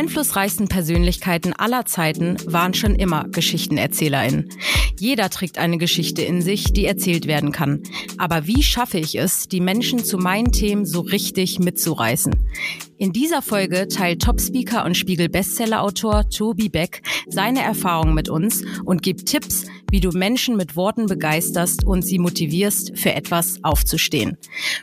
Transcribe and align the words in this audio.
einflussreichsten 0.00 0.66
Persönlichkeiten 0.68 1.52
aller 1.52 1.84
Zeiten 1.84 2.38
waren 2.46 2.72
schon 2.72 2.94
immer 2.94 3.28
GeschichtenerzählerInnen. 3.28 4.48
Jeder 5.00 5.30
trägt 5.30 5.56
eine 5.56 5.78
Geschichte 5.78 6.20
in 6.20 6.42
sich, 6.42 6.74
die 6.74 6.84
erzählt 6.84 7.26
werden 7.26 7.52
kann. 7.52 7.82
Aber 8.18 8.46
wie 8.46 8.62
schaffe 8.62 8.98
ich 8.98 9.18
es, 9.18 9.48
die 9.48 9.62
Menschen 9.62 10.04
zu 10.04 10.18
meinen 10.18 10.52
Themen 10.52 10.84
so 10.84 11.00
richtig 11.00 11.58
mitzureißen? 11.58 12.34
In 12.98 13.14
dieser 13.14 13.40
Folge 13.40 13.88
teilt 13.88 14.20
Top-Speaker 14.20 14.84
und 14.84 14.94
Spiegel-Bestseller-Autor 14.94 16.28
Tobi 16.28 16.68
Beck 16.68 17.00
seine 17.28 17.62
Erfahrungen 17.62 18.12
mit 18.12 18.28
uns 18.28 18.62
und 18.84 19.02
gibt 19.02 19.24
Tipps, 19.24 19.64
wie 19.90 20.00
du 20.00 20.10
Menschen 20.10 20.58
mit 20.58 20.76
Worten 20.76 21.06
begeisterst 21.06 21.82
und 21.82 22.02
sie 22.02 22.18
motivierst, 22.18 22.98
für 22.98 23.14
etwas 23.14 23.58
aufzustehen. 23.62 24.36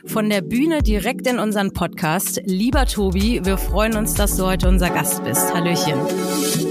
Von 0.04 0.28
der 0.30 0.40
Bühne 0.40 0.82
direkt 0.82 1.28
in 1.28 1.38
unseren 1.38 1.72
Podcast. 1.72 2.42
Lieber 2.44 2.86
Tobi, 2.86 3.44
wir 3.44 3.56
freuen 3.56 3.96
uns, 3.96 4.14
dass 4.14 4.36
du 4.36 4.46
heute 4.46 4.68
unser 4.68 4.90
Gast 4.90 5.22
bist. 5.22 5.54
Hallöchen. 5.54 6.67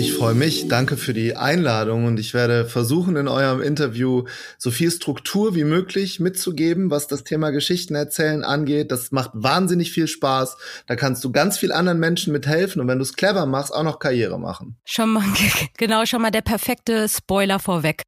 Ich 0.00 0.14
freue 0.14 0.32
mich. 0.34 0.66
Danke 0.66 0.96
für 0.96 1.12
die 1.12 1.36
Einladung 1.36 2.06
und 2.06 2.18
ich 2.18 2.32
werde 2.32 2.64
versuchen, 2.64 3.16
in 3.16 3.28
eurem 3.28 3.60
Interview 3.60 4.24
so 4.56 4.70
viel 4.70 4.90
Struktur 4.90 5.54
wie 5.54 5.64
möglich 5.64 6.20
mitzugeben, 6.20 6.90
was 6.90 7.06
das 7.06 7.22
Thema 7.22 7.50
Geschichten 7.50 7.94
erzählen 7.94 8.42
angeht. 8.42 8.90
Das 8.92 9.12
macht 9.12 9.32
wahnsinnig 9.34 9.92
viel 9.92 10.08
Spaß. 10.08 10.56
Da 10.86 10.96
kannst 10.96 11.22
du 11.22 11.30
ganz 11.32 11.58
viel 11.58 11.70
anderen 11.70 11.98
Menschen 11.98 12.32
mithelfen 12.32 12.80
und 12.80 12.88
wenn 12.88 12.96
du 12.96 13.02
es 13.02 13.12
clever 13.12 13.44
machst, 13.44 13.74
auch 13.74 13.82
noch 13.82 13.98
Karriere 13.98 14.40
machen. 14.40 14.78
Schon 14.86 15.10
mal, 15.10 15.24
genau, 15.76 16.06
schon 16.06 16.22
mal 16.22 16.30
der 16.30 16.40
perfekte 16.40 17.06
Spoiler 17.06 17.58
vorweg. 17.58 18.00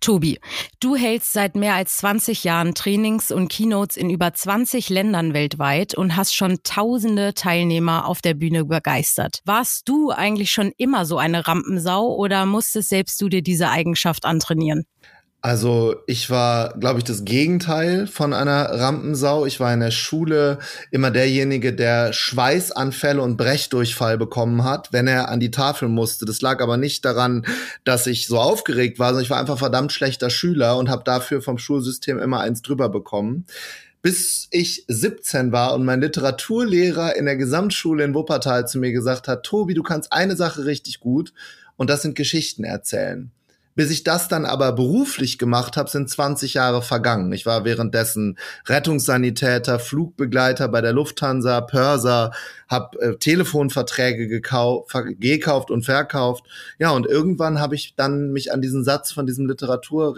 Tobi, 0.00 0.38
du 0.80 0.96
hältst 0.96 1.32
seit 1.32 1.56
mehr 1.56 1.74
als 1.74 1.96
20 1.98 2.44
Jahren 2.44 2.74
Trainings 2.74 3.30
und 3.30 3.48
Keynotes 3.48 3.96
in 3.96 4.10
über 4.10 4.32
20 4.32 4.88
Ländern 4.88 5.34
weltweit 5.34 5.94
und 5.94 6.16
hast 6.16 6.34
schon 6.34 6.58
tausende 6.62 7.34
Teilnehmer 7.34 8.06
auf 8.06 8.22
der 8.22 8.34
Bühne 8.34 8.64
begeistert. 8.64 9.40
Warst 9.44 9.88
du 9.88 10.10
eigentlich 10.10 10.52
schon 10.52 10.72
immer 10.76 11.06
so 11.06 11.18
eine 11.18 11.46
Rampensau 11.46 12.14
oder 12.14 12.46
musstest 12.46 12.88
selbst 12.90 13.20
du 13.20 13.28
dir 13.28 13.42
diese 13.42 13.70
Eigenschaft 13.70 14.24
antrainieren? 14.24 14.86
Also 15.42 15.96
ich 16.06 16.28
war, 16.28 16.76
glaube 16.78 16.98
ich, 16.98 17.04
das 17.04 17.24
Gegenteil 17.24 18.08
von 18.08 18.32
einer 18.32 18.64
Rampensau. 18.64 19.46
Ich 19.46 19.60
war 19.60 19.72
in 19.72 19.78
der 19.78 19.92
Schule 19.92 20.58
immer 20.90 21.12
derjenige, 21.12 21.72
der 21.72 22.12
Schweißanfälle 22.12 23.22
und 23.22 23.36
Brechdurchfall 23.36 24.18
bekommen 24.18 24.64
hat, 24.64 24.92
wenn 24.92 25.06
er 25.06 25.28
an 25.28 25.38
die 25.38 25.52
Tafel 25.52 25.88
musste. 25.88 26.24
Das 26.24 26.40
lag 26.40 26.60
aber 26.60 26.76
nicht 26.76 27.04
daran, 27.04 27.46
dass 27.84 28.08
ich 28.08 28.26
so 28.26 28.40
aufgeregt 28.40 28.98
war, 28.98 29.10
sondern 29.10 29.22
ich 29.22 29.30
war 29.30 29.38
einfach 29.38 29.58
verdammt 29.58 29.92
schlechter 29.92 30.30
Schüler 30.30 30.76
und 30.78 30.90
habe 30.90 31.04
dafür 31.04 31.40
vom 31.40 31.58
Schulsystem 31.58 32.18
immer 32.18 32.40
eins 32.40 32.62
drüber 32.62 32.88
bekommen 32.88 33.46
bis 34.02 34.46
ich 34.52 34.84
17 34.86 35.50
war 35.50 35.74
und 35.74 35.84
mein 35.84 36.00
Literaturlehrer 36.00 37.16
in 37.16 37.24
der 37.24 37.34
Gesamtschule 37.34 38.04
in 38.04 38.14
Wuppertal 38.14 38.68
zu 38.68 38.78
mir 38.78 38.92
gesagt 38.92 39.26
hat, 39.26 39.42
Tobi, 39.42 39.74
du 39.74 39.82
kannst 39.82 40.12
eine 40.12 40.36
Sache 40.36 40.64
richtig 40.64 41.00
gut 41.00 41.32
und 41.76 41.90
das 41.90 42.02
sind 42.02 42.14
Geschichten 42.14 42.62
erzählen. 42.62 43.32
Bis 43.76 43.90
ich 43.90 44.02
das 44.02 44.26
dann 44.26 44.44
aber 44.44 44.72
beruflich 44.72 45.38
gemacht 45.38 45.76
habe, 45.76 45.88
sind 45.88 46.10
20 46.10 46.54
Jahre 46.54 46.82
vergangen. 46.82 47.32
Ich 47.32 47.46
war 47.46 47.64
währenddessen 47.64 48.38
Rettungssanitäter, 48.66 49.78
Flugbegleiter 49.78 50.66
bei 50.68 50.80
der 50.80 50.92
Lufthansa, 50.92 51.60
Pörser, 51.60 52.32
habe 52.68 52.98
äh, 53.00 53.16
Telefonverträge 53.16 54.26
gekauft, 54.26 54.92
gekauft 55.20 55.70
und 55.70 55.84
verkauft. 55.84 56.44
Ja, 56.78 56.90
und 56.90 57.06
irgendwann 57.06 57.60
habe 57.60 57.76
ich 57.76 57.94
dann 57.94 58.32
mich 58.32 58.52
an 58.52 58.60
diesen 58.60 58.82
Satz 58.82 59.12
von 59.12 59.26
diesem 59.26 59.46
Literatur 59.46 60.16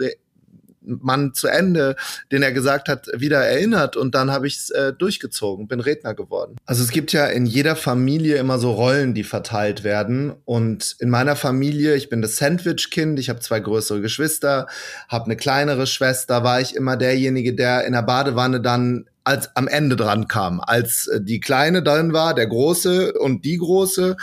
Mann 0.88 1.34
zu 1.34 1.48
Ende, 1.48 1.96
den 2.32 2.42
er 2.42 2.52
gesagt 2.52 2.88
hat, 2.88 3.06
wieder 3.14 3.38
erinnert 3.44 3.96
und 3.96 4.14
dann 4.14 4.30
habe 4.30 4.46
ich 4.46 4.56
es 4.56 4.70
äh, 4.70 4.92
durchgezogen, 4.92 5.68
bin 5.68 5.80
Redner 5.80 6.14
geworden. 6.14 6.56
Also 6.66 6.82
es 6.82 6.90
gibt 6.90 7.12
ja 7.12 7.26
in 7.26 7.46
jeder 7.46 7.76
Familie 7.76 8.36
immer 8.36 8.58
so 8.58 8.72
Rollen, 8.72 9.14
die 9.14 9.24
verteilt 9.24 9.84
werden 9.84 10.32
und 10.44 10.96
in 10.98 11.10
meiner 11.10 11.36
Familie, 11.36 11.94
ich 11.94 12.08
bin 12.08 12.22
das 12.22 12.36
Sandwich-Kind, 12.36 13.18
ich 13.18 13.28
habe 13.28 13.40
zwei 13.40 13.60
größere 13.60 14.00
Geschwister, 14.00 14.66
habe 15.08 15.26
eine 15.26 15.36
kleinere 15.36 15.86
Schwester, 15.86 16.42
war 16.44 16.60
ich 16.60 16.74
immer 16.74 16.96
derjenige, 16.96 17.54
der 17.54 17.84
in 17.84 17.92
der 17.92 18.02
Badewanne 18.02 18.60
dann 18.60 19.06
als 19.28 19.54
am 19.56 19.68
Ende 19.68 19.94
dran 19.94 20.26
kam, 20.26 20.60
als 20.60 21.06
äh, 21.06 21.20
die 21.20 21.40
Kleine 21.40 21.82
drin 21.82 22.14
war, 22.14 22.34
der 22.34 22.46
Große 22.46 23.12
und 23.12 23.44
die 23.44 23.58
Große, 23.58 24.16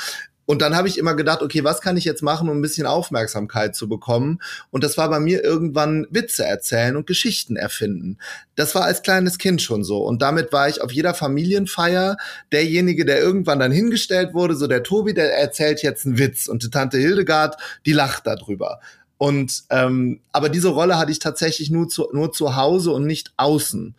und 0.46 0.62
dann 0.62 0.76
habe 0.76 0.88
ich 0.88 0.98
immer 0.98 1.16
gedacht, 1.16 1.42
okay, 1.42 1.64
was 1.64 1.82
kann 1.82 1.98
ich 1.98 2.06
jetzt 2.06 2.22
machen, 2.22 2.50
um 2.50 2.58
ein 2.58 2.62
bisschen 2.62 2.86
Aufmerksamkeit 2.86 3.76
zu 3.76 3.90
bekommen? 3.90 4.40
Und 4.70 4.84
das 4.84 4.98
war 4.98 5.10
bei 5.10 5.20
mir 5.20 5.44
irgendwann 5.44 6.06
Witze 6.12 6.46
erzählen 6.46 6.96
und 6.96 7.08
Geschichten 7.08 7.56
erfinden. 7.56 8.18
Das 8.56 8.76
war 8.76 8.84
als 8.84 9.02
kleines 9.02 9.38
Kind 9.38 9.62
schon 9.62 9.84
so. 9.84 10.04
Und 10.04 10.22
damit 10.22 10.54
war 10.54 10.70
ich 10.70 10.82
auf 10.82 10.92
jeder 10.92 11.14
Familienfeier 11.14 12.18
derjenige, 12.52 13.06
der 13.06 13.20
irgendwann 13.20 13.60
dann 13.60 13.72
hingestellt 13.72 14.34
wurde, 14.34 14.56
so 14.56 14.68
der 14.68 14.84
Tobi, 14.84 15.14
der 15.14 15.38
erzählt 15.38 15.82
jetzt 15.82 16.06
einen 16.06 16.20
Witz. 16.20 16.48
Und 16.48 16.64
die 16.64 16.70
Tante 16.70 16.98
Hildegard, 16.98 17.58
die 17.86 17.94
lacht 17.94 18.28
darüber. 18.28 18.80
Und 19.18 19.64
ähm, 19.70 20.20
aber 20.32 20.50
diese 20.50 20.68
Rolle 20.68 20.98
hatte 20.98 21.12
ich 21.12 21.20
tatsächlich 21.20 21.72
nur 21.72 21.88
zu, 21.88 22.10
nur 22.12 22.34
zu 22.34 22.56
Hause 22.58 22.92
und 22.92 23.06
nicht 23.06 23.34
außen. 23.38 23.96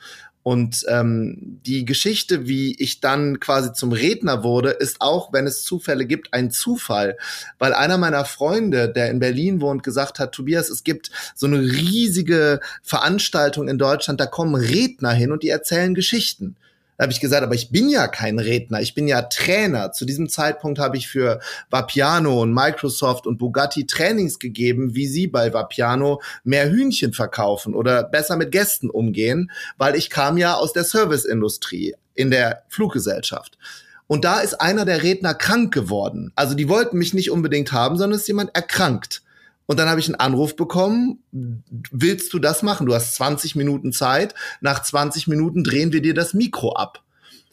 Und 0.46 0.84
ähm, 0.86 1.58
die 1.66 1.84
Geschichte, 1.84 2.46
wie 2.46 2.76
ich 2.80 3.00
dann 3.00 3.40
quasi 3.40 3.72
zum 3.72 3.90
Redner 3.90 4.44
wurde, 4.44 4.70
ist 4.70 5.00
auch, 5.00 5.32
wenn 5.32 5.44
es 5.44 5.64
Zufälle 5.64 6.06
gibt, 6.06 6.32
ein 6.32 6.52
Zufall. 6.52 7.16
Weil 7.58 7.74
einer 7.74 7.98
meiner 7.98 8.24
Freunde, 8.24 8.88
der 8.88 9.10
in 9.10 9.18
Berlin 9.18 9.60
wohnt, 9.60 9.82
gesagt 9.82 10.20
hat, 10.20 10.30
Tobias, 10.30 10.70
es 10.70 10.84
gibt 10.84 11.10
so 11.34 11.48
eine 11.48 11.60
riesige 11.60 12.60
Veranstaltung 12.84 13.66
in 13.66 13.76
Deutschland, 13.76 14.20
da 14.20 14.26
kommen 14.26 14.54
Redner 14.54 15.10
hin 15.10 15.32
und 15.32 15.42
die 15.42 15.48
erzählen 15.48 15.96
Geschichten. 15.96 16.54
Da 16.96 17.02
habe 17.02 17.12
ich 17.12 17.20
gesagt, 17.20 17.42
aber 17.42 17.54
ich 17.54 17.70
bin 17.70 17.88
ja 17.88 18.08
kein 18.08 18.38
Redner, 18.38 18.80
ich 18.80 18.94
bin 18.94 19.06
ja 19.06 19.22
Trainer. 19.22 19.92
Zu 19.92 20.04
diesem 20.04 20.28
Zeitpunkt 20.28 20.78
habe 20.78 20.96
ich 20.96 21.08
für 21.08 21.40
Vapiano 21.70 22.42
und 22.42 22.54
Microsoft 22.54 23.26
und 23.26 23.38
Bugatti 23.38 23.86
Trainings 23.86 24.38
gegeben, 24.38 24.94
wie 24.94 25.06
sie 25.06 25.26
bei 25.26 25.52
Vapiano 25.52 26.22
mehr 26.44 26.70
Hühnchen 26.70 27.12
verkaufen 27.12 27.74
oder 27.74 28.02
besser 28.02 28.36
mit 28.36 28.50
Gästen 28.50 28.88
umgehen, 28.88 29.50
weil 29.76 29.94
ich 29.94 30.10
kam 30.10 30.38
ja 30.38 30.54
aus 30.54 30.72
der 30.72 30.84
Serviceindustrie 30.84 31.94
in 32.14 32.30
der 32.30 32.62
Fluggesellschaft. 32.68 33.58
Und 34.06 34.24
da 34.24 34.40
ist 34.40 34.54
einer 34.54 34.84
der 34.84 35.02
Redner 35.02 35.34
krank 35.34 35.74
geworden. 35.74 36.32
Also 36.36 36.54
die 36.54 36.68
wollten 36.68 36.96
mich 36.96 37.12
nicht 37.12 37.30
unbedingt 37.30 37.72
haben, 37.72 37.98
sondern 37.98 38.18
ist 38.18 38.28
jemand 38.28 38.54
erkrankt. 38.54 39.22
Und 39.66 39.78
dann 39.78 39.88
habe 39.88 39.98
ich 39.98 40.06
einen 40.06 40.14
Anruf 40.14 40.54
bekommen, 40.54 41.22
willst 41.32 42.32
du 42.32 42.38
das 42.38 42.62
machen? 42.62 42.86
Du 42.86 42.94
hast 42.94 43.16
20 43.16 43.56
Minuten 43.56 43.92
Zeit. 43.92 44.34
Nach 44.60 44.82
20 44.82 45.26
Minuten 45.26 45.64
drehen 45.64 45.92
wir 45.92 46.02
dir 46.02 46.14
das 46.14 46.34
Mikro 46.34 46.72
ab. 46.74 47.02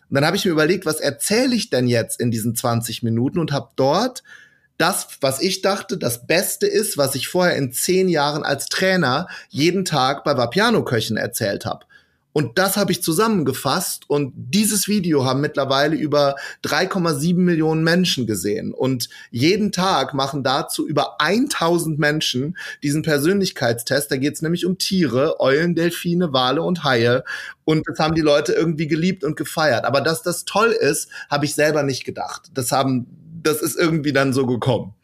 Und 0.10 0.16
dann 0.16 0.26
habe 0.26 0.38
ich 0.38 0.46
mir 0.46 0.52
überlegt, 0.52 0.86
was 0.86 1.00
erzähle 1.00 1.56
ich 1.56 1.72
denn 1.72 1.88
jetzt 1.88 2.20
in 2.20 2.30
diesen 2.30 2.56
20 2.56 3.02
Minuten 3.02 3.40
und 3.40 3.52
habe 3.52 3.70
dort 3.76 4.24
das, 4.78 5.08
was 5.22 5.42
ich 5.42 5.62
dachte, 5.62 5.98
das 5.98 6.28
Beste 6.28 6.68
ist, 6.68 6.98
was 6.98 7.16
ich 7.16 7.28
vorher 7.28 7.56
in 7.56 7.72
zehn 7.72 8.10
Jahren 8.10 8.44
als 8.44 8.68
Trainer 8.68 9.28
jeden 9.50 9.86
Tag 9.86 10.24
bei 10.24 10.36
Vapiano-Köchen 10.36 11.18
erzählt 11.18 11.66
habe. 11.66 11.86
Und 12.34 12.58
das 12.58 12.78
habe 12.78 12.92
ich 12.92 13.04
zusammengefasst 13.04 14.10
und 14.10 14.34
dieses 14.36 14.88
Video 14.88 15.24
haben 15.24 15.40
mittlerweile 15.40 15.96
über 15.96 16.36
3,7 16.64 17.36
Millionen 17.36 17.84
Menschen 17.84 18.26
gesehen. 18.26 18.74
Und 18.74 19.08
jeden 19.30 19.72
Tag 19.72 20.16
machen 20.16 20.44
dazu 20.44 20.88
über 20.88 21.22
1000 21.22 22.00
Menschen 22.00 22.58
diesen 22.82 23.04
Persönlichkeitstest. 23.04 24.12
Da 24.12 24.18
geht 24.18 24.34
es 24.34 24.42
nämlich 24.42 24.66
um 24.66 24.80
Tiere, 24.80 25.40
Eulen, 25.40 25.76
Delfine, 25.76 26.34
Wale 26.34 26.64
und 26.64 26.84
Haie. 26.84 27.24
Und 27.66 27.88
das 27.88 28.00
haben 28.00 28.16
die 28.16 28.22
Leute 28.22 28.54
irgendwie 28.54 28.88
geliebt 28.88 29.24
und 29.24 29.38
gefeiert. 29.38 29.86
Aber 29.86 30.02
dass 30.02 30.24
das 30.24 30.44
toll 30.44 30.72
ist, 30.72 31.10
habe 31.30 31.46
ich 31.46 31.54
selber 31.54 31.84
nicht 31.84 32.04
gedacht. 32.04 32.50
Das 32.56 32.72
haben, 32.72 33.06
das 33.44 33.62
ist 33.62 33.78
irgendwie 33.78 34.12
dann 34.12 34.34
so 34.34 34.48
gekommen. 34.48 34.96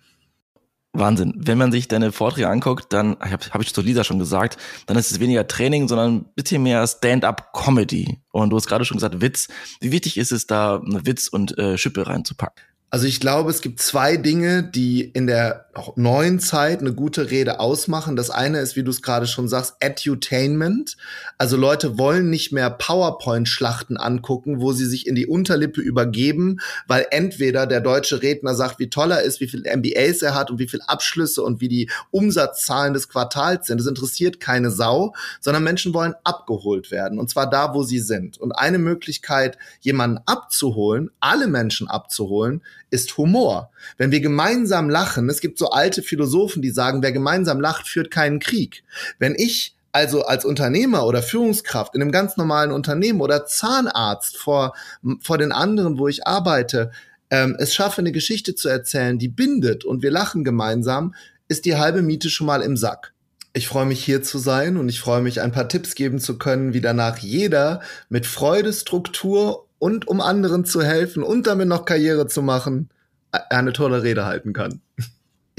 Wahnsinn. 0.94 1.34
Wenn 1.36 1.58
man 1.58 1.72
sich 1.72 1.88
deine 1.88 2.12
Vorträge 2.12 2.50
anguckt, 2.50 2.92
dann, 2.94 3.18
habe 3.20 3.46
hab 3.52 3.62
ich 3.62 3.74
zu 3.74 3.82
Lisa 3.82 4.04
schon 4.04 4.20
gesagt, 4.20 4.58
dann 4.88 4.98
ist 4.98 5.12
es 5.12 5.20
weniger 5.20 5.48
Training, 5.48 5.88
sondern 5.88 6.16
ein 6.16 6.26
bisschen 6.36 6.64
mehr 6.64 6.86
Stand-up-Comedy. 6.88 8.20
Und 8.32 8.50
du 8.50 8.56
hast 8.56 8.68
gerade 8.68 8.86
schon 8.86 8.98
gesagt, 8.98 9.22
Witz. 9.22 9.50
Wie 9.82 9.92
wichtig 9.92 10.18
ist 10.18 10.32
es 10.32 10.48
da, 10.48 10.82
Witz 10.84 11.28
und 11.28 11.58
äh, 11.58 11.78
Schippe 11.78 12.08
reinzupacken? 12.08 12.64
Also 12.92 13.06
ich 13.06 13.20
glaube, 13.20 13.52
es 13.52 13.62
gibt 13.62 13.80
zwei 13.80 14.18
Dinge, 14.18 14.64
die 14.64 15.02
in 15.02 15.28
der 15.28 15.66
neuen 15.96 16.40
Zeit 16.40 16.80
eine 16.80 16.92
gute 16.92 17.30
Rede 17.30 17.60
ausmachen. 17.60 18.16
Das 18.16 18.32
eine 18.32 18.60
ist, 18.62 18.76
wie 18.76 18.84
du 18.84 18.90
es 18.90 19.04
gerade 19.04 19.28
schon 19.28 19.48
sagst, 19.48 19.76
Edutainment. 19.80 20.98
Also 21.38 21.56
Leute 21.56 22.00
wollen 22.00 22.32
nicht 22.32 22.52
mehr 22.52 22.72
PowerPoint-Schlachten 22.72 23.98
angucken, 23.98 24.60
wo 24.60 24.74
sie 24.74 24.88
sich 24.88 25.06
in 25.06 25.14
die 25.14 25.28
Unterlippe 25.28 25.82
übergeben, 25.82 26.62
weil 26.88 27.06
entweder 27.12 27.68
der 27.68 27.80
deutsche 27.80 28.24
Redner 28.24 28.56
sagt, 28.56 28.80
wie 28.80 28.90
toll 28.90 29.12
er 29.12 29.22
ist, 29.22 29.40
wie 29.40 29.48
viele 29.48 29.70
MBAs 29.78 30.24
er 30.24 30.34
hat 30.34 30.50
und 30.50 30.58
wie 30.58 30.68
viele 30.68 30.90
Abschlüsse 30.90 31.44
und 31.44 31.62
wie 31.62 31.70
die 31.70 31.92
Umsatzzahlen 32.10 32.96
des 32.96 33.08
Quartals 33.08 33.68
sind. 33.68 33.80
Das 33.80 33.88
interessiert 33.88 34.40
keine 34.40 34.72
Sau, 34.72 35.14
sondern 35.42 35.64
Menschen 35.64 35.94
wollen 35.94 36.16
abgeholt 36.24 36.90
werden. 36.90 37.20
Und 37.20 37.30
zwar 37.30 37.48
da, 37.48 37.76
wo 37.76 37.84
sie 37.84 38.00
sind. 38.00 38.40
Und 38.40 38.52
eine 38.52 38.80
Möglichkeit, 38.80 39.60
jemanden 39.80 40.18
abzuholen, 40.26 41.12
alle 41.20 41.48
Menschen 41.48 41.88
abzuholen, 41.88 42.64
ist 42.90 43.18
Humor. 43.18 43.72
Wenn 43.98 44.12
wir 44.12 44.20
gemeinsam 44.20 44.90
lachen, 44.90 45.30
es 45.30 45.42
gibt 45.42 45.58
so 45.58 45.70
alte 45.70 46.02
Philosophen, 46.02 46.62
die 46.62 46.72
sagen, 46.72 47.02
wer 47.02 47.12
gemeinsam 47.12 47.60
lacht, 47.60 47.88
führt 47.88 48.12
keinen 48.12 48.40
Krieg. 48.40 48.84
Wenn 49.18 49.36
ich 49.36 49.76
also 49.92 50.24
als 50.24 50.46
Unternehmer 50.46 51.06
oder 51.06 51.24
Führungskraft 51.24 51.96
in 51.96 52.02
einem 52.02 52.12
ganz 52.12 52.38
normalen 52.38 52.72
Unternehmen 52.72 53.22
oder 53.22 53.46
Zahnarzt 53.46 54.38
vor, 54.38 54.74
vor 55.22 55.38
den 55.38 55.52
anderen, 55.52 55.98
wo 55.98 56.08
ich 56.08 56.28
arbeite, 56.28 56.92
ähm, 57.32 57.56
es 57.60 57.74
schaffe, 57.74 58.02
eine 58.02 58.12
Geschichte 58.12 58.56
zu 58.56 58.70
erzählen, 58.70 59.18
die 59.20 59.28
bindet 59.28 59.86
und 59.86 60.04
wir 60.04 60.12
lachen 60.12 60.44
gemeinsam, 60.44 61.16
ist 61.48 61.66
die 61.66 61.76
halbe 61.76 62.02
Miete 62.02 62.30
schon 62.30 62.48
mal 62.48 62.62
im 62.62 62.78
Sack. 62.78 63.14
Ich 63.54 63.68
freue 63.68 63.88
mich 63.88 64.04
hier 64.04 64.22
zu 64.22 64.38
sein 64.38 64.78
und 64.78 64.90
ich 64.90 65.00
freue 65.00 65.22
mich, 65.22 65.42
ein 65.42 65.52
paar 65.52 65.68
Tipps 65.68 65.96
geben 65.96 66.20
zu 66.20 66.38
können, 66.38 66.74
wie 66.74 66.82
danach 66.82 67.18
jeder 67.18 67.82
mit 68.08 68.28
Freude, 68.28 68.72
Struktur 68.72 69.66
und 69.80 70.08
um 70.08 70.22
anderen 70.22 70.66
zu 70.66 70.84
helfen 70.84 71.24
und 71.24 71.48
damit 71.48 71.68
noch 71.68 71.86
Karriere 71.86 72.28
zu 72.28 72.42
machen, 72.42 72.90
eine 73.32 73.74
tolle 73.74 74.04
Rede 74.04 74.26
halten 74.26 74.54
kann. 74.54 74.82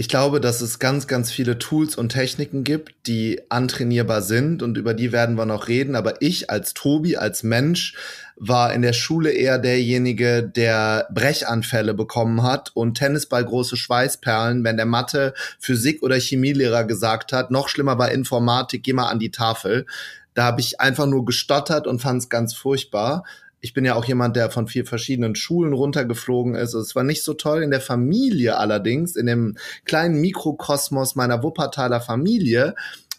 Ich 0.01 0.09
glaube, 0.09 0.41
dass 0.41 0.63
es 0.63 0.79
ganz, 0.79 1.07
ganz 1.07 1.31
viele 1.31 1.59
Tools 1.59 1.95
und 1.95 2.09
Techniken 2.09 2.65
gibt, 2.65 3.07
die 3.07 3.43
antrainierbar 3.51 4.23
sind 4.23 4.63
und 4.63 4.79
über 4.79 4.95
die 4.95 5.13
werden 5.13 5.37
wir 5.37 5.45
noch 5.45 5.69
reden. 5.69 5.95
Aber 5.95 6.23
ich 6.23 6.49
als 6.49 6.73
Tobi, 6.73 7.19
als 7.19 7.43
Mensch, 7.43 7.95
war 8.37 8.73
in 8.73 8.81
der 8.81 8.95
Schule 8.95 9.31
eher 9.31 9.59
derjenige, 9.59 10.43
der 10.43 11.07
Brechanfälle 11.13 11.93
bekommen 11.93 12.43
hat 12.43 12.71
und 12.73 12.95
Tennisball 12.95 13.45
große 13.45 13.77
Schweißperlen, 13.77 14.65
wenn 14.65 14.79
der 14.79 14.87
Mathe, 14.87 15.35
Physik 15.59 16.03
oder 16.03 16.17
Chemielehrer 16.19 16.85
gesagt 16.85 17.35
hat, 17.35 17.51
noch 17.51 17.69
schlimmer 17.69 17.97
bei 17.97 18.11
Informatik, 18.11 18.83
geh 18.83 18.95
mal 18.95 19.11
an 19.11 19.19
die 19.19 19.31
Tafel. 19.31 19.85
Da 20.33 20.45
habe 20.45 20.63
ich 20.63 20.81
einfach 20.81 21.05
nur 21.05 21.27
gestottert 21.27 21.87
und 21.87 22.01
fand 22.01 22.23
es 22.23 22.31
ganz 22.31 22.55
furchtbar 22.55 23.25
ich 23.61 23.75
bin 23.75 23.85
ja 23.85 23.95
auch 23.95 24.05
jemand, 24.05 24.37
der 24.37 24.51
von 24.51 24.67
vier 24.67 24.87
verschiedenen 24.87 25.35
Schulen 25.35 25.73
runtergeflogen 25.73 26.55
ist. 26.55 26.75
Es 26.75 26.97
war 26.97 27.05
nicht 27.05 27.23
so 27.23 27.35
toll 27.35 27.63
in 27.63 27.71
der 27.71 27.81
Familie 27.81 28.57
allerdings, 28.57 29.17
in 29.17 29.27
dem 29.27 29.57
kleinen 29.85 30.21
Mikrokosmos 30.21 31.15
meiner 31.15 31.43
Wuppertaler 31.43 32.01
Familie, 32.01 32.75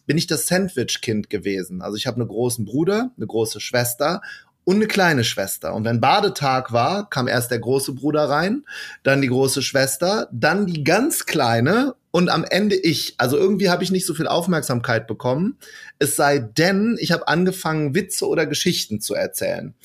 bin 0.07 0.17
ich 0.17 0.27
das 0.27 0.47
Sandwich-Kind 0.47 1.29
gewesen. 1.29 1.81
Also 1.81 1.95
ich 1.95 2.07
habe 2.07 2.19
einen 2.19 2.27
großen 2.27 2.65
Bruder, 2.65 3.11
eine 3.15 3.27
große 3.27 3.59
Schwester 3.59 4.21
und 4.63 4.77
eine 4.77 4.87
kleine 4.87 5.23
Schwester. 5.23 5.75
Und 5.75 5.85
wenn 5.85 6.01
Badetag 6.01 6.71
war, 6.71 7.09
kam 7.09 7.27
erst 7.27 7.51
der 7.51 7.59
große 7.59 7.93
Bruder 7.93 8.25
rein, 8.25 8.63
dann 9.03 9.21
die 9.21 9.27
große 9.27 9.61
Schwester, 9.61 10.27
dann 10.31 10.65
die 10.65 10.83
ganz 10.83 11.25
kleine 11.25 11.95
und 12.09 12.29
am 12.29 12.43
Ende 12.43 12.75
ich. 12.75 13.15
Also 13.17 13.37
irgendwie 13.37 13.69
habe 13.69 13.83
ich 13.83 13.91
nicht 13.91 14.05
so 14.05 14.13
viel 14.13 14.27
Aufmerksamkeit 14.27 15.07
bekommen. 15.07 15.57
Es 15.99 16.15
sei 16.15 16.39
denn, 16.39 16.97
ich 16.99 17.11
habe 17.11 17.27
angefangen, 17.27 17.95
Witze 17.95 18.27
oder 18.27 18.45
Geschichten 18.45 19.01
zu 19.01 19.13
erzählen. 19.13 19.75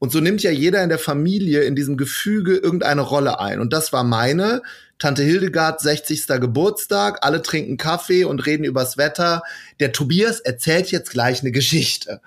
Und 0.00 0.10
so 0.10 0.20
nimmt 0.20 0.42
ja 0.42 0.50
jeder 0.50 0.82
in 0.82 0.88
der 0.88 0.98
Familie 0.98 1.60
in 1.60 1.76
diesem 1.76 1.98
Gefüge 1.98 2.56
irgendeine 2.56 3.02
Rolle 3.02 3.38
ein. 3.38 3.60
Und 3.60 3.72
das 3.72 3.92
war 3.92 4.02
meine. 4.02 4.62
Tante 4.98 5.22
Hildegard 5.22 5.80
60. 5.80 6.26
Geburtstag, 6.40 7.18
alle 7.20 7.42
trinken 7.42 7.76
Kaffee 7.76 8.24
und 8.24 8.46
reden 8.46 8.64
übers 8.64 8.96
Wetter. 8.96 9.42
Der 9.78 9.92
Tobias 9.92 10.40
erzählt 10.40 10.90
jetzt 10.90 11.10
gleich 11.10 11.42
eine 11.42 11.52
Geschichte. 11.52 12.22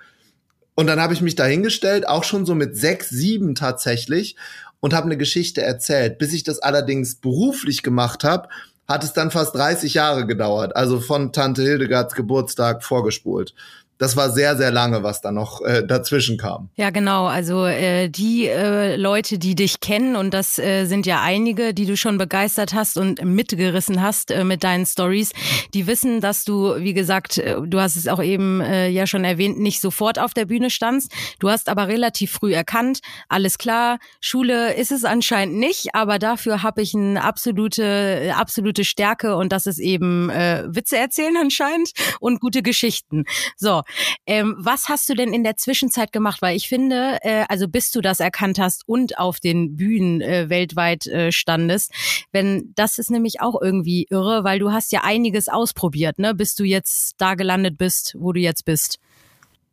Und 0.76 0.86
dann 0.86 1.00
habe 1.00 1.14
ich 1.14 1.20
mich 1.20 1.34
dahingestellt, 1.34 2.08
auch 2.08 2.22
schon 2.22 2.46
so 2.46 2.54
mit 2.54 2.76
sechs, 2.76 3.10
sieben 3.10 3.56
tatsächlich, 3.56 4.36
und 4.78 4.94
habe 4.94 5.06
eine 5.06 5.16
Geschichte 5.16 5.62
erzählt. 5.62 6.18
Bis 6.18 6.32
ich 6.32 6.44
das 6.44 6.60
allerdings 6.60 7.16
beruflich 7.16 7.82
gemacht 7.82 8.22
habe, 8.22 8.48
hat 8.86 9.02
es 9.02 9.14
dann 9.14 9.32
fast 9.32 9.54
30 9.56 9.94
Jahre 9.94 10.26
gedauert. 10.26 10.76
Also 10.76 11.00
von 11.00 11.32
Tante 11.32 11.62
Hildegards 11.62 12.14
Geburtstag 12.14 12.84
vorgespult 12.84 13.52
das 13.98 14.16
war 14.16 14.30
sehr, 14.30 14.56
sehr 14.56 14.70
lange, 14.70 15.02
was 15.02 15.20
da 15.20 15.30
noch 15.30 15.60
äh, 15.62 15.86
dazwischen 15.86 16.36
kam. 16.36 16.68
Ja, 16.74 16.90
genau. 16.90 17.26
Also 17.26 17.64
äh, 17.64 18.08
die 18.08 18.46
äh, 18.48 18.96
Leute, 18.96 19.38
die 19.38 19.54
dich 19.54 19.80
kennen, 19.80 20.16
und 20.16 20.34
das 20.34 20.58
äh, 20.58 20.86
sind 20.86 21.06
ja 21.06 21.22
einige, 21.22 21.74
die 21.74 21.86
du 21.86 21.96
schon 21.96 22.18
begeistert 22.18 22.74
hast 22.74 22.98
und 22.98 23.24
mitgerissen 23.24 24.02
hast 24.02 24.30
äh, 24.30 24.44
mit 24.44 24.64
deinen 24.64 24.84
Stories, 24.84 25.30
die 25.74 25.86
wissen, 25.86 26.20
dass 26.20 26.44
du, 26.44 26.74
wie 26.78 26.92
gesagt, 26.92 27.38
äh, 27.38 27.56
du 27.64 27.80
hast 27.80 27.96
es 27.96 28.08
auch 28.08 28.22
eben 28.22 28.60
äh, 28.60 28.88
ja 28.88 29.06
schon 29.06 29.24
erwähnt, 29.24 29.60
nicht 29.60 29.80
sofort 29.80 30.18
auf 30.18 30.34
der 30.34 30.46
Bühne 30.46 30.70
standst. 30.70 31.12
Du 31.38 31.48
hast 31.48 31.68
aber 31.68 31.86
relativ 31.86 32.32
früh 32.32 32.52
erkannt, 32.52 32.98
alles 33.28 33.58
klar, 33.58 33.98
Schule 34.20 34.74
ist 34.74 34.90
es 34.90 35.04
anscheinend 35.04 35.56
nicht, 35.56 35.94
aber 35.94 36.18
dafür 36.18 36.62
habe 36.62 36.82
ich 36.82 36.94
eine 36.94 37.22
absolute, 37.22 38.34
absolute 38.36 38.84
Stärke 38.84 39.36
und 39.36 39.52
das 39.52 39.66
ist 39.66 39.78
eben 39.78 40.30
äh, 40.30 40.64
Witze 40.66 40.96
erzählen 40.96 41.36
anscheinend 41.40 41.92
und 42.18 42.40
gute 42.40 42.62
Geschichten. 42.62 43.24
So, 43.56 43.83
ähm, 44.26 44.56
was 44.58 44.88
hast 44.88 45.08
du 45.08 45.14
denn 45.14 45.32
in 45.32 45.44
der 45.44 45.56
Zwischenzeit 45.56 46.12
gemacht? 46.12 46.42
Weil 46.42 46.56
ich 46.56 46.68
finde, 46.68 47.18
äh, 47.22 47.44
also 47.48 47.68
bis 47.68 47.90
du 47.90 48.00
das 48.00 48.20
erkannt 48.20 48.58
hast 48.58 48.88
und 48.88 49.18
auf 49.18 49.40
den 49.40 49.76
Bühnen 49.76 50.20
äh, 50.20 50.48
weltweit 50.48 51.06
äh, 51.06 51.32
standest, 51.32 51.92
wenn 52.32 52.72
das 52.74 52.98
ist 52.98 53.10
nämlich 53.10 53.40
auch 53.40 53.60
irgendwie 53.60 54.06
irre, 54.10 54.44
weil 54.44 54.58
du 54.58 54.72
hast 54.72 54.92
ja 54.92 55.02
einiges 55.02 55.48
ausprobiert, 55.48 56.18
ne, 56.18 56.34
bis 56.34 56.54
du 56.54 56.64
jetzt 56.64 57.14
da 57.18 57.34
gelandet 57.34 57.78
bist, 57.78 58.14
wo 58.18 58.32
du 58.32 58.40
jetzt 58.40 58.64
bist. 58.64 58.98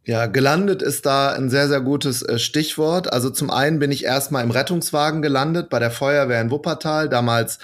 Ja, 0.04 0.26
gelandet 0.26 0.82
ist 0.82 1.06
da 1.06 1.32
ein 1.32 1.52
sehr, 1.52 1.68
sehr 1.68 1.82
gutes 1.82 2.24
äh, 2.24 2.40
Stichwort. 2.40 3.14
Also 3.14 3.30
zum 3.30 3.52
einen 3.52 3.78
bin 3.78 3.92
ich 3.92 4.04
erstmal 4.04 4.44
im 4.44 4.50
Rettungswagen 4.50 5.22
gelandet 5.22 5.70
bei 5.70 5.78
der 5.78 5.92
Feuerwehr 5.92 6.42
in 6.42 6.50
Wuppertal. 6.50 7.08
Damals 7.08 7.60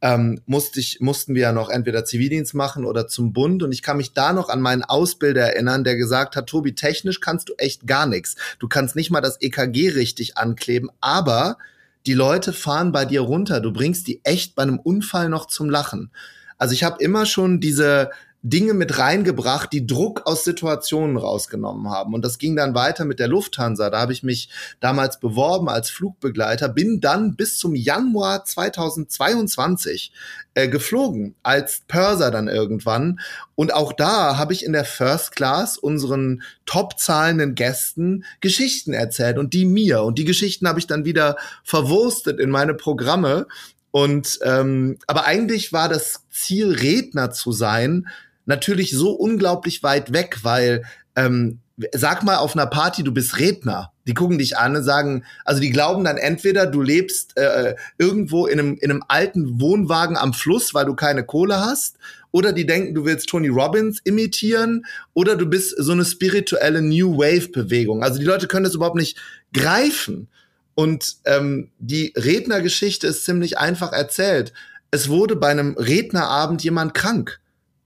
ähm, 0.00 0.40
musste 0.46 0.80
ich, 0.80 1.00
mussten 1.00 1.34
wir 1.34 1.42
ja 1.42 1.52
noch 1.52 1.70
entweder 1.70 2.04
Zivildienst 2.04 2.54
machen 2.54 2.84
oder 2.84 3.08
zum 3.08 3.32
Bund. 3.32 3.62
Und 3.62 3.72
ich 3.72 3.82
kann 3.82 3.96
mich 3.96 4.12
da 4.12 4.32
noch 4.32 4.48
an 4.48 4.60
meinen 4.60 4.84
Ausbilder 4.84 5.42
erinnern, 5.42 5.84
der 5.84 5.96
gesagt 5.96 6.36
hat, 6.36 6.46
Tobi, 6.46 6.74
technisch 6.74 7.20
kannst 7.20 7.48
du 7.48 7.54
echt 7.58 7.86
gar 7.86 8.06
nichts. 8.06 8.36
Du 8.58 8.68
kannst 8.68 8.96
nicht 8.96 9.10
mal 9.10 9.20
das 9.20 9.40
EKG 9.40 9.90
richtig 9.90 10.36
ankleben, 10.36 10.90
aber 11.00 11.58
die 12.06 12.14
Leute 12.14 12.52
fahren 12.52 12.92
bei 12.92 13.04
dir 13.04 13.22
runter. 13.22 13.60
Du 13.60 13.72
bringst 13.72 14.06
die 14.06 14.20
echt 14.24 14.54
bei 14.54 14.62
einem 14.62 14.78
Unfall 14.78 15.28
noch 15.28 15.46
zum 15.46 15.68
Lachen. 15.68 16.10
Also 16.58 16.74
ich 16.74 16.84
habe 16.84 17.02
immer 17.02 17.26
schon 17.26 17.60
diese 17.60 18.10
Dinge 18.42 18.72
mit 18.72 18.98
reingebracht, 18.98 19.72
die 19.72 19.86
Druck 19.86 20.22
aus 20.26 20.44
Situationen 20.44 21.16
rausgenommen 21.16 21.90
haben. 21.90 22.14
Und 22.14 22.24
das 22.24 22.38
ging 22.38 22.54
dann 22.54 22.74
weiter 22.74 23.04
mit 23.04 23.18
der 23.18 23.26
Lufthansa. 23.26 23.90
Da 23.90 24.00
habe 24.00 24.12
ich 24.12 24.22
mich 24.22 24.48
damals 24.78 25.18
beworben 25.18 25.68
als 25.68 25.90
Flugbegleiter, 25.90 26.68
bin 26.68 27.00
dann 27.00 27.34
bis 27.34 27.58
zum 27.58 27.74
Januar 27.74 28.44
2022 28.44 30.12
äh, 30.54 30.68
geflogen, 30.68 31.34
als 31.42 31.82
Purser 31.88 32.30
dann 32.30 32.46
irgendwann. 32.46 33.18
Und 33.56 33.74
auch 33.74 33.92
da 33.92 34.36
habe 34.38 34.52
ich 34.52 34.64
in 34.64 34.72
der 34.72 34.84
First 34.84 35.34
Class 35.34 35.76
unseren 35.76 36.42
top 36.64 36.98
zahlenden 36.98 37.56
Gästen 37.56 38.24
Geschichten 38.40 38.92
erzählt 38.92 39.38
und 39.38 39.52
die 39.52 39.64
mir. 39.64 40.02
Und 40.02 40.16
die 40.16 40.24
Geschichten 40.24 40.68
habe 40.68 40.78
ich 40.78 40.86
dann 40.86 41.04
wieder 41.04 41.36
verwurstet 41.64 42.38
in 42.38 42.50
meine 42.50 42.74
Programme. 42.74 43.48
Und 43.90 44.38
ähm, 44.42 44.98
aber 45.06 45.24
eigentlich 45.24 45.72
war 45.72 45.88
das 45.88 46.22
Ziel, 46.30 46.72
Redner 46.72 47.30
zu 47.30 47.52
sein, 47.52 48.06
natürlich 48.48 48.90
so 48.90 49.12
unglaublich 49.12 49.82
weit 49.82 50.12
weg, 50.12 50.38
weil 50.42 50.82
ähm, 51.14 51.60
sag 51.92 52.24
mal 52.24 52.38
auf 52.38 52.56
einer 52.56 52.66
Party, 52.66 53.04
du 53.04 53.12
bist 53.12 53.38
Redner. 53.38 53.92
Die 54.06 54.14
gucken 54.14 54.38
dich 54.38 54.56
an 54.56 54.74
und 54.74 54.82
sagen, 54.82 55.24
also 55.44 55.60
die 55.60 55.70
glauben 55.70 56.02
dann 56.04 56.16
entweder, 56.16 56.66
du 56.66 56.82
lebst 56.82 57.36
äh, 57.36 57.76
irgendwo 57.98 58.46
in 58.46 58.58
einem, 58.58 58.78
in 58.80 58.90
einem 58.90 59.04
alten 59.06 59.60
Wohnwagen 59.60 60.16
am 60.16 60.32
Fluss, 60.32 60.74
weil 60.74 60.86
du 60.86 60.94
keine 60.94 61.24
Kohle 61.24 61.60
hast, 61.60 61.98
oder 62.30 62.52
die 62.52 62.66
denken, 62.66 62.94
du 62.94 63.04
willst 63.04 63.28
Tony 63.28 63.48
Robbins 63.48 64.00
imitieren, 64.04 64.86
oder 65.14 65.36
du 65.36 65.46
bist 65.46 65.74
so 65.78 65.92
eine 65.92 66.04
spirituelle 66.04 66.82
New 66.82 67.16
Wave-Bewegung. 67.16 68.02
Also 68.02 68.18
die 68.18 68.24
Leute 68.24 68.48
können 68.48 68.64
das 68.64 68.74
überhaupt 68.74 68.96
nicht 68.96 69.18
greifen. 69.52 70.28
Und 70.74 71.16
ähm, 71.24 71.70
die 71.78 72.12
Rednergeschichte 72.16 73.06
ist 73.06 73.24
ziemlich 73.24 73.58
einfach 73.58 73.92
erzählt. 73.92 74.52
Es 74.90 75.08
wurde 75.08 75.36
bei 75.36 75.48
einem 75.48 75.76
Rednerabend 75.76 76.64
jemand 76.64 76.94
krank. 76.94 77.40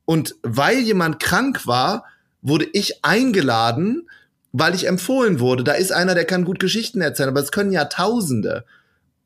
Und 0.05 0.35
weil 0.43 0.79
jemand 0.79 1.21
krank 1.21 1.67
war, 1.67 2.05
wurde 2.43 2.67
ich 2.73 3.05
eingeladen, 3.05 4.09
weil 4.53 4.75
ich 4.75 4.87
empfohlen 4.87 5.41
wurde. 5.41 5.65
Da 5.65 5.73
ist 5.73 5.93
einer, 5.93 6.15
der 6.15 6.25
kann 6.25 6.45
gut 6.45 6.59
Geschichten 6.59 7.01
erzählen, 7.01 7.31
aber 7.31 7.41
es 7.41 7.53
können 7.53 7.73
ja 7.73 7.87
Tausende. 7.87 8.65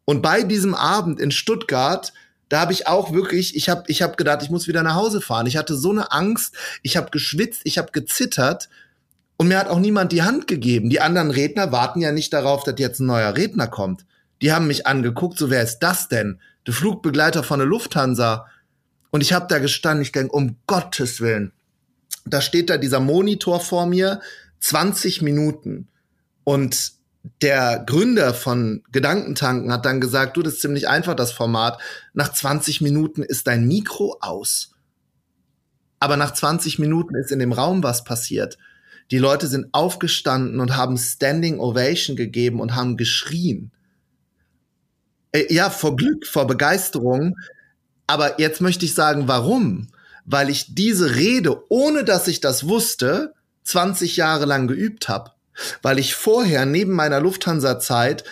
Und 0.04 0.22
bei 0.22 0.42
diesem 0.42 0.74
Abend 0.74 1.18
in 1.18 1.32
Stuttgart, 1.32 2.12
da 2.48 2.60
habe 2.60 2.72
ich 2.72 2.86
auch 2.86 3.12
wirklich, 3.12 3.56
ich 3.56 3.68
habe 3.68 3.84
ich 3.88 4.02
hab 4.02 4.16
gedacht, 4.16 4.42
ich 4.42 4.50
muss 4.50 4.68
wieder 4.68 4.84
nach 4.84 4.94
Hause 4.94 5.20
fahren. 5.20 5.46
Ich 5.46 5.56
hatte 5.56 5.74
so 5.74 5.90
eine 5.90 6.12
Angst, 6.12 6.54
ich 6.82 6.96
habe 6.96 7.10
geschwitzt, 7.10 7.62
ich 7.64 7.78
habe 7.78 7.90
gezittert 7.90 8.68
und 9.36 9.48
mir 9.48 9.58
hat 9.58 9.68
auch 9.68 9.80
niemand 9.80 10.12
die 10.12 10.22
Hand 10.22 10.46
gegeben. 10.46 10.88
Die 10.88 11.00
anderen 11.00 11.32
Redner 11.32 11.72
warten 11.72 12.00
ja 12.00 12.12
nicht 12.12 12.32
darauf, 12.32 12.62
dass 12.62 12.76
jetzt 12.78 13.00
ein 13.00 13.06
neuer 13.06 13.36
Redner 13.36 13.66
kommt. 13.66 14.06
Die 14.42 14.52
haben 14.52 14.68
mich 14.68 14.86
angeguckt, 14.86 15.38
so 15.38 15.50
wer 15.50 15.62
ist 15.62 15.80
das 15.80 16.08
denn? 16.08 16.40
Der 16.66 16.74
Flugbegleiter 16.74 17.42
von 17.42 17.58
der 17.58 17.66
Lufthansa. 17.66 18.46
Und 19.16 19.22
ich 19.22 19.32
habe 19.32 19.46
da 19.48 19.60
gestanden, 19.60 20.02
ich 20.02 20.12
denke, 20.12 20.32
um 20.32 20.56
Gottes 20.66 21.22
Willen. 21.22 21.52
Da 22.26 22.42
steht 22.42 22.68
da 22.68 22.76
dieser 22.76 23.00
Monitor 23.00 23.60
vor 23.60 23.86
mir, 23.86 24.20
20 24.60 25.22
Minuten. 25.22 25.88
Und 26.44 26.92
der 27.40 27.82
Gründer 27.86 28.34
von 28.34 28.82
Gedankentanken 28.92 29.72
hat 29.72 29.86
dann 29.86 30.02
gesagt, 30.02 30.36
du, 30.36 30.42
das 30.42 30.56
ist 30.56 30.60
ziemlich 30.60 30.86
einfach, 30.88 31.14
das 31.14 31.32
Format. 31.32 31.80
Nach 32.12 32.30
20 32.30 32.82
Minuten 32.82 33.22
ist 33.22 33.46
dein 33.46 33.66
Mikro 33.66 34.18
aus. 34.20 34.74
Aber 35.98 36.18
nach 36.18 36.34
20 36.34 36.78
Minuten 36.78 37.14
ist 37.14 37.32
in 37.32 37.38
dem 37.38 37.54
Raum 37.54 37.82
was 37.82 38.04
passiert. 38.04 38.58
Die 39.10 39.16
Leute 39.16 39.46
sind 39.46 39.68
aufgestanden 39.72 40.60
und 40.60 40.76
haben 40.76 40.98
Standing 40.98 41.58
Ovation 41.58 42.16
gegeben 42.16 42.60
und 42.60 42.74
haben 42.74 42.98
geschrien. 42.98 43.70
Äh, 45.32 45.50
ja, 45.54 45.70
vor 45.70 45.96
Glück, 45.96 46.26
vor 46.26 46.46
Begeisterung, 46.46 47.34
aber 48.06 48.40
jetzt 48.40 48.60
möchte 48.60 48.84
ich 48.84 48.94
sagen, 48.94 49.28
warum? 49.28 49.88
Weil 50.24 50.50
ich 50.50 50.74
diese 50.74 51.14
Rede, 51.16 51.62
ohne 51.68 52.04
dass 52.04 52.28
ich 52.28 52.40
das 52.40 52.68
wusste, 52.68 53.34
20 53.64 54.16
Jahre 54.16 54.44
lang 54.44 54.68
geübt 54.68 55.08
habe. 55.08 55.32
Weil 55.82 55.98
ich 55.98 56.14
vorher 56.14 56.66
neben 56.66 56.92
meiner 56.92 57.20
Lufthansa-Zeit 57.20 58.24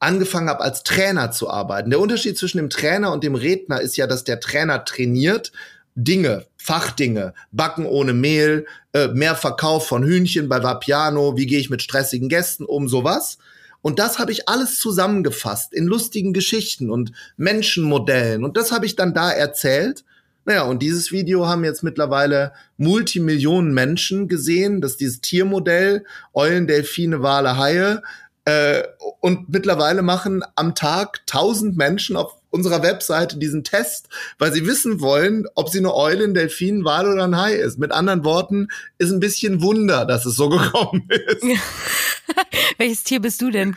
angefangen 0.00 0.48
habe, 0.48 0.62
als 0.62 0.82
Trainer 0.82 1.30
zu 1.30 1.48
arbeiten. 1.48 1.90
Der 1.90 2.00
Unterschied 2.00 2.36
zwischen 2.36 2.58
dem 2.58 2.70
Trainer 2.70 3.12
und 3.12 3.22
dem 3.22 3.36
Redner 3.36 3.80
ist 3.80 3.96
ja, 3.96 4.06
dass 4.06 4.24
der 4.24 4.40
Trainer 4.40 4.84
trainiert 4.84 5.52
Dinge, 5.94 6.46
Fachdinge, 6.56 7.34
Backen 7.52 7.86
ohne 7.86 8.12
Mehl, 8.12 8.66
äh, 8.92 9.08
mehr 9.08 9.36
Verkauf 9.36 9.86
von 9.86 10.02
Hühnchen 10.02 10.48
bei 10.48 10.62
Vapiano, 10.62 11.36
wie 11.36 11.46
gehe 11.46 11.60
ich 11.60 11.70
mit 11.70 11.82
stressigen 11.82 12.28
Gästen 12.28 12.64
um, 12.64 12.88
sowas. 12.88 13.38
Und 13.82 13.98
das 13.98 14.18
habe 14.18 14.32
ich 14.32 14.48
alles 14.48 14.78
zusammengefasst 14.78 15.74
in 15.74 15.86
lustigen 15.86 16.32
Geschichten 16.32 16.90
und 16.90 17.12
Menschenmodellen. 17.36 18.44
Und 18.44 18.56
das 18.56 18.72
habe 18.72 18.86
ich 18.86 18.96
dann 18.96 19.12
da 19.12 19.30
erzählt. 19.30 20.04
Naja, 20.44 20.62
und 20.62 20.82
dieses 20.82 21.12
Video 21.12 21.46
haben 21.46 21.64
jetzt 21.64 21.82
mittlerweile 21.82 22.52
Multimillionen 22.76 23.74
Menschen 23.74 24.28
gesehen, 24.28 24.80
dass 24.80 24.96
dieses 24.96 25.20
Tiermodell, 25.20 26.04
Eulen, 26.32 26.66
Delfine, 26.66 27.22
Wale, 27.22 27.58
Haie, 27.58 28.02
äh, 28.44 28.82
und 29.20 29.50
mittlerweile 29.50 30.02
machen 30.02 30.42
am 30.56 30.74
Tag 30.74 31.24
tausend 31.26 31.76
Menschen 31.76 32.16
auf 32.16 32.41
unserer 32.52 32.82
Webseite 32.82 33.38
diesen 33.38 33.64
Test, 33.64 34.08
weil 34.38 34.52
sie 34.52 34.66
wissen 34.66 35.00
wollen, 35.00 35.46
ob 35.54 35.70
sie 35.70 35.78
eine 35.78 35.94
Eule, 35.94 36.24
ein 36.24 36.34
Delfin, 36.34 36.78
ein 36.78 36.84
Wal 36.84 37.12
oder 37.12 37.24
ein 37.24 37.36
Hai 37.36 37.54
ist. 37.54 37.78
Mit 37.78 37.92
anderen 37.92 38.24
Worten, 38.24 38.68
ist 38.98 39.10
ein 39.10 39.20
bisschen 39.20 39.62
Wunder, 39.62 40.04
dass 40.04 40.26
es 40.26 40.36
so 40.36 40.48
gekommen 40.50 41.08
ist. 41.10 41.42
Welches 42.78 43.02
Tier 43.04 43.20
bist 43.20 43.40
du 43.42 43.50
denn? 43.50 43.76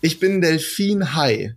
Ich 0.00 0.18
bin 0.20 0.40
Delfin-Hai. 0.40 1.54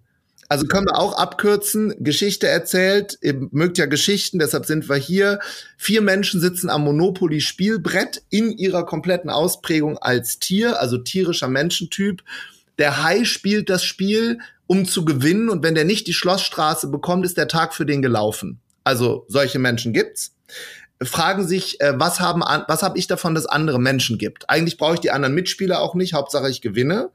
Also 0.50 0.66
können 0.66 0.86
wir 0.86 0.98
auch 0.98 1.18
abkürzen, 1.18 1.94
Geschichte 2.00 2.48
erzählt, 2.48 3.18
ihr 3.22 3.50
mögt 3.52 3.78
ja 3.78 3.86
Geschichten, 3.86 4.40
deshalb 4.40 4.66
sind 4.66 4.88
wir 4.88 4.96
hier. 4.96 5.40
Vier 5.76 6.02
Menschen 6.02 6.40
sitzen 6.40 6.70
am 6.70 6.86
Monopoly-Spielbrett 6.86 8.24
in 8.30 8.52
ihrer 8.58 8.86
kompletten 8.86 9.30
Ausprägung 9.30 9.98
als 9.98 10.40
Tier, 10.40 10.80
also 10.80 10.98
tierischer 11.00 11.50
Menschentyp. 11.50 12.24
Der 12.78 13.04
Hai 13.04 13.24
spielt 13.26 13.70
das 13.70 13.84
Spiel, 13.84 14.40
um 14.68 14.86
zu 14.86 15.06
gewinnen 15.06 15.50
und 15.50 15.64
wenn 15.64 15.76
der 15.76 15.86
nicht 15.86 16.08
die 16.08 16.14
Schlossstraße 16.14 16.90
bekommt, 16.90 17.26
ist 17.26 17.38
der 17.38 17.48
Tag 17.48 17.74
für 17.74 17.86
den 17.86 18.02
gelaufen. 18.02 18.60
Also 18.84 19.26
solche 19.28 19.60
Menschen 19.60 19.94
gibt's. 19.94 20.34
Fragen 21.02 21.48
sich, 21.48 21.80
äh, 21.80 21.94
was 21.98 22.20
haben 22.20 22.42
was 22.42 22.82
habe 22.82 22.98
ich 22.98 23.08
davon, 23.08 23.36
dass 23.36 23.46
andere 23.46 23.80
Menschen 23.80 24.18
gibt? 24.18 24.50
Eigentlich 24.50 24.78
brauche 24.78 24.96
ich 24.96 25.00
die 25.00 25.12
anderen 25.12 25.36
Mitspieler 25.36 25.80
auch 25.80 25.94
nicht, 25.94 26.14
Hauptsache 26.14 26.50
ich 26.50 26.62
gewinne. 26.62 27.12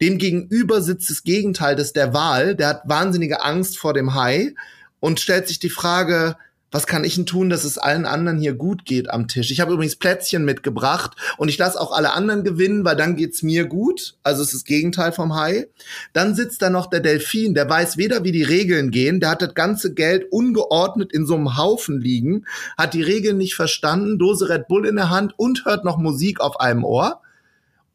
Demgegenüber 0.00 0.82
sitzt 0.82 1.10
das 1.10 1.22
Gegenteil, 1.22 1.74
das 1.74 1.88
ist 1.88 1.96
der 1.96 2.12
Wal, 2.12 2.54
der 2.54 2.68
hat 2.68 2.82
wahnsinnige 2.84 3.42
Angst 3.42 3.78
vor 3.78 3.94
dem 3.94 4.14
Hai 4.14 4.54
und 5.00 5.20
stellt 5.20 5.48
sich 5.48 5.58
die 5.58 5.70
Frage, 5.70 6.36
was 6.76 6.86
kann 6.86 7.04
ich 7.04 7.14
denn 7.14 7.24
tun, 7.24 7.48
dass 7.48 7.64
es 7.64 7.78
allen 7.78 8.04
anderen 8.04 8.38
hier 8.38 8.52
gut 8.52 8.84
geht 8.84 9.08
am 9.08 9.28
Tisch? 9.28 9.50
Ich 9.50 9.60
habe 9.60 9.72
übrigens 9.72 9.96
Plätzchen 9.96 10.44
mitgebracht 10.44 11.16
und 11.38 11.48
ich 11.48 11.56
lasse 11.56 11.80
auch 11.80 11.90
alle 11.90 12.12
anderen 12.12 12.44
gewinnen, 12.44 12.84
weil 12.84 12.96
dann 12.96 13.16
geht's 13.16 13.42
mir 13.42 13.64
gut. 13.64 14.18
Also 14.22 14.42
es 14.42 14.48
ist 14.48 14.54
das 14.56 14.64
Gegenteil 14.64 15.12
vom 15.12 15.34
Hai. 15.34 15.68
Dann 16.12 16.34
sitzt 16.34 16.60
da 16.60 16.68
noch 16.68 16.90
der 16.90 17.00
Delfin, 17.00 17.54
der 17.54 17.70
weiß 17.70 17.96
weder, 17.96 18.24
wie 18.24 18.32
die 18.32 18.42
Regeln 18.42 18.90
gehen, 18.90 19.20
der 19.20 19.30
hat 19.30 19.40
das 19.40 19.54
ganze 19.54 19.94
Geld 19.94 20.30
ungeordnet 20.30 21.14
in 21.14 21.24
so 21.24 21.34
einem 21.36 21.56
Haufen 21.56 21.98
liegen, 21.98 22.44
hat 22.76 22.92
die 22.92 23.02
Regeln 23.02 23.38
nicht 23.38 23.54
verstanden, 23.54 24.18
Dose 24.18 24.50
Red 24.50 24.68
Bull 24.68 24.84
in 24.86 24.96
der 24.96 25.08
Hand 25.08 25.32
und 25.38 25.64
hört 25.64 25.82
noch 25.82 25.96
Musik 25.96 26.40
auf 26.40 26.60
einem 26.60 26.84
Ohr. 26.84 27.22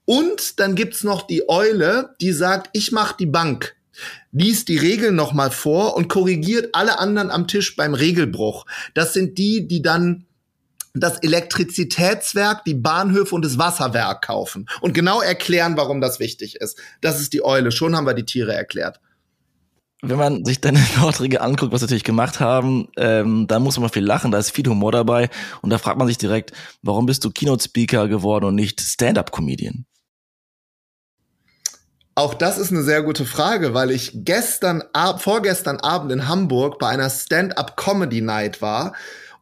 Und 0.06 0.60
dann 0.60 0.74
gibt's 0.74 1.04
noch 1.04 1.22
die 1.28 1.48
Eule, 1.48 2.16
die 2.20 2.32
sagt, 2.32 2.72
ich 2.74 2.92
mach 2.92 3.12
die 3.12 3.28
Bank 3.28 3.76
liest 4.32 4.68
die 4.68 4.78
Regeln 4.78 5.16
noch 5.16 5.34
mal 5.34 5.52
vor 5.52 5.96
und 5.96 6.08
korrigiert 6.08 6.70
alle 6.74 7.00
anderen 7.00 7.32
am 7.32 7.48
Tisch 7.48 7.76
beim 7.76 7.94
Regelbruch. 7.94 8.66
Das 8.94 9.14
sind 9.14 9.38
die, 9.38 9.68
die 9.68 9.82
dann 9.82 10.26
das 10.94 11.20
Elektrizitätswerk, 11.20 12.66
die 12.66 12.74
Bahnhöfe 12.74 13.34
und 13.36 13.46
das 13.46 13.58
Wasserwerk 13.58 14.26
kaufen 14.26 14.68
und 14.82 14.94
genau 14.94 15.22
erklären, 15.22 15.78
warum 15.78 16.02
das 16.02 16.20
wichtig 16.20 16.56
ist. 16.58 16.78
Das 17.00 17.22
ist 17.22 17.34
die 17.34 17.44
Eule. 17.44 17.72
Schon 17.72 17.96
haben 17.96 18.06
wir 18.06 18.14
die 18.14 18.26
Tiere 18.26 18.54
erklärt. 18.54 19.00
Wenn 20.02 20.18
man 20.18 20.46
sich 20.46 20.60
deine 20.60 20.80
Vorträge 20.80 21.42
anguckt, 21.42 21.72
was 21.72 21.82
wir 21.82 21.86
natürlich 21.86 22.04
gemacht 22.04 22.40
haben, 22.40 22.88
ähm, 22.98 23.46
da 23.48 23.60
muss 23.60 23.80
man 23.80 23.90
viel 23.90 24.04
lachen, 24.04 24.32
da 24.32 24.40
ist 24.40 24.52
viel 24.52 24.68
Humor 24.68 24.92
dabei 24.92 25.30
und 25.62 25.70
da 25.70 25.78
fragt 25.78 25.98
man 25.98 26.08
sich 26.08 26.18
direkt, 26.18 26.52
warum 26.82 27.06
bist 27.06 27.24
du 27.24 27.30
Keynote-Speaker 27.30 28.08
geworden 28.08 28.46
und 28.46 28.56
nicht 28.56 28.82
Stand-up-Comedian? 28.82 29.86
Auch 32.14 32.34
das 32.34 32.58
ist 32.58 32.72
eine 32.72 32.84
sehr 32.84 33.04
gute 33.04 33.26
Frage, 33.26 33.74
weil 33.74 33.90
ich 33.90 34.12
gestern, 34.14 34.84
vorgestern 35.18 35.80
Abend 35.80 36.12
in 36.12 36.28
Hamburg 36.28 36.78
bei 36.78 36.90
einer 36.90 37.10
Stand-up-Comedy-Night 37.10 38.62
war, 38.62 38.94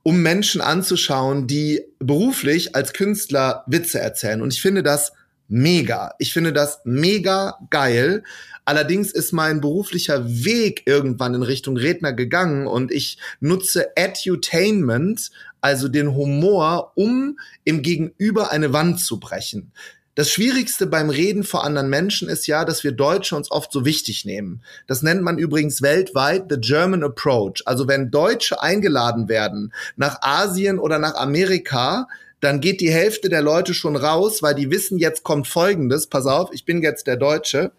um 0.04 0.22
Menschen 0.22 0.62
anzuschauen, 0.62 1.48
die 1.48 1.84
beruflich 1.98 2.76
als 2.76 2.94
Künstler 2.94 3.64
Witze 3.66 4.00
erzählen. 4.00 4.42
Und 4.44 4.54
ich 4.54 4.62
finde 4.62 4.84
das 4.84 5.14
mega. 5.48 6.14
Ich 6.20 6.32
finde 6.32 6.54
das 6.54 6.82
mega 6.84 7.58
geil. 7.72 8.24
Allerdings 8.66 9.12
ist 9.12 9.34
mein 9.34 9.62
beruflicher 9.62 10.24
Weg 10.28 10.84
irgendwann 10.86 11.34
in 11.34 11.42
Richtung 11.42 11.76
Redner 11.76 12.14
gegangen 12.14 12.68
und 12.68 12.92
ich 12.92 13.18
nutze 13.40 13.98
Edutainment, 13.98 15.32
also 15.60 15.88
den 15.88 16.14
Humor, 16.14 16.92
um 16.94 17.40
im 17.64 17.82
Gegenüber 17.82 18.52
eine 18.52 18.72
Wand 18.72 19.00
zu 19.00 19.20
brechen. 19.20 19.72
Das 20.20 20.32
Schwierigste 20.32 20.86
beim 20.86 21.10
Reden 21.10 21.46
vor 21.46 21.64
anderen 21.64 21.90
Menschen 21.90 22.28
ist 22.28 22.46
ja, 22.46 22.66
dass 22.66 22.84
wir 22.84 22.92
Deutsche 22.92 23.38
uns 23.38 23.52
oft 23.52 23.72
so 23.72 23.86
wichtig 23.86 24.26
nehmen. 24.26 24.62
Das 24.86 25.02
nennt 25.02 25.22
man 25.22 25.38
übrigens 25.38 25.82
weltweit 25.82 26.48
the 26.50 26.58
German 26.60 27.06
Approach. 27.06 27.64
Also 27.64 27.88
wenn 27.88 28.12
Deutsche 28.12 28.62
eingeladen 28.62 29.30
werden 29.30 29.72
nach 29.96 30.22
Asien 30.22 30.78
oder 30.78 31.00
nach 31.00 31.16
Amerika, 31.16 32.10
dann 32.42 32.60
geht 32.60 32.82
die 32.82 32.92
Hälfte 32.92 33.30
der 33.30 33.42
Leute 33.42 33.74
schon 33.74 33.96
raus, 33.96 34.44
weil 34.44 34.56
die 34.56 34.70
wissen, 34.70 34.98
jetzt 34.98 35.24
kommt 35.24 35.48
Folgendes. 35.48 36.08
Pass 36.08 36.26
auf, 36.26 36.50
ich 36.52 36.66
bin 36.66 36.82
jetzt 36.82 37.08
der 37.08 37.16
Deutsche. 37.16 37.72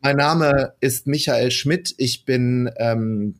Mein 0.00 0.16
Name 0.16 0.72
ist 0.80 1.06
Michael 1.06 1.50
Schmidt. 1.50 1.94
Ich 1.98 2.24
bin 2.24 2.70
ähm, 2.78 3.34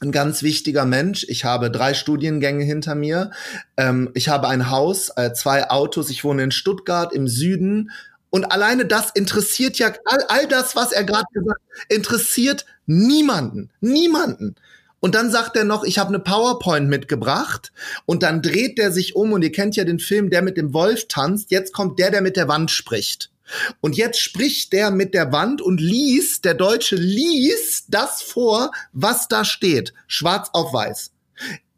ein 0.00 0.12
ganz 0.12 0.42
wichtiger 0.42 0.84
Mensch. 0.84 1.24
Ich 1.28 1.44
habe 1.44 1.70
drei 1.70 1.94
Studiengänge 1.94 2.64
hinter 2.64 2.94
mir. 2.94 3.30
Ähm, 3.76 4.10
ich 4.14 4.28
habe 4.28 4.48
ein 4.48 4.70
Haus, 4.70 5.10
äh, 5.16 5.32
zwei 5.32 5.70
Autos. 5.70 6.10
Ich 6.10 6.24
wohne 6.24 6.44
in 6.44 6.50
Stuttgart 6.50 7.12
im 7.12 7.28
Süden. 7.28 7.90
Und 8.30 8.52
alleine 8.52 8.84
das 8.84 9.10
interessiert 9.10 9.78
ja, 9.78 9.92
all, 10.04 10.24
all 10.28 10.48
das, 10.48 10.76
was 10.76 10.92
er 10.92 11.04
gerade 11.04 11.26
gesagt 11.32 11.60
hat, 11.60 11.90
interessiert 11.90 12.66
niemanden. 12.86 13.70
Niemanden. 13.80 14.56
Und 15.00 15.14
dann 15.14 15.30
sagt 15.30 15.56
er 15.56 15.64
noch, 15.64 15.84
ich 15.84 15.98
habe 15.98 16.08
eine 16.08 16.18
PowerPoint 16.18 16.88
mitgebracht. 16.88 17.72
Und 18.06 18.22
dann 18.22 18.42
dreht 18.42 18.78
der 18.78 18.92
sich 18.92 19.14
um 19.14 19.32
und 19.32 19.42
ihr 19.42 19.52
kennt 19.52 19.76
ja 19.76 19.84
den 19.84 19.98
Film, 19.98 20.30
der 20.30 20.42
mit 20.42 20.56
dem 20.56 20.72
Wolf 20.72 21.06
tanzt. 21.08 21.50
Jetzt 21.50 21.72
kommt 21.72 21.98
der, 21.98 22.10
der 22.10 22.22
mit 22.22 22.36
der 22.36 22.48
Wand 22.48 22.70
spricht. 22.70 23.30
Und 23.80 23.96
jetzt 23.96 24.20
spricht 24.20 24.72
der 24.72 24.90
mit 24.90 25.14
der 25.14 25.32
Wand 25.32 25.62
und 25.62 25.80
liest, 25.80 26.44
der 26.44 26.54
Deutsche 26.54 26.96
liest 26.96 27.86
das 27.88 28.22
vor, 28.22 28.72
was 28.92 29.28
da 29.28 29.44
steht. 29.44 29.94
Schwarz 30.06 30.50
auf 30.52 30.72
weiß. 30.72 31.12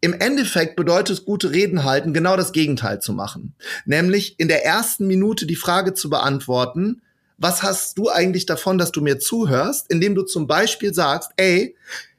Im 0.00 0.14
Endeffekt 0.14 0.76
bedeutet 0.76 1.24
gute 1.24 1.50
Reden 1.50 1.82
halten, 1.84 2.14
genau 2.14 2.36
das 2.36 2.52
Gegenteil 2.52 3.00
zu 3.00 3.12
machen. 3.12 3.54
Nämlich 3.84 4.38
in 4.38 4.48
der 4.48 4.64
ersten 4.64 5.06
Minute 5.06 5.44
die 5.44 5.56
Frage 5.56 5.92
zu 5.94 6.08
beantworten, 6.08 7.02
was 7.36 7.62
hast 7.62 7.98
du 7.98 8.08
eigentlich 8.08 8.46
davon, 8.46 8.78
dass 8.78 8.92
du 8.92 9.00
mir 9.00 9.18
zuhörst, 9.18 9.90
indem 9.90 10.14
du 10.14 10.22
zum 10.22 10.46
Beispiel 10.46 10.94
sagst, 10.94 11.30
ey, 11.36 11.76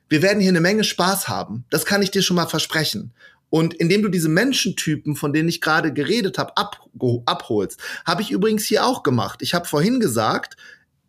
wir 0.09 0.21
werden 0.21 0.39
hier 0.39 0.49
eine 0.49 0.61
Menge 0.61 0.83
Spaß 0.83 1.27
haben. 1.27 1.65
Das 1.69 1.85
kann 1.85 2.01
ich 2.01 2.11
dir 2.11 2.21
schon 2.21 2.35
mal 2.35 2.47
versprechen. 2.47 3.11
Und 3.49 3.73
indem 3.73 4.01
du 4.03 4.09
diese 4.09 4.29
Menschentypen, 4.29 5.15
von 5.15 5.33
denen 5.33 5.49
ich 5.49 5.61
gerade 5.61 5.91
geredet 5.91 6.37
habe, 6.37 6.55
ab, 6.55 6.79
abholst, 7.25 7.79
habe 8.05 8.21
ich 8.21 8.31
übrigens 8.31 8.65
hier 8.65 8.85
auch 8.85 9.03
gemacht. 9.03 9.41
Ich 9.41 9.53
habe 9.53 9.65
vorhin 9.65 9.99
gesagt, 9.99 10.55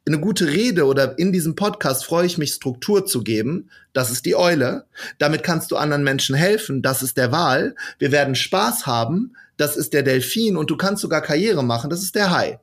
eine 0.06 0.18
gute 0.18 0.48
Rede 0.48 0.86
oder 0.86 1.18
in 1.18 1.32
diesem 1.32 1.54
Podcast 1.54 2.04
freue 2.04 2.26
ich 2.26 2.38
mich, 2.38 2.52
Struktur 2.52 3.06
zu 3.06 3.22
geben. 3.22 3.70
Das 3.92 4.10
ist 4.10 4.24
die 4.24 4.34
Eule. 4.34 4.86
Damit 5.18 5.42
kannst 5.42 5.70
du 5.70 5.76
anderen 5.76 6.02
Menschen 6.02 6.34
helfen. 6.34 6.82
Das 6.82 7.02
ist 7.02 7.16
der 7.16 7.32
Wal. 7.32 7.74
Wir 7.98 8.10
werden 8.10 8.34
Spaß 8.34 8.86
haben. 8.86 9.34
Das 9.56 9.76
ist 9.76 9.92
der 9.92 10.02
Delfin. 10.02 10.56
Und 10.56 10.70
du 10.70 10.76
kannst 10.76 11.02
sogar 11.02 11.20
Karriere 11.20 11.62
machen. 11.62 11.90
Das 11.90 12.02
ist 12.02 12.14
der 12.14 12.30
Hai. 12.30 12.58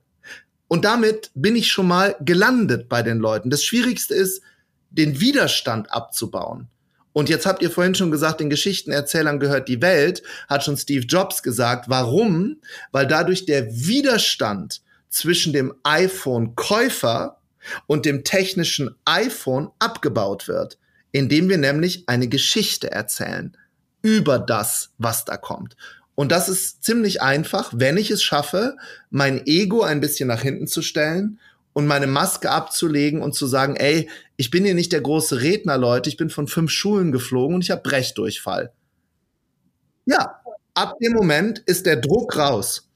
Und 0.67 0.83
damit 0.83 1.31
bin 1.35 1.55
ich 1.55 1.71
schon 1.71 1.87
mal 1.87 2.15
gelandet 2.19 2.89
bei 2.89 3.03
den 3.03 3.19
Leuten. 3.19 3.49
Das 3.49 3.63
Schwierigste 3.63 4.13
ist, 4.13 4.41
den 4.89 5.19
Widerstand 5.19 5.91
abzubauen. 5.91 6.67
Und 7.17 7.29
jetzt 7.29 7.47
habt 7.47 7.63
ihr 7.63 7.71
vorhin 7.71 7.95
schon 7.95 8.11
gesagt, 8.11 8.41
den 8.41 8.51
Geschichtenerzählern 8.51 9.39
gehört 9.39 9.67
die 9.69 9.81
Welt, 9.81 10.21
hat 10.47 10.63
schon 10.63 10.77
Steve 10.77 11.03
Jobs 11.03 11.41
gesagt. 11.41 11.89
Warum? 11.89 12.57
Weil 12.91 13.07
dadurch 13.07 13.47
der 13.47 13.71
Widerstand 13.71 14.83
zwischen 15.09 15.51
dem 15.51 15.73
iPhone-Käufer 15.81 17.39
und 17.87 18.05
dem 18.05 18.23
technischen 18.23 18.93
iPhone 19.05 19.71
abgebaut 19.79 20.47
wird, 20.47 20.77
indem 21.11 21.49
wir 21.49 21.57
nämlich 21.57 22.07
eine 22.07 22.27
Geschichte 22.27 22.91
erzählen 22.91 23.57
über 24.03 24.37
das, 24.37 24.91
was 24.99 25.25
da 25.25 25.37
kommt. 25.37 25.75
Und 26.13 26.31
das 26.31 26.49
ist 26.49 26.83
ziemlich 26.83 27.23
einfach, 27.23 27.73
wenn 27.75 27.97
ich 27.97 28.11
es 28.11 28.21
schaffe, 28.21 28.77
mein 29.09 29.43
Ego 29.47 29.81
ein 29.81 30.01
bisschen 30.01 30.27
nach 30.27 30.43
hinten 30.43 30.67
zu 30.67 30.83
stellen 30.83 31.39
und 31.77 31.85
meine 31.85 32.07
Maske 32.07 32.49
abzulegen 32.49 33.21
und 33.21 33.35
zu 33.35 33.45
sagen, 33.45 33.75
ey, 33.75 34.09
ich 34.35 34.49
bin 34.49 34.65
hier 34.65 34.73
nicht 34.73 34.93
der 34.93 35.01
große 35.01 35.41
Redner, 35.41 35.77
Leute, 35.77 36.09
ich 36.09 36.17
bin 36.17 36.31
von 36.31 36.47
fünf 36.47 36.71
Schulen 36.71 37.11
geflogen 37.11 37.53
und 37.53 37.63
ich 37.63 37.69
habe 37.69 37.83
Brechdurchfall. 37.83 38.73
Ja, 40.05 40.41
ab 40.73 40.95
dem 40.99 41.13
Moment 41.13 41.59
ist 41.59 41.85
der 41.85 41.97
Druck 41.97 42.35
raus. 42.35 42.86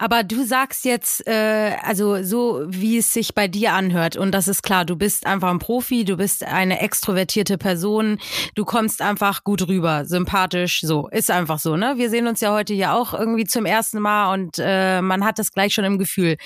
Aber 0.00 0.24
du 0.24 0.44
sagst 0.46 0.86
jetzt, 0.86 1.26
äh, 1.26 1.76
also 1.82 2.22
so 2.22 2.62
wie 2.66 2.96
es 2.96 3.12
sich 3.12 3.34
bei 3.34 3.48
dir 3.48 3.74
anhört, 3.74 4.16
und 4.16 4.32
das 4.32 4.48
ist 4.48 4.62
klar, 4.62 4.86
du 4.86 4.96
bist 4.96 5.26
einfach 5.26 5.50
ein 5.50 5.58
Profi, 5.58 6.06
du 6.06 6.16
bist 6.16 6.42
eine 6.42 6.80
extrovertierte 6.80 7.58
Person, 7.58 8.18
du 8.54 8.64
kommst 8.64 9.02
einfach 9.02 9.44
gut 9.44 9.68
rüber, 9.68 10.06
sympathisch, 10.06 10.80
so, 10.80 11.08
ist 11.08 11.30
einfach 11.30 11.58
so, 11.58 11.76
ne? 11.76 11.94
Wir 11.98 12.08
sehen 12.08 12.26
uns 12.28 12.40
ja 12.40 12.50
heute 12.50 12.72
ja 12.72 12.94
auch 12.94 13.12
irgendwie 13.12 13.44
zum 13.44 13.66
ersten 13.66 14.00
Mal 14.00 14.32
und 14.32 14.56
äh, 14.58 15.02
man 15.02 15.22
hat 15.22 15.38
das 15.38 15.52
gleich 15.52 15.74
schon 15.74 15.84
im 15.84 15.98
Gefühl. 15.98 16.38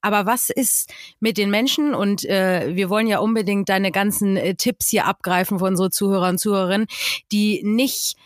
Aber 0.00 0.24
was 0.24 0.48
ist 0.48 0.90
mit 1.20 1.36
den 1.36 1.50
Menschen? 1.50 1.94
Und 1.94 2.24
äh, 2.24 2.74
wir 2.74 2.88
wollen 2.88 3.08
ja 3.08 3.18
unbedingt 3.18 3.68
deine 3.68 3.92
ganzen 3.92 4.38
äh, 4.38 4.54
Tipps 4.54 4.88
hier 4.88 5.04
abgreifen 5.04 5.58
von 5.58 5.72
unsere 5.72 5.90
Zuhörer 5.90 6.30
und 6.30 6.38
Zuhörerinnen, 6.38 6.86
die 7.30 7.60
nicht 7.62 8.16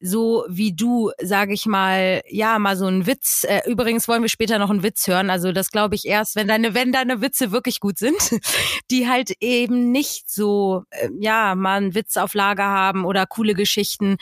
so 0.00 0.44
wie 0.48 0.72
du, 0.72 1.10
sage 1.22 1.52
ich 1.52 1.66
mal, 1.66 2.22
ja, 2.28 2.58
mal 2.58 2.76
so 2.76 2.86
ein 2.86 3.06
Witz. 3.06 3.44
Äh, 3.44 3.60
übrigens 3.70 4.08
wollen 4.08 4.22
wir 4.22 4.30
später 4.30 4.58
noch 4.58 4.70
einen 4.70 4.82
Witz 4.82 5.06
hören. 5.06 5.28
Also 5.28 5.52
das 5.52 5.70
glaube 5.70 5.94
ich 5.94 6.06
erst, 6.06 6.36
wenn 6.36 6.48
deine, 6.48 6.74
wenn 6.74 6.90
deine 6.90 7.20
Witze 7.20 7.52
wirklich 7.52 7.80
gut 7.80 7.98
sind, 7.98 8.16
die 8.90 9.08
halt 9.08 9.32
eben 9.40 9.92
nicht 9.92 10.30
so, 10.30 10.84
äh, 10.90 11.08
ja, 11.18 11.54
mal 11.54 11.76
einen 11.76 11.94
Witz 11.94 12.16
auf 12.16 12.32
Lager 12.32 12.64
haben 12.64 13.04
oder 13.04 13.26
coole 13.26 13.54
Geschichten. 13.54 14.16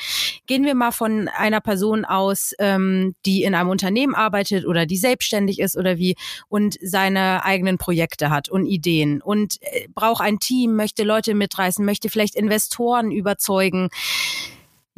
Gehen 0.47 0.65
wir 0.65 0.75
mal 0.75 0.91
von 0.91 1.29
einer 1.29 1.61
Person 1.61 2.05
aus, 2.05 2.53
ähm, 2.59 3.15
die 3.25 3.45
in 3.45 3.55
einem 3.55 3.71
Unternehmen 3.71 4.17
arbeitet 4.17 4.67
oder 4.67 4.85
die 4.85 4.97
selbstständig 4.97 5.61
ist 5.61 5.77
oder 5.77 5.97
wie 5.97 6.17
und 6.49 6.77
seine 6.83 7.45
eigenen 7.45 7.79
Projekte 7.79 8.31
hat 8.31 8.49
und 8.49 8.67
Ideen 8.67 9.23
und 9.23 9.59
äh, 9.61 9.87
braucht 9.95 10.23
ein 10.23 10.41
Team, 10.41 10.75
möchte 10.75 11.05
Leute 11.05 11.35
mitreißen, 11.35 11.85
möchte 11.85 12.09
vielleicht 12.09 12.35
Investoren 12.35 13.13
überzeugen 13.13 13.91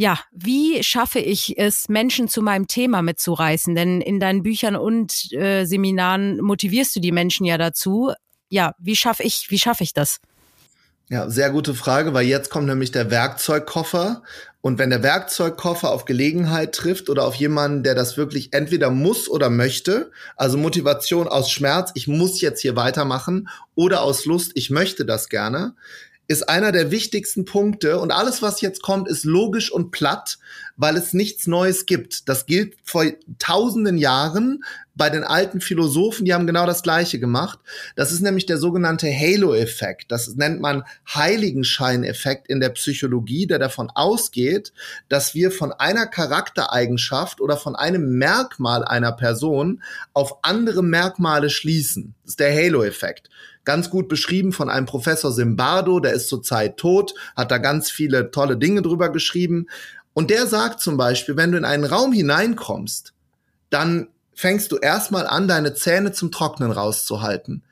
ja, 0.01 0.19
wie 0.33 0.83
schaffe 0.83 1.19
ich 1.19 1.59
es, 1.59 1.91
Menschen 1.91 2.27
zu 2.27 2.41
meinem 2.41 2.67
Thema 2.67 3.03
mitzureißen? 3.03 3.75
Denn 3.75 4.01
in 4.01 4.19
deinen 4.19 4.43
Büchern 4.43 4.75
und 4.75 5.31
äh, 5.35 5.67
Seminaren 5.67 6.41
motivierst 6.41 6.97
du 6.97 7.01
die 7.01 7.13
Menschen 7.13 7.45
ja 7.45 7.59
dazu. 7.59 8.11
Ja, 8.49 8.73
wie 8.79 8.97
schaffe 8.97 9.25
ich, 9.25 9.51
wie 9.51 9.59
schaffe 9.59 9.85
ich 9.85 9.93
das? 9.93 10.19
Ja, 11.11 11.29
sehr 11.29 11.51
gute 11.51 11.75
Frage, 11.75 12.15
weil 12.15 12.25
jetzt 12.25 12.49
kommt 12.49 12.67
nämlich 12.67 12.93
der 12.93 13.11
Werkzeugkoffer. 13.11 14.23
Und 14.63 14.79
wenn 14.79 14.89
der 14.89 15.03
Werkzeugkoffer 15.03 15.91
auf 15.91 16.07
Gelegenheit 16.07 16.75
trifft 16.75 17.11
oder 17.11 17.27
auf 17.27 17.35
jemanden, 17.35 17.83
der 17.83 17.95
das 17.95 18.17
wirklich 18.17 18.55
entweder 18.55 18.89
muss 18.89 19.29
oder 19.29 19.51
möchte, 19.51 20.13
also 20.35 20.57
Motivation 20.57 21.29
aus 21.29 21.51
Schmerz, 21.51 21.91
ich 21.95 22.09
muss 22.09 22.41
jetzt 22.41 22.63
hier 22.63 22.75
weitermachen, 22.75 23.51
oder 23.75 24.01
aus 24.01 24.25
Lust, 24.25 24.53
ich 24.55 24.71
möchte 24.71 25.05
das 25.05 25.29
gerne, 25.29 25.75
ist 26.31 26.49
einer 26.49 26.71
der 26.71 26.93
wichtigsten 26.93 27.45
Punkte 27.45 27.99
und 27.99 28.13
alles, 28.13 28.41
was 28.41 28.61
jetzt 28.61 28.83
kommt, 28.83 29.09
ist 29.09 29.25
logisch 29.25 29.73
und 29.73 29.91
platt, 29.91 30.39
weil 30.77 30.97
es 30.97 31.13
nichts 31.13 31.49
Neues 31.49 31.87
gibt. 31.87 32.29
Das 32.29 32.47
gilt 32.47 32.77
vor 32.85 33.05
tausenden 33.41 33.99
Jahren 33.99 34.63
bei 34.95 35.11
den 35.11 35.25
alten 35.25 35.61
Philosophen, 35.61 36.25
die 36.25 36.33
haben 36.33 36.47
genau 36.47 36.67
das 36.67 36.85
Gleiche 36.85 37.19
gemacht. 37.19 37.59
Das 37.97 38.13
ist 38.13 38.21
nämlich 38.21 38.47
der 38.47 38.59
sogenannte 38.59 39.09
Halo-Effekt. 39.09 40.13
Das 40.13 40.29
nennt 40.37 40.61
man 40.61 40.85
Heiligenschein-Effekt 41.13 42.47
in 42.47 42.61
der 42.61 42.69
Psychologie, 42.69 43.49
der 43.49 43.59
davon 43.59 43.91
ausgeht, 43.91 44.73
dass 45.09 45.35
wir 45.35 45.51
von 45.51 45.73
einer 45.73 46.07
Charaktereigenschaft 46.07 47.41
oder 47.41 47.57
von 47.57 47.75
einem 47.75 48.19
Merkmal 48.19 48.85
einer 48.85 49.11
Person 49.11 49.83
auf 50.13 50.45
andere 50.45 50.85
Merkmale 50.85 51.51
schließen. 51.51 52.15
Das 52.23 52.35
ist 52.35 52.41
der 52.41 52.55
Halo-Effekt 52.55 53.31
ganz 53.65 53.91
gut 53.91 54.09
beschrieben 54.09 54.53
von 54.53 54.71
einem 54.71 54.87
Professor 54.87 55.33
Simbardo, 55.33 56.01
der 56.01 56.13
ist 56.13 56.29
zurzeit 56.29 56.77
tot, 56.77 57.15
hat 57.37 57.51
da 57.51 57.59
ganz 57.59 57.91
viele 57.91 58.31
tolle 58.31 58.57
Dinge 58.57 58.83
drüber 58.83 59.11
geschrieben. 59.11 59.67
Und 60.13 60.31
der 60.31 60.47
sagt 60.47 60.81
zum 60.81 60.97
Beispiel, 60.97 61.37
wenn 61.37 61.53
du 61.53 61.59
in 61.59 61.65
einen 61.65 61.85
Raum 61.85 62.13
hineinkommst, 62.13 63.13
dann 63.71 64.09
fängst 64.35 64.73
du 64.73 64.77
erstmal 64.77 65.27
an, 65.27 65.49
deine 65.49 65.75
Zähne 65.75 66.13
zum 66.13 66.33
Trocknen 66.33 66.73
rauszuhalten. 66.73 67.63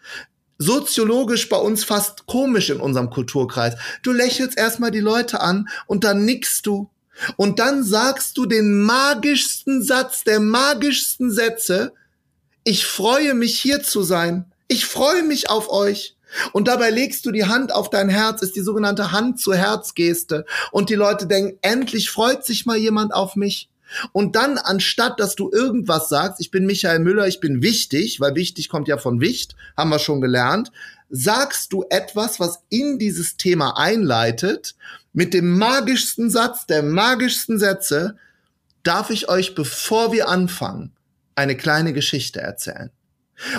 Soziologisch 0.58 1.48
bei 1.48 1.56
uns 1.56 1.84
fast 1.84 2.26
komisch 2.26 2.70
in 2.70 2.80
unserem 2.80 3.10
Kulturkreis. 3.10 3.74
Du 4.02 4.12
lächelst 4.12 4.58
erstmal 4.58 4.90
die 4.90 5.00
Leute 5.00 5.40
an 5.40 5.68
und 5.86 6.04
dann 6.04 6.24
nickst 6.24 6.66
du. 6.66 6.90
Und 7.36 7.58
dann 7.58 7.82
sagst 7.84 8.36
du 8.36 8.46
den 8.46 8.82
magischsten 8.82 9.82
Satz 9.82 10.24
der 10.24 10.40
magischsten 10.40 11.30
Sätze. 11.30 11.92
Ich 12.64 12.86
freue 12.86 13.34
mich 13.34 13.58
hier 13.58 13.82
zu 13.82 14.02
sein. 14.02 14.52
Ich 14.68 14.86
freue 14.86 15.22
mich 15.22 15.50
auf 15.50 15.70
euch. 15.70 16.14
Und 16.52 16.68
dabei 16.68 16.90
legst 16.90 17.24
du 17.24 17.32
die 17.32 17.46
Hand 17.46 17.74
auf 17.74 17.88
dein 17.88 18.10
Herz, 18.10 18.42
ist 18.42 18.54
die 18.54 18.60
sogenannte 18.60 19.12
Hand 19.12 19.40
zu 19.40 19.54
Herzgeste. 19.54 20.44
Und 20.72 20.90
die 20.90 20.94
Leute 20.94 21.26
denken, 21.26 21.58
endlich 21.62 22.10
freut 22.10 22.44
sich 22.44 22.66
mal 22.66 22.76
jemand 22.76 23.14
auf 23.14 23.34
mich. 23.34 23.70
Und 24.12 24.36
dann, 24.36 24.58
anstatt 24.58 25.18
dass 25.18 25.34
du 25.34 25.50
irgendwas 25.50 26.10
sagst, 26.10 26.40
ich 26.40 26.50
bin 26.50 26.66
Michael 26.66 26.98
Müller, 26.98 27.26
ich 27.26 27.40
bin 27.40 27.62
wichtig, 27.62 28.20
weil 28.20 28.34
wichtig 28.34 28.68
kommt 28.68 28.88
ja 28.88 28.98
von 28.98 29.20
Wicht, 29.20 29.56
haben 29.76 29.88
wir 29.88 29.98
schon 29.98 30.20
gelernt, 30.20 30.70
sagst 31.08 31.72
du 31.72 31.86
etwas, 31.88 32.38
was 32.38 32.60
in 32.68 32.98
dieses 32.98 33.38
Thema 33.38 33.78
einleitet, 33.78 34.74
mit 35.14 35.32
dem 35.32 35.56
magischsten 35.56 36.28
Satz, 36.28 36.66
der 36.66 36.82
magischsten 36.82 37.58
Sätze, 37.58 38.16
darf 38.82 39.08
ich 39.08 39.30
euch, 39.30 39.54
bevor 39.54 40.12
wir 40.12 40.28
anfangen, 40.28 40.92
eine 41.34 41.56
kleine 41.56 41.94
Geschichte 41.94 42.40
erzählen. 42.40 42.90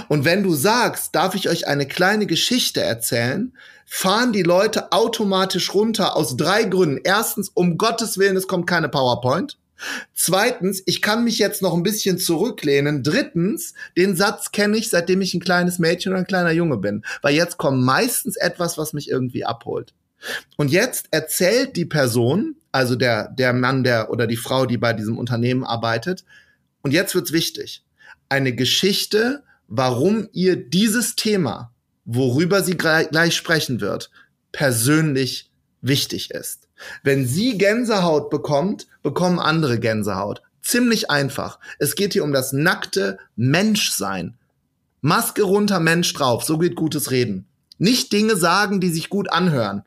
Und 0.08 0.26
wenn 0.26 0.44
du 0.44 0.54
sagst, 0.54 1.15
darf 1.15 1.36
ich 1.36 1.50
euch 1.50 1.68
eine 1.68 1.88
kleine 1.88 2.26
Geschichte 2.26 2.82
erzählen, 2.82 3.54
fahren 3.86 4.34
die 4.34 4.44
Leute 4.44 4.92
automatisch 4.92 5.74
runter 5.74 6.15
aus 6.15 6.38
drei 6.38 6.63
Gründen. 6.63 7.02
Erstens, 7.04 7.50
um 7.50 7.78
Gottes 7.78 8.18
Willen, 8.18 8.38
es 8.38 8.48
kommt 8.48 8.68
keine 8.68 8.89
PowerPoint. 8.89 9.58
Zweitens, 10.13 10.84
ich 10.86 11.02
kann 11.02 11.24
mich 11.24 11.39
jetzt 11.39 11.62
noch 11.62 11.74
ein 11.74 11.84
bisschen 11.84 12.18
zurücklehnen. 12.18 13.02
Drittens, 13.02 13.74
den 13.98 14.15
Satz 14.15 14.52
kenne 14.52 14.78
ich, 14.78 14.89
seitdem 14.89 15.22
ich 15.22 15.34
ein 15.34 15.39
kleines 15.39 15.80
Mädchen 15.80 16.12
oder 16.12 16.20
ein 16.20 16.28
kleiner 16.28 16.52
Junge 16.52 16.78
bin. 16.78 17.04
Weil 17.22 17.36
jetzt 17.36 17.58
kommt 17.58 17.82
meistens 17.82 18.36
etwas, 18.36 18.78
was 18.78 18.94
mich 18.94 19.10
irgendwie 19.10 19.46
abholt. 19.46 19.94
Und 20.58 20.70
jetzt 20.70 21.08
erzählt 21.12 21.76
die 21.78 21.86
Person, 21.86 22.58
also 22.72 22.96
der, 22.96 23.30
der 23.30 23.54
Mann, 23.54 23.84
der 23.84 24.12
oder 24.12 24.28
die 24.28 24.38
Frau, 24.38 24.65
die 24.65 24.78
bei 24.78 24.94
diesem 24.94 25.18
Unternehmen 25.18 25.63
arbeitet, 25.63 26.26
und 26.82 26.92
jetzt 26.92 27.15
wird's 27.15 27.32
wichtig. 27.32 27.84
Eine 28.30 28.54
Geschichte, 28.54 29.44
warum 29.70 30.28
ihr 30.34 30.56
dieses 30.56 31.16
Thema, 31.16 31.72
worüber 32.06 32.64
sie 32.64 32.76
gleich 32.76 33.36
sprechen 33.36 33.80
wird, 33.80 34.10
persönlich 34.52 35.52
wichtig 35.82 36.32
ist. 36.32 36.68
Wenn 37.04 37.26
sie 37.28 37.58
Gänsehaut 37.58 38.30
bekommt, 38.30 38.88
bekommen 39.04 39.40
andere 39.40 39.80
Gänsehaut. 39.80 40.42
Ziemlich 40.62 41.10
einfach. 41.10 41.60
Es 41.78 41.96
geht 41.96 42.14
hier 42.14 42.24
um 42.24 42.34
das 42.34 42.52
nackte 42.52 43.18
Menschsein. 43.36 44.38
Maske 45.02 45.44
runter, 45.44 45.80
Mensch 45.80 46.14
drauf. 46.14 46.44
So 46.44 46.58
geht 46.58 46.76
gutes 46.76 47.12
Reden. 47.12 47.46
Nicht 47.78 48.12
Dinge 48.12 48.36
sagen, 48.36 48.82
die 48.82 48.90
sich 48.90 49.10
gut 49.10 49.32
anhören. 49.32 49.84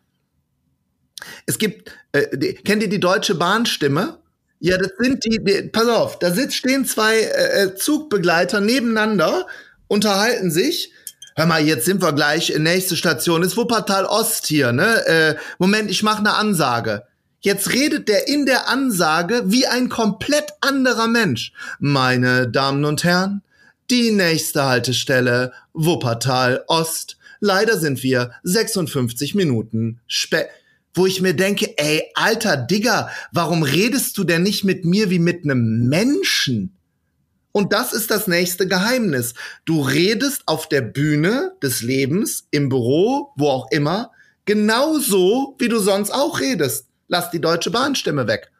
Es 1.47 1.59
gibt, 1.59 1.93
äh, 2.13 2.37
die, 2.37 2.55
kennt 2.55 2.83
ihr 2.83 2.89
die 2.89 3.01
deutsche 3.01 3.35
Bahnstimme? 3.35 4.19
Ja, 4.59 4.79
das 4.79 4.93
sind 4.99 5.25
die, 5.25 5.43
die 5.43 5.69
pass 5.69 5.89
auf, 5.89 6.21
da 6.21 6.33
sitzt, 6.33 6.55
stehen 6.57 6.85
zwei 6.85 7.19
äh, 7.19 7.65
äh 7.65 7.75
Zugbegleiter 7.75 8.61
nebeneinander 8.61 9.47
unterhalten 9.93 10.51
sich. 10.51 10.91
Hör 11.37 11.47
mal, 11.47 11.65
jetzt 11.65 11.85
sind 11.85 12.03
wir 12.03 12.13
gleich. 12.13 12.53
Nächste 12.59 12.97
Station 12.97 13.43
ist 13.43 13.57
Wuppertal 13.57 14.07
Ost 14.07 14.47
hier, 14.47 14.73
ne? 14.73 15.07
Äh, 15.07 15.37
Moment, 15.59 15.91
ich 15.91 16.03
mache 16.03 16.19
eine 16.19 16.35
Ansage. 16.35 17.05
Jetzt 17.41 17.73
redet 17.73 18.09
der 18.09 18.27
in 18.29 18.47
der 18.47 18.69
Ansage 18.69 19.43
wie 19.47 19.67
ein 19.67 19.89
komplett 19.89 20.53
anderer 20.61 21.09
Mensch. 21.09 21.53
Meine 21.79 22.49
Damen 22.49 22.85
und 22.85 23.05
Herren, 23.05 23.43
die 23.91 24.11
nächste 24.13 24.65
Haltestelle 24.65 25.53
Wuppertal 25.75 26.65
Ost. 26.69 27.19
Leider 27.41 27.79
sind 27.79 28.03
wir 28.03 28.33
56 28.45 29.35
Minuten 29.35 30.01
spät. 30.07 30.47
Wo 30.95 31.07
ich 31.07 31.21
mir 31.21 31.35
denke, 31.35 31.77
ey, 31.77 32.03
alter 32.15 32.57
Digger, 32.57 33.11
warum 33.33 33.63
redest 33.63 34.17
du 34.17 34.25
denn 34.25 34.43
nicht 34.43 34.65
mit 34.65 34.85
mir 34.85 35.11
wie 35.11 35.19
mit 35.19 35.45
einem 35.45 35.89
Menschen? 35.89 36.77
Und 37.53 37.73
das 37.73 37.93
ist 37.93 38.11
das 38.11 38.27
nächste 38.27 38.67
Geheimnis. 38.67 39.35
Du 39.65 39.83
redest 39.83 40.43
auf 40.47 40.69
der 40.69 40.81
Bühne 40.81 41.53
des 41.63 41.83
Lebens, 41.83 42.47
im 42.51 42.69
Büro, 42.69 43.33
wo 43.37 43.49
auch 43.49 43.71
immer, 43.71 44.11
genauso, 44.45 45.55
wie 45.59 45.69
du 45.69 45.79
sonst 45.79 46.11
auch 46.11 46.41
redest. 46.41 46.87
Lass 47.09 47.31
die 47.31 47.41
Deutsche 47.41 47.71
Bahnstimme 47.71 48.27
weg. 48.27 48.52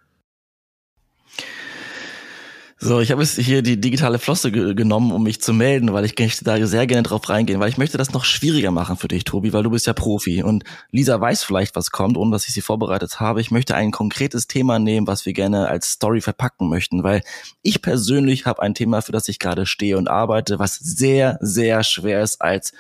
So, 2.85 2.99
ich 2.99 3.13
habe 3.13 3.23
jetzt 3.23 3.39
hier 3.39 3.63
die 3.63 3.81
digitale 3.81 4.19
Flosse 4.19 4.51
ge 4.51 4.75
genommen, 4.75 5.13
um 5.13 5.23
mich 5.23 5.41
zu 5.41 5.53
melden, 5.53 5.93
weil 5.93 6.05
ich 6.05 6.17
da 6.17 6.67
sehr 6.67 6.89
gerne 6.89 7.05
drauf 7.05 7.29
reingehen, 7.29 7.61
weil 7.61 7.69
ich 7.69 7.79
möchte 7.79 7.97
das 7.97 8.13
noch 8.13 8.25
schwieriger 8.25 8.73
machen 8.73 8.97
für 8.97 9.07
dich, 9.07 9.23
Tobi, 9.23 9.53
weil 9.53 9.63
du 9.63 9.71
bist 9.71 9.87
ja 9.87 9.93
Profi 9.93 10.43
und 10.43 10.65
Lisa 10.91 11.21
weiß 11.21 11.45
vielleicht, 11.45 11.77
was 11.77 11.93
kommt, 11.93 12.17
ohne 12.17 12.33
dass 12.33 12.49
ich 12.49 12.55
sie 12.55 12.61
vorbereitet 12.61 13.21
habe. 13.21 13.41
Ich 13.41 13.53
möchte 13.53 13.77
ein 13.77 13.93
konkretes 13.93 14.49
Thema 14.49 14.81
nehmen, 14.81 15.07
was 15.07 15.27
wir 15.27 15.33
gerne 15.33 15.69
als 15.69 15.93
Story 15.93 16.21
verpacken 16.21 16.69
möchten, 16.69 17.05
weil 17.05 17.23
ich 17.63 17.83
persönlich 17.83 18.47
habe 18.47 18.61
ein 18.63 18.75
Thema, 18.75 19.01
für 19.01 19.13
das 19.13 19.29
ich 19.29 19.39
gerade 19.39 19.65
stehe 19.65 19.97
und 19.97 20.09
arbeite, 20.09 20.59
was 20.59 20.75
sehr, 20.75 21.39
sehr 21.41 21.85
schwer 21.85 22.21
ist 22.21 22.43
als 22.43 22.73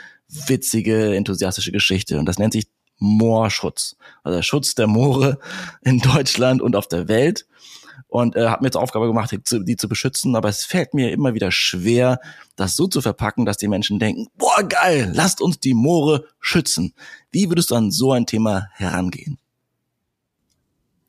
witzige, 0.49 1.15
enthusiastische 1.15 1.71
Geschichte 1.71 2.19
und 2.19 2.27
das 2.27 2.41
nennt 2.41 2.55
sich 2.55 2.67
Moorschutz, 2.99 3.95
also 4.25 4.37
der 4.37 4.43
Schutz 4.43 4.75
der 4.75 4.89
Moore 4.89 5.39
in 5.81 6.01
Deutschland 6.01 6.61
und 6.61 6.75
auf 6.75 6.89
der 6.89 7.07
Welt. 7.07 7.47
Und 8.13 8.37
äh, 8.37 8.47
habe 8.47 8.63
mir 8.63 8.67
jetzt 8.67 8.77
Aufgabe 8.77 9.07
gemacht, 9.07 9.33
die 9.33 9.43
zu, 9.43 9.61
die 9.61 9.77
zu 9.77 9.89
beschützen. 9.89 10.37
Aber 10.37 10.51
es 10.51 10.67
fällt 10.67 10.93
mir 10.93 11.13
immer 11.13 11.33
wieder 11.33 11.51
schwer, 11.51 12.21
das 12.57 12.77
so 12.77 12.87
zu 12.87 13.01
verpacken, 13.01 13.47
dass 13.47 13.57
die 13.57 13.69
Menschen 13.69 13.99
denken, 13.99 14.27
boah, 14.37 14.63
geil, 14.63 15.11
lasst 15.15 15.41
uns 15.41 15.61
die 15.61 15.73
Moore 15.73 16.27
schützen. 16.39 16.93
Wie 17.31 17.49
würdest 17.49 17.71
du 17.71 17.75
an 17.75 17.91
so 17.91 18.13
ein 18.13 18.27
Thema 18.27 18.69
herangehen? 18.75 19.39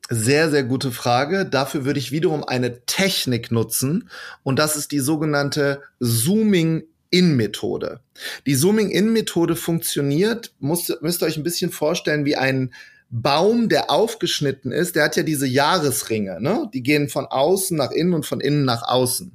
Sehr, 0.08 0.50
sehr 0.50 0.64
gute 0.64 0.92
Frage. 0.92 1.44
Dafür 1.44 1.84
würde 1.84 1.98
ich 1.98 2.10
wiederum 2.10 2.42
eine 2.42 2.86
Technik 2.86 3.52
nutzen 3.52 4.08
und 4.42 4.58
das 4.58 4.76
ist 4.76 4.90
die 4.90 5.00
sogenannte 5.00 5.82
Zooming-In-Methode. 6.00 8.00
Die 8.46 8.56
Zooming-In-Methode 8.56 9.56
funktioniert, 9.56 10.54
müsst, 10.58 11.02
müsst 11.02 11.22
ihr 11.22 11.26
euch 11.26 11.36
ein 11.36 11.42
bisschen 11.42 11.70
vorstellen 11.70 12.24
wie 12.24 12.36
ein 12.36 12.72
Baum, 13.16 13.68
der 13.68 13.92
aufgeschnitten 13.92 14.72
ist. 14.72 14.96
Der 14.96 15.04
hat 15.04 15.14
ja 15.14 15.22
diese 15.22 15.46
Jahresringe, 15.46 16.40
ne? 16.40 16.68
Die 16.74 16.82
gehen 16.82 17.08
von 17.08 17.26
außen 17.26 17.76
nach 17.76 17.92
innen 17.92 18.12
und 18.12 18.26
von 18.26 18.40
innen 18.40 18.64
nach 18.64 18.82
außen. 18.82 19.30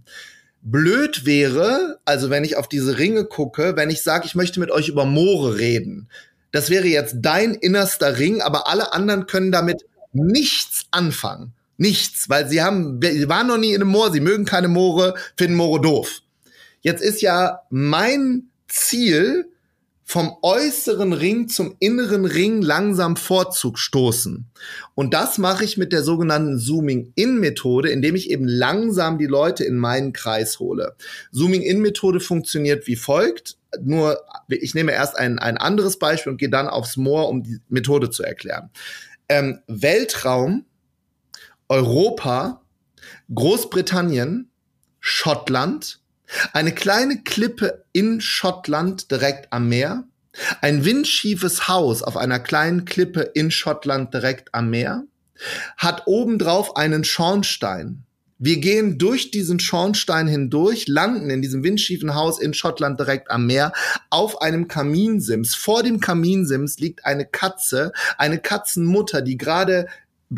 Blöd 0.62 1.26
wäre, 1.26 2.00
also 2.04 2.30
wenn 2.30 2.44
ich 2.44 2.58
auf 2.58 2.68
diese 2.68 2.98
Ringe 2.98 3.24
gucke, 3.24 3.78
wenn 3.78 3.89
ich 3.89 4.02
sage, 4.02 4.26
ich 4.26 4.36
möchte 4.36 4.60
mit 4.60 4.70
euch 4.70 4.89
über 4.89 5.06
Moore 5.06 5.60
reden. 5.60 6.10
Das 6.52 6.70
wäre 6.70 6.88
jetzt 6.88 7.18
dein 7.20 7.56
innerster 7.56 8.18
Ring, 8.20 8.42
aber 8.42 8.68
alle 8.68 8.92
anderen 8.92 9.28
können 9.28 9.54
damit 9.54 9.86
nichts 10.12 10.88
anfangen. 10.92 11.54
Nichts, 11.78 12.28
weil 12.28 12.50
sie 12.50 12.62
haben, 12.62 13.00
sie 13.02 13.30
waren 13.30 13.48
noch 13.48 13.58
nie 13.58 13.70
in 13.70 13.82
einem 13.82 13.92
Moor, 13.92 14.12
sie 14.12 14.20
mögen 14.20 14.44
keine 14.44 14.68
Moore, 14.68 15.13
finden 15.38 15.56
Moore 15.56 15.80
doof. 15.80 16.20
Jetzt 16.82 17.02
ist 17.02 17.22
ja 17.22 17.62
mein 17.70 18.50
Ziel, 18.68 19.50
vom 20.10 20.36
äußeren 20.41 21.13
Ring 21.13 21.50
zum 21.50 21.76
inneren 21.80 22.26
Ring 22.26 22.63
langsam 22.63 23.15
Vorzug 23.15 23.78
stoßen. 23.78 24.50
Und 24.95 25.13
das 25.13 25.38
mache 25.38 25.63
ich 25.63 25.78
mit 25.78 25.93
der 25.93 26.02
sogenannten 26.02 26.58
Zooming-In-Methode, 26.58 27.89
indem 27.89 28.15
ich 28.15 28.32
eben 28.32 28.48
langsam 28.48 29.19
die 29.19 29.28
Leute 29.28 29.63
in 29.63 29.78
meinen 29.78 30.12
Kreis 30.12 30.60
hole. 30.60 30.95
Zooming-In-Methode 31.32 32.19
funktioniert 32.19 32.88
wie 32.88 32.95
folgt. 32.95 33.58
Nur, 33.82 34.19
ich 34.48 34.74
nehme 34.74 34.93
erst 34.93 35.15
ein, 35.15 35.38
ein 35.38 35.58
anderes 35.58 36.00
Beispiel 36.00 36.32
und 36.32 36.38
gehe 36.38 36.50
dann 36.50 36.67
aufs 36.67 36.98
Moor, 36.98 37.30
um 37.30 37.43
die 37.43 37.60
Methode 37.69 38.10
zu 38.10 38.24
erklären 38.24 38.72
ähm, 39.30 39.62
Weltraum, 39.67 40.65
Europa, 41.69 42.62
Großbritannien, 43.34 44.52
Schottland, 45.00 46.02
eine 46.54 46.74
kleine 46.74 47.24
Klippe 47.24 47.86
in 47.92 48.22
Schottland 48.22 49.12
direkt 49.12 49.52
am 49.52 49.70
Meer, 49.70 50.04
ein 50.62 50.86
windschiefes 50.86 51.68
Haus 51.68 52.04
auf 52.04 52.18
einer 52.18 52.39
kleinen 52.39 52.86
Klippe 52.86 53.22
in 53.22 53.52
Schottland 53.52 54.13
direkt 54.13 54.54
am 54.54 54.70
Meer, 54.70 55.04
hat 55.78 56.04
obendrauf 56.06 56.76
einen 56.76 57.04
Schornstein. 57.04 58.04
Wir 58.42 58.58
gehen 58.58 58.98
durch 58.98 59.32
diesen 59.32 59.60
Schornstein 59.60 60.28
hindurch, 60.28 60.88
landen 60.88 61.30
in 61.30 61.42
diesem 61.42 61.62
windschiefen 61.62 62.15
Haus 62.15 62.39
in 62.39 62.54
Schottland 62.54 62.98
direkt 62.98 63.30
am 63.32 63.46
Meer 63.46 63.74
auf 64.10 64.42
einem 64.42 64.70
Kaminsims. 64.70 65.56
Vor 65.56 65.84
dem 65.84 66.00
Kaminsims 66.00 66.80
liegt 66.80 67.06
eine 67.06 67.26
Katze, 67.26 67.92
eine 68.18 68.39
Katzenmutter, 68.39 69.22
die 69.22 69.38
gerade 69.38 69.88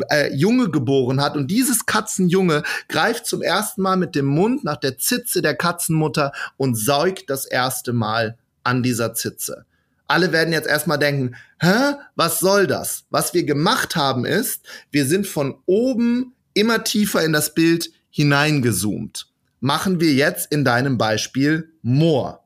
äh, 0.08 0.34
Junge 0.34 0.70
geboren 0.70 1.20
hat 1.20 1.36
und 1.36 1.50
dieses 1.50 1.86
Katzenjunge 1.86 2.62
greift 2.88 3.26
zum 3.26 3.42
ersten 3.42 3.82
Mal 3.82 3.96
mit 3.96 4.14
dem 4.14 4.26
Mund 4.26 4.64
nach 4.64 4.76
der 4.76 4.98
Zitze 4.98 5.42
der 5.42 5.54
Katzenmutter 5.54 6.32
und 6.56 6.76
säugt 6.76 7.28
das 7.30 7.44
erste 7.44 7.92
Mal 7.92 8.38
an 8.64 8.82
dieser 8.82 9.14
Zitze. 9.14 9.66
Alle 10.06 10.32
werden 10.32 10.52
jetzt 10.52 10.68
erstmal 10.68 10.98
denken, 10.98 11.36
hä, 11.60 11.94
was 12.16 12.40
soll 12.40 12.66
das? 12.66 13.04
Was 13.10 13.34
wir 13.34 13.44
gemacht 13.44 13.96
haben 13.96 14.24
ist, 14.24 14.60
wir 14.90 15.06
sind 15.06 15.26
von 15.26 15.56
oben 15.66 16.34
immer 16.54 16.84
tiefer 16.84 17.24
in 17.24 17.32
das 17.32 17.54
Bild 17.54 17.90
hineingezoomt. 18.10 19.28
Machen 19.60 20.00
wir 20.00 20.12
jetzt 20.12 20.52
in 20.52 20.64
deinem 20.64 20.98
Beispiel 20.98 21.72
Moor. 21.82 22.44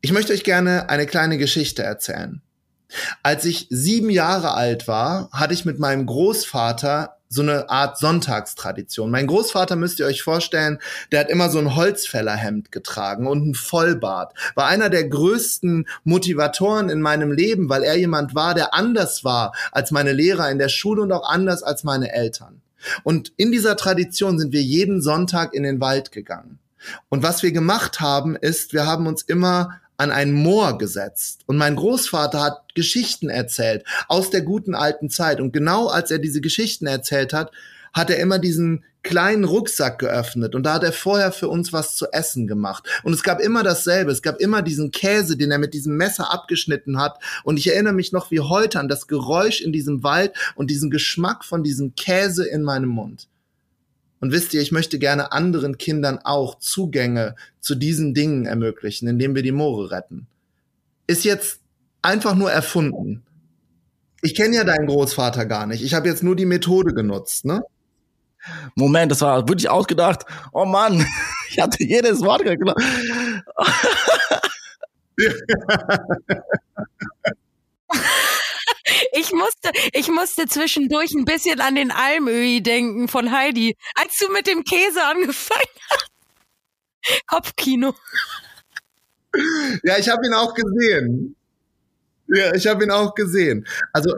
Ich 0.00 0.12
möchte 0.12 0.32
euch 0.32 0.44
gerne 0.44 0.88
eine 0.88 1.06
kleine 1.06 1.38
Geschichte 1.38 1.82
erzählen. 1.82 2.42
Als 3.22 3.44
ich 3.44 3.66
sieben 3.70 4.10
Jahre 4.10 4.54
alt 4.54 4.86
war, 4.86 5.28
hatte 5.32 5.54
ich 5.54 5.64
mit 5.64 5.78
meinem 5.78 6.06
Großvater 6.06 7.16
so 7.34 7.42
eine 7.42 7.68
Art 7.68 7.98
Sonntagstradition. 7.98 9.10
Mein 9.10 9.26
Großvater 9.26 9.74
müsst 9.74 9.98
ihr 9.98 10.06
euch 10.06 10.22
vorstellen, 10.22 10.78
der 11.10 11.20
hat 11.20 11.30
immer 11.30 11.50
so 11.50 11.58
ein 11.58 11.74
Holzfällerhemd 11.74 12.70
getragen 12.70 13.26
und 13.26 13.48
ein 13.48 13.54
Vollbart. 13.54 14.34
War 14.54 14.66
einer 14.66 14.88
der 14.88 15.08
größten 15.08 15.86
Motivatoren 16.04 16.88
in 16.90 17.00
meinem 17.00 17.32
Leben, 17.32 17.68
weil 17.68 17.82
er 17.82 17.96
jemand 17.96 18.34
war, 18.34 18.54
der 18.54 18.72
anders 18.72 19.24
war 19.24 19.52
als 19.72 19.90
meine 19.90 20.12
Lehrer 20.12 20.50
in 20.50 20.58
der 20.58 20.68
Schule 20.68 21.02
und 21.02 21.12
auch 21.12 21.28
anders 21.28 21.62
als 21.62 21.82
meine 21.82 22.12
Eltern. 22.12 22.62
Und 23.02 23.32
in 23.36 23.50
dieser 23.50 23.76
Tradition 23.76 24.38
sind 24.38 24.52
wir 24.52 24.62
jeden 24.62 25.00
Sonntag 25.02 25.54
in 25.54 25.64
den 25.64 25.80
Wald 25.80 26.12
gegangen. 26.12 26.58
Und 27.08 27.22
was 27.22 27.42
wir 27.42 27.50
gemacht 27.50 28.00
haben, 28.00 28.36
ist, 28.36 28.72
wir 28.74 28.86
haben 28.86 29.06
uns 29.06 29.22
immer 29.22 29.80
an 30.04 30.12
ein 30.12 30.32
Moor 30.32 30.78
gesetzt. 30.78 31.42
Und 31.46 31.56
mein 31.56 31.76
Großvater 31.76 32.40
hat 32.42 32.74
Geschichten 32.74 33.28
erzählt 33.28 33.84
aus 34.08 34.30
der 34.30 34.42
guten 34.42 34.74
alten 34.74 35.10
Zeit. 35.10 35.40
Und 35.40 35.52
genau 35.52 35.88
als 35.88 36.10
er 36.10 36.18
diese 36.18 36.40
Geschichten 36.40 36.86
erzählt 36.86 37.32
hat, 37.32 37.50
hat 37.92 38.10
er 38.10 38.18
immer 38.18 38.38
diesen 38.38 38.84
kleinen 39.02 39.44
Rucksack 39.44 39.98
geöffnet 39.98 40.54
und 40.54 40.64
da 40.64 40.74
hat 40.74 40.82
er 40.82 40.92
vorher 40.92 41.30
für 41.30 41.48
uns 41.48 41.72
was 41.72 41.94
zu 41.94 42.06
essen 42.10 42.46
gemacht. 42.46 42.88
Und 43.02 43.12
es 43.12 43.22
gab 43.22 43.38
immer 43.38 43.62
dasselbe. 43.62 44.10
Es 44.10 44.22
gab 44.22 44.40
immer 44.40 44.62
diesen 44.62 44.90
Käse, 44.90 45.36
den 45.36 45.50
er 45.50 45.58
mit 45.58 45.74
diesem 45.74 45.96
Messer 45.96 46.32
abgeschnitten 46.32 46.98
hat. 46.98 47.18
Und 47.44 47.58
ich 47.58 47.70
erinnere 47.70 47.92
mich 47.92 48.12
noch 48.12 48.30
wie 48.30 48.40
heute 48.40 48.80
an 48.80 48.88
das 48.88 49.06
Geräusch 49.06 49.60
in 49.60 49.72
diesem 49.72 50.02
Wald 50.02 50.32
und 50.54 50.70
diesen 50.70 50.90
Geschmack 50.90 51.44
von 51.44 51.62
diesem 51.62 51.94
Käse 51.94 52.46
in 52.46 52.62
meinem 52.62 52.88
Mund. 52.88 53.28
Und 54.24 54.32
wisst 54.32 54.54
ihr, 54.54 54.62
ich 54.62 54.72
möchte 54.72 54.98
gerne 54.98 55.32
anderen 55.32 55.76
Kindern 55.76 56.18
auch 56.18 56.58
Zugänge 56.58 57.34
zu 57.60 57.74
diesen 57.74 58.14
Dingen 58.14 58.46
ermöglichen, 58.46 59.06
indem 59.06 59.34
wir 59.34 59.42
die 59.42 59.52
Moore 59.52 59.90
retten. 59.90 60.26
Ist 61.06 61.26
jetzt 61.26 61.60
einfach 62.00 62.34
nur 62.34 62.50
erfunden. 62.50 63.22
Ich 64.22 64.34
kenne 64.34 64.56
ja 64.56 64.64
deinen 64.64 64.86
Großvater 64.86 65.44
gar 65.44 65.66
nicht. 65.66 65.84
Ich 65.84 65.92
habe 65.92 66.08
jetzt 66.08 66.22
nur 66.22 66.36
die 66.36 66.46
Methode 66.46 66.94
genutzt, 66.94 67.44
ne? 67.44 67.64
Moment, 68.74 69.12
das 69.12 69.20
war 69.20 69.46
wirklich 69.46 69.68
ausgedacht. 69.68 70.24
Oh 70.54 70.64
Mann, 70.64 71.04
ich 71.50 71.60
hatte 71.60 71.84
jedes 71.84 72.22
Wort 72.22 72.44
geglaubt. 72.44 72.82
Ich 79.12 79.32
musste, 79.32 79.70
ich 79.92 80.08
musste 80.08 80.46
zwischendurch 80.46 81.12
ein 81.12 81.24
bisschen 81.24 81.60
an 81.60 81.74
den 81.74 81.90
Almöhi 81.90 82.62
denken 82.62 83.08
von 83.08 83.32
Heidi, 83.32 83.76
als 83.94 84.18
du 84.18 84.30
mit 84.32 84.46
dem 84.46 84.64
Käse 84.64 85.02
angefangen 85.04 85.60
hast. 85.90 86.10
Kopfkino. 87.26 87.94
Ja, 89.82 89.98
ich 89.98 90.08
habe 90.08 90.26
ihn 90.26 90.34
auch 90.34 90.54
gesehen. 90.54 91.36
Ja, 92.28 92.54
ich 92.54 92.66
habe 92.66 92.84
ihn 92.84 92.90
auch 92.90 93.14
gesehen. 93.14 93.66
Also 93.92 94.14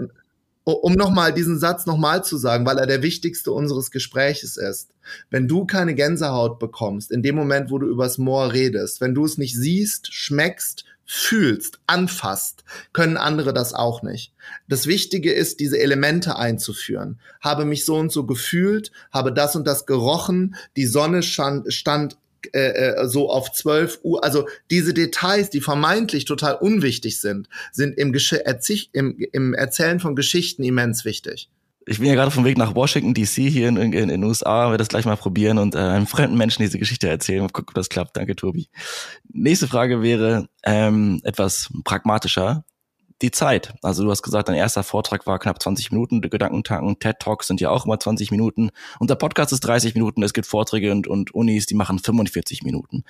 um 0.64 0.94
nochmal 0.94 1.32
diesen 1.32 1.60
Satz 1.60 1.86
nochmal 1.86 2.24
zu 2.24 2.36
sagen, 2.36 2.66
weil 2.66 2.78
er 2.78 2.86
der 2.86 3.02
wichtigste 3.02 3.52
unseres 3.52 3.92
Gespräches 3.92 4.56
ist. 4.56 4.90
Wenn 5.30 5.46
du 5.46 5.64
keine 5.64 5.94
Gänsehaut 5.94 6.58
bekommst, 6.58 7.12
in 7.12 7.22
dem 7.22 7.36
Moment, 7.36 7.70
wo 7.70 7.78
du 7.78 7.86
übers 7.86 8.18
Moor 8.18 8.52
redest, 8.52 9.00
wenn 9.00 9.14
du 9.14 9.24
es 9.24 9.38
nicht 9.38 9.54
siehst, 9.56 10.12
schmeckst, 10.12 10.84
fühlst, 11.06 11.78
anfasst, 11.86 12.64
können 12.92 13.16
andere 13.16 13.54
das 13.54 13.72
auch 13.72 14.02
nicht. 14.02 14.32
Das 14.68 14.86
Wichtige 14.86 15.32
ist, 15.32 15.60
diese 15.60 15.78
Elemente 15.78 16.36
einzuführen. 16.36 17.20
Habe 17.40 17.64
mich 17.64 17.84
so 17.84 17.96
und 17.96 18.10
so 18.10 18.26
gefühlt, 18.26 18.90
habe 19.12 19.32
das 19.32 19.54
und 19.54 19.66
das 19.66 19.86
gerochen, 19.86 20.56
die 20.76 20.86
Sonne 20.86 21.22
stand, 21.22 21.72
stand 21.72 22.16
äh, 22.52 22.68
äh, 22.68 23.08
so 23.08 23.30
auf 23.30 23.52
12 23.52 24.00
Uhr. 24.02 24.24
Also 24.24 24.48
diese 24.70 24.92
Details, 24.94 25.50
die 25.50 25.60
vermeintlich 25.60 26.24
total 26.24 26.56
unwichtig 26.56 27.20
sind, 27.20 27.48
sind 27.72 27.96
im, 27.98 28.12
Gesch 28.12 28.34
im, 28.92 29.18
im 29.32 29.54
Erzählen 29.54 30.00
von 30.00 30.16
Geschichten 30.16 30.62
immens 30.62 31.04
wichtig. 31.04 31.48
Ich 31.88 32.00
bin 32.00 32.08
ja 32.08 32.14
gerade 32.14 32.32
vom 32.32 32.44
Weg 32.44 32.58
nach 32.58 32.74
Washington 32.74 33.14
DC 33.14 33.48
hier 33.48 33.68
in, 33.68 33.76
in, 33.76 34.08
den 34.08 34.24
USA, 34.24 34.66
werde 34.66 34.78
das 34.78 34.88
gleich 34.88 35.04
mal 35.04 35.16
probieren 35.16 35.58
und 35.58 35.76
äh, 35.76 35.78
einem 35.78 36.08
fremden 36.08 36.36
Menschen 36.36 36.62
diese 36.62 36.80
Geschichte 36.80 37.08
erzählen. 37.08 37.42
Mal 37.42 37.48
gucken, 37.48 37.68
ob 37.70 37.74
das 37.74 37.88
klappt. 37.88 38.16
Danke, 38.16 38.34
Tobi. 38.34 38.68
Nächste 39.32 39.68
Frage 39.68 40.02
wäre 40.02 40.48
ähm, 40.64 41.20
etwas 41.22 41.70
pragmatischer 41.84 42.64
die 43.22 43.30
Zeit. 43.30 43.72
Also 43.82 44.04
du 44.04 44.10
hast 44.10 44.22
gesagt, 44.22 44.48
dein 44.48 44.56
erster 44.56 44.82
Vortrag 44.82 45.26
war 45.26 45.38
knapp 45.38 45.62
20 45.62 45.90
Minuten, 45.90 46.20
Gedankentanken, 46.20 46.98
TED 46.98 47.18
Talks 47.18 47.46
sind 47.46 47.60
ja 47.60 47.70
auch 47.70 47.86
immer 47.86 47.98
20 47.98 48.30
Minuten. 48.30 48.70
Unser 48.98 49.16
Podcast 49.16 49.52
ist 49.52 49.60
30 49.60 49.94
Minuten, 49.94 50.22
es 50.22 50.34
gibt 50.34 50.46
Vorträge 50.46 50.92
und, 50.92 51.06
und 51.06 51.34
Unis, 51.34 51.66
die 51.66 51.74
machen 51.74 51.98
45 51.98 52.62
Minuten. 52.62 53.04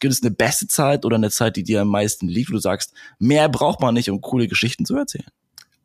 Gibt 0.00 0.14
es 0.14 0.22
eine 0.22 0.30
beste 0.30 0.66
Zeit 0.66 1.04
oder 1.04 1.16
eine 1.16 1.30
Zeit, 1.30 1.56
die 1.56 1.62
dir 1.62 1.82
am 1.82 1.88
meisten 1.88 2.26
liegt, 2.26 2.50
wo 2.50 2.54
du 2.54 2.60
sagst, 2.60 2.94
mehr 3.18 3.48
braucht 3.48 3.80
man 3.80 3.94
nicht, 3.94 4.10
um 4.10 4.20
coole 4.20 4.48
Geschichten 4.48 4.86
zu 4.86 4.96
erzählen? 4.96 5.30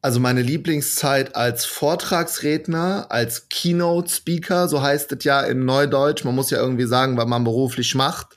Also 0.05 0.19
meine 0.19 0.43
Lieblingszeit 0.43 1.35
als 1.35 1.65
Vortragsredner, 1.65 3.07
als 3.09 3.49
Keynote 3.49 4.07
Speaker, 4.07 4.67
so 4.67 4.83
heißt 4.83 5.11
es 5.13 5.23
ja 5.23 5.41
in 5.41 5.65
Neudeutsch. 5.65 6.23
Man 6.23 6.35
muss 6.35 6.51
ja 6.51 6.59
irgendwie 6.59 6.85
sagen, 6.85 7.17
was 7.17 7.25
man 7.25 7.43
beruflich 7.43 7.95
macht. 7.95 8.27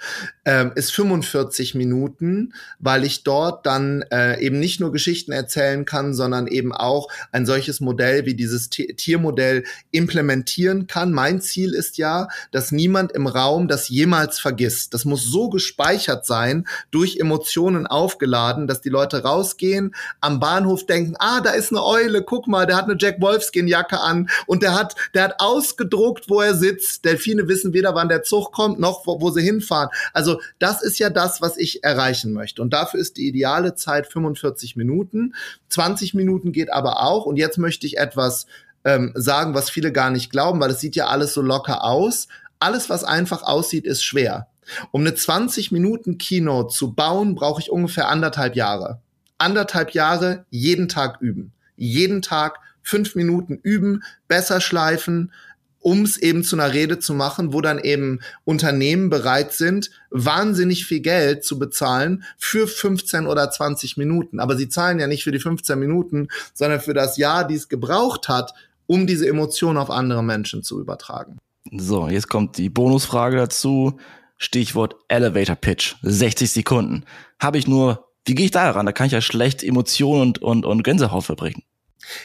Ähm, 0.49 0.73
ist 0.77 0.95
45 0.95 1.75
Minuten, 1.75 2.55
weil 2.79 3.05
ich 3.05 3.23
dort 3.23 3.67
dann 3.67 4.01
äh, 4.11 4.41
eben 4.41 4.59
nicht 4.59 4.81
nur 4.81 4.93
Geschichten 4.93 5.31
erzählen 5.31 5.85
kann, 5.85 6.15
sondern 6.15 6.47
eben 6.47 6.73
auch 6.73 7.09
ein 7.33 7.45
solches 7.45 7.81
Modell 7.81 8.25
wie 8.25 8.33
dieses 8.33 8.71
T 8.71 8.87
Tiermodell 8.95 9.65
implementieren 9.91 10.87
kann. 10.87 11.13
Mein 11.13 11.43
Ziel 11.43 11.75
ist 11.75 11.99
ja, 11.99 12.29
dass 12.51 12.73
niemand 12.73 13.13
im 13.13 13.27
Raum 13.27 13.69
das 13.69 13.91
jemals 13.91 14.39
vergisst. 14.39 14.95
Das 14.95 15.05
muss 15.05 15.23
so 15.23 15.51
gespeichert 15.51 16.25
sein, 16.25 16.67
durch 16.91 17.19
Emotionen 17.19 17.87
aufgeladen, 17.87 18.67
dass 18.67 18.81
die 18.81 18.89
Leute 18.89 19.25
rausgehen, 19.25 19.95
am 20.23 20.41
Bahnhof 20.41 20.87
denken, 20.87 21.15
ah, 21.19 21.43
da 21.43 21.51
ist 21.51 21.73
eine 21.73 21.85
Eule, 21.85 22.23
guck 22.23 22.49
mal, 22.49 22.65
der 22.65 22.77
hat 22.77 22.87
eine 22.87 22.97
Jack 22.99 23.21
Wolfskin 23.21 23.69
Jacke 23.69 24.01
an 24.01 24.31
und 24.47 24.63
der 24.63 24.75
hat, 24.75 24.95
der 25.13 25.25
hat 25.25 25.35
ausgedruckt, 25.41 26.31
wo 26.31 26.41
er 26.41 26.55
sitzt. 26.55 27.05
Delfine 27.05 27.49
wissen 27.49 27.75
weder, 27.75 27.95
wann 27.95 28.09
der 28.09 28.23
Zug 28.23 28.51
kommt, 28.53 28.81
noch 28.81 29.07
wo, 29.07 29.21
wo 29.21 29.29
sie 29.29 29.43
hinfahren. 29.43 29.91
Also 30.15 30.38
das 30.59 30.83
ist 30.83 30.99
ja 30.99 31.11
das, 31.11 31.41
was 31.41 31.57
ich 31.57 31.85
erreichen 31.85 32.33
möchte. 32.33 32.63
Und 32.63 32.73
dafür 32.73 33.01
ist 33.01 33.17
die 33.17 33.29
ideale 33.29 33.75
Zeit 33.75 34.07
45 34.07 34.77
Minuten. 34.77 35.35
20 35.69 36.15
Minuten 36.15 36.53
geht 36.53 36.73
aber 36.73 37.03
auch. 37.03 37.27
Und 37.27 37.37
jetzt 37.37 37.59
möchte 37.59 37.87
ich 37.87 37.99
etwas 37.99 38.47
ähm, 38.85 39.13
sagen, 39.15 39.55
was 39.55 39.71
viele 39.71 39.93
gar 39.93 40.11
nicht 40.11 40.31
glauben, 40.31 40.61
weil 40.61 40.71
es 40.71 40.81
sieht 40.81 40.97
ja 40.97 41.07
alles 41.07 41.35
so 41.35 41.43
locker 41.43 41.85
aus. 41.85 42.29
Alles, 42.59 42.91
was 42.91 43.05
einfach 43.05 43.43
aussieht, 43.43 43.85
ist 43.85 44.03
schwer. 44.03 44.49
Um 44.91 45.03
eine 45.03 45.15
20 45.15 45.73
Minuten 45.73 46.19
Keynote 46.19 46.75
zu 46.75 46.93
bauen, 46.93 47.35
brauche 47.35 47.61
ich 47.61 47.71
ungefähr 47.71 48.09
anderthalb 48.09 48.57
Jahre. 48.57 49.01
Anderthalb 49.39 49.93
Jahre 49.93 50.45
jeden 50.51 50.89
Tag 50.89 51.21
üben. 51.21 51.53
Jeden 51.77 52.23
Tag 52.23 52.59
fünf 52.83 53.15
Minuten 53.15 53.59
üben, 53.63 54.03
besser 54.29 54.61
schleifen, 54.61 55.33
um 55.81 56.03
es 56.03 56.17
eben 56.17 56.45
zu 56.45 56.57
einer 56.57 56.73
Rede 56.73 56.99
zu 56.99 57.15
machen, 57.15 57.53
wo 57.53 57.61
dann 57.61 57.79
eben 57.79 58.21
Unternehmen 58.45 59.11
bereit 59.11 59.53
sind, 59.53 59.91
wahnsinnig 60.11 60.87
viel 60.87 61.01
Geld 61.01 61.45
zu 61.45 61.59
bezahlen 61.59 62.25
für 62.37 62.67
15 62.67 63.27
oder 63.27 63.51
20 63.51 63.97
Minuten. 63.97 64.41
Aber 64.41 64.57
sie 64.57 64.69
zahlen 64.69 64.99
ja 64.99 65.07
nicht 65.07 65.25
für 65.25 65.33
die 65.33 65.39
15 65.39 65.79
Minuten, 65.79 66.29
sondern 66.55 66.81
für 66.81 66.95
das 66.95 67.17
Jahr, 67.17 67.47
die 67.47 67.55
es 67.55 67.69
gebraucht 67.69 68.29
hat, 68.29 68.55
um 68.87 69.07
diese 69.07 69.29
Emotionen 69.29 69.79
auf 69.79 69.91
andere 69.91 70.25
Menschen 70.25 70.63
zu 70.63 70.81
übertragen. 70.81 71.39
So, 71.71 72.09
jetzt 72.09 72.29
kommt 72.29 72.57
die 72.57 72.71
Bonusfrage 72.71 73.37
dazu. 73.37 73.99
Stichwort 74.39 74.97
Elevator 75.09 75.57
Pitch. 75.57 75.97
60 76.03 76.51
Sekunden. 76.51 77.05
Habe 77.39 77.59
ich 77.59 77.67
nur, 77.67 78.09
wie 78.25 78.35
gehe 78.35 78.47
ich 78.47 78.53
da 78.53 78.63
heran? 78.63 78.87
Da 78.87 78.93
kann 78.93 79.07
ich 79.07 79.13
ja 79.13 79.21
schlecht 79.21 79.63
Emotionen 79.63 80.23
und, 80.23 80.39
und, 80.39 80.65
und 80.65 80.83
Gänsehaut 80.85 81.25
verbringen. 81.25 81.63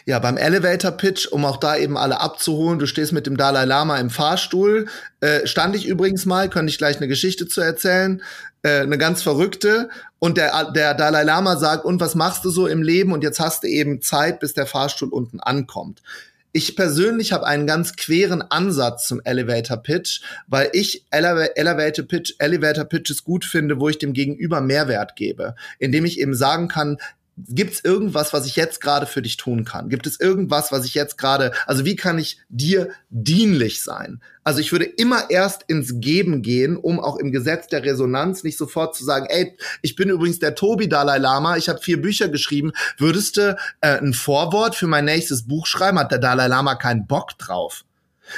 Ja, 0.05 0.19
beim 0.19 0.37
Elevator 0.37 0.91
Pitch, 0.91 1.27
um 1.27 1.45
auch 1.45 1.57
da 1.57 1.75
eben 1.75 1.97
alle 1.97 2.21
abzuholen, 2.21 2.79
du 2.79 2.85
stehst 2.85 3.11
mit 3.11 3.25
dem 3.25 3.37
Dalai 3.37 3.65
Lama 3.65 3.97
im 3.97 4.09
Fahrstuhl. 4.09 4.87
Äh, 5.19 5.45
stand 5.47 5.75
ich 5.75 5.85
übrigens 5.85 6.25
mal, 6.25 6.49
könnte 6.49 6.69
ich 6.71 6.77
gleich 6.77 6.97
eine 6.97 7.07
Geschichte 7.07 7.47
zu 7.47 7.61
erzählen, 7.61 8.21
äh, 8.61 8.81
eine 8.81 8.97
ganz 8.97 9.21
verrückte. 9.23 9.89
Und 10.19 10.37
der, 10.37 10.71
der 10.71 10.93
Dalai 10.93 11.23
Lama 11.23 11.57
sagt, 11.57 11.85
und 11.85 11.99
was 11.99 12.15
machst 12.15 12.45
du 12.45 12.49
so 12.49 12.67
im 12.67 12.81
Leben? 12.81 13.11
Und 13.11 13.23
jetzt 13.23 13.39
hast 13.39 13.63
du 13.63 13.67
eben 13.67 14.01
Zeit, 14.01 14.39
bis 14.39 14.53
der 14.53 14.67
Fahrstuhl 14.67 15.09
unten 15.09 15.39
ankommt. 15.39 16.01
Ich 16.55 16.75
persönlich 16.75 17.33
habe 17.33 17.47
einen 17.47 17.65
ganz 17.65 17.95
queren 17.95 18.43
Ansatz 18.43 19.07
zum 19.07 19.21
Elevator 19.23 19.77
Pitch, 19.77 20.21
weil 20.47 20.69
ich 20.73 21.03
Ele 21.09 21.55
Elevator 21.55 22.05
Pitch, 22.05 22.35
Elevator 22.37 22.85
Pitches 22.85 23.23
gut 23.23 23.43
finde, 23.43 23.79
wo 23.79 23.89
ich 23.89 23.97
dem 23.97 24.13
Gegenüber 24.13 24.61
Mehrwert 24.61 25.15
gebe, 25.15 25.55
indem 25.79 26.05
ich 26.05 26.19
eben 26.19 26.35
sagen 26.35 26.67
kann, 26.67 26.99
Gibt 27.35 27.73
es 27.73 27.83
irgendwas, 27.83 28.31
was 28.31 28.45
ich 28.45 28.55
jetzt 28.55 28.79
gerade 28.79 29.07
für 29.07 29.23
dich 29.23 29.37
tun 29.37 29.65
kann? 29.65 29.89
Gibt 29.89 30.05
es 30.05 30.19
irgendwas, 30.19 30.71
was 30.71 30.85
ich 30.85 30.93
jetzt 30.93 31.17
gerade, 31.17 31.51
also 31.65 31.83
wie 31.83 31.95
kann 31.95 32.19
ich 32.19 32.37
dir 32.49 32.89
dienlich 33.09 33.81
sein? 33.81 34.21
Also 34.43 34.59
ich 34.59 34.71
würde 34.71 34.85
immer 34.85 35.31
erst 35.31 35.63
ins 35.67 35.99
Geben 35.99 36.43
gehen, 36.43 36.77
um 36.77 36.99
auch 36.99 37.17
im 37.17 37.31
Gesetz 37.31 37.67
der 37.67 37.83
Resonanz 37.83 38.43
nicht 38.43 38.57
sofort 38.57 38.95
zu 38.95 39.03
sagen, 39.03 39.25
ey, 39.29 39.57
ich 39.81 39.95
bin 39.95 40.09
übrigens 40.09 40.39
der 40.39 40.53
Tobi 40.53 40.87
Dalai 40.87 41.17
Lama, 41.17 41.57
ich 41.57 41.69
habe 41.69 41.81
vier 41.81 41.99
Bücher 41.99 42.29
geschrieben, 42.29 42.71
würdest 42.99 43.37
du 43.37 43.57
äh, 43.81 43.97
ein 43.97 44.13
Vorwort 44.13 44.75
für 44.75 44.87
mein 44.87 45.05
nächstes 45.05 45.47
Buch 45.47 45.65
schreiben? 45.65 45.97
Hat 45.97 46.11
der 46.11 46.19
Dalai 46.19 46.47
Lama 46.47 46.75
keinen 46.75 47.07
Bock 47.07 47.37
drauf? 47.39 47.83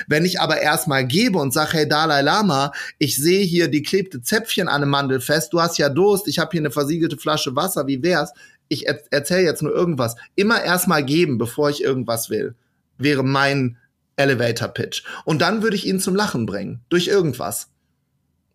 Wenn 0.08 0.26
ich 0.26 0.40
aber 0.40 0.60
erstmal 0.62 1.06
gebe 1.06 1.38
und 1.38 1.54
sage, 1.54 1.74
hey 1.74 1.88
Dalai 1.88 2.22
Lama, 2.22 2.72
ich 2.98 3.18
sehe 3.18 3.44
hier 3.44 3.68
die 3.68 3.84
klebte 3.84 4.22
Zäpfchen 4.22 4.68
an 4.68 4.82
einem 4.82 4.90
Mandel 4.90 5.22
fest, 5.22 5.54
du 5.54 5.62
hast 5.62 5.78
ja 5.78 5.90
Durst, 5.90 6.28
ich 6.28 6.40
habe 6.40 6.52
hier 6.52 6.62
eine 6.62 6.72
versiegelte 6.72 7.18
Flasche 7.18 7.56
Wasser, 7.56 7.88
wie 7.88 8.02
wär's? 8.02 8.32
Ich 8.68 8.88
er 8.88 9.02
erzähle 9.12 9.44
jetzt 9.44 9.62
nur 9.62 9.74
irgendwas. 9.74 10.16
Immer 10.36 10.64
erstmal 10.64 11.04
geben, 11.04 11.38
bevor 11.38 11.70
ich 11.70 11.84
irgendwas 11.84 12.30
will, 12.30 12.56
wäre 12.98 13.24
mein 13.24 13.78
Elevator 14.16 14.70
Pitch. 14.70 15.04
Und 15.26 15.42
dann 15.42 15.62
würde 15.62 15.76
ich 15.76 15.86
ihn 15.86 16.00
zum 16.00 16.16
Lachen 16.16 16.46
bringen. 16.46 16.82
Durch 16.90 17.08
irgendwas. 17.08 17.70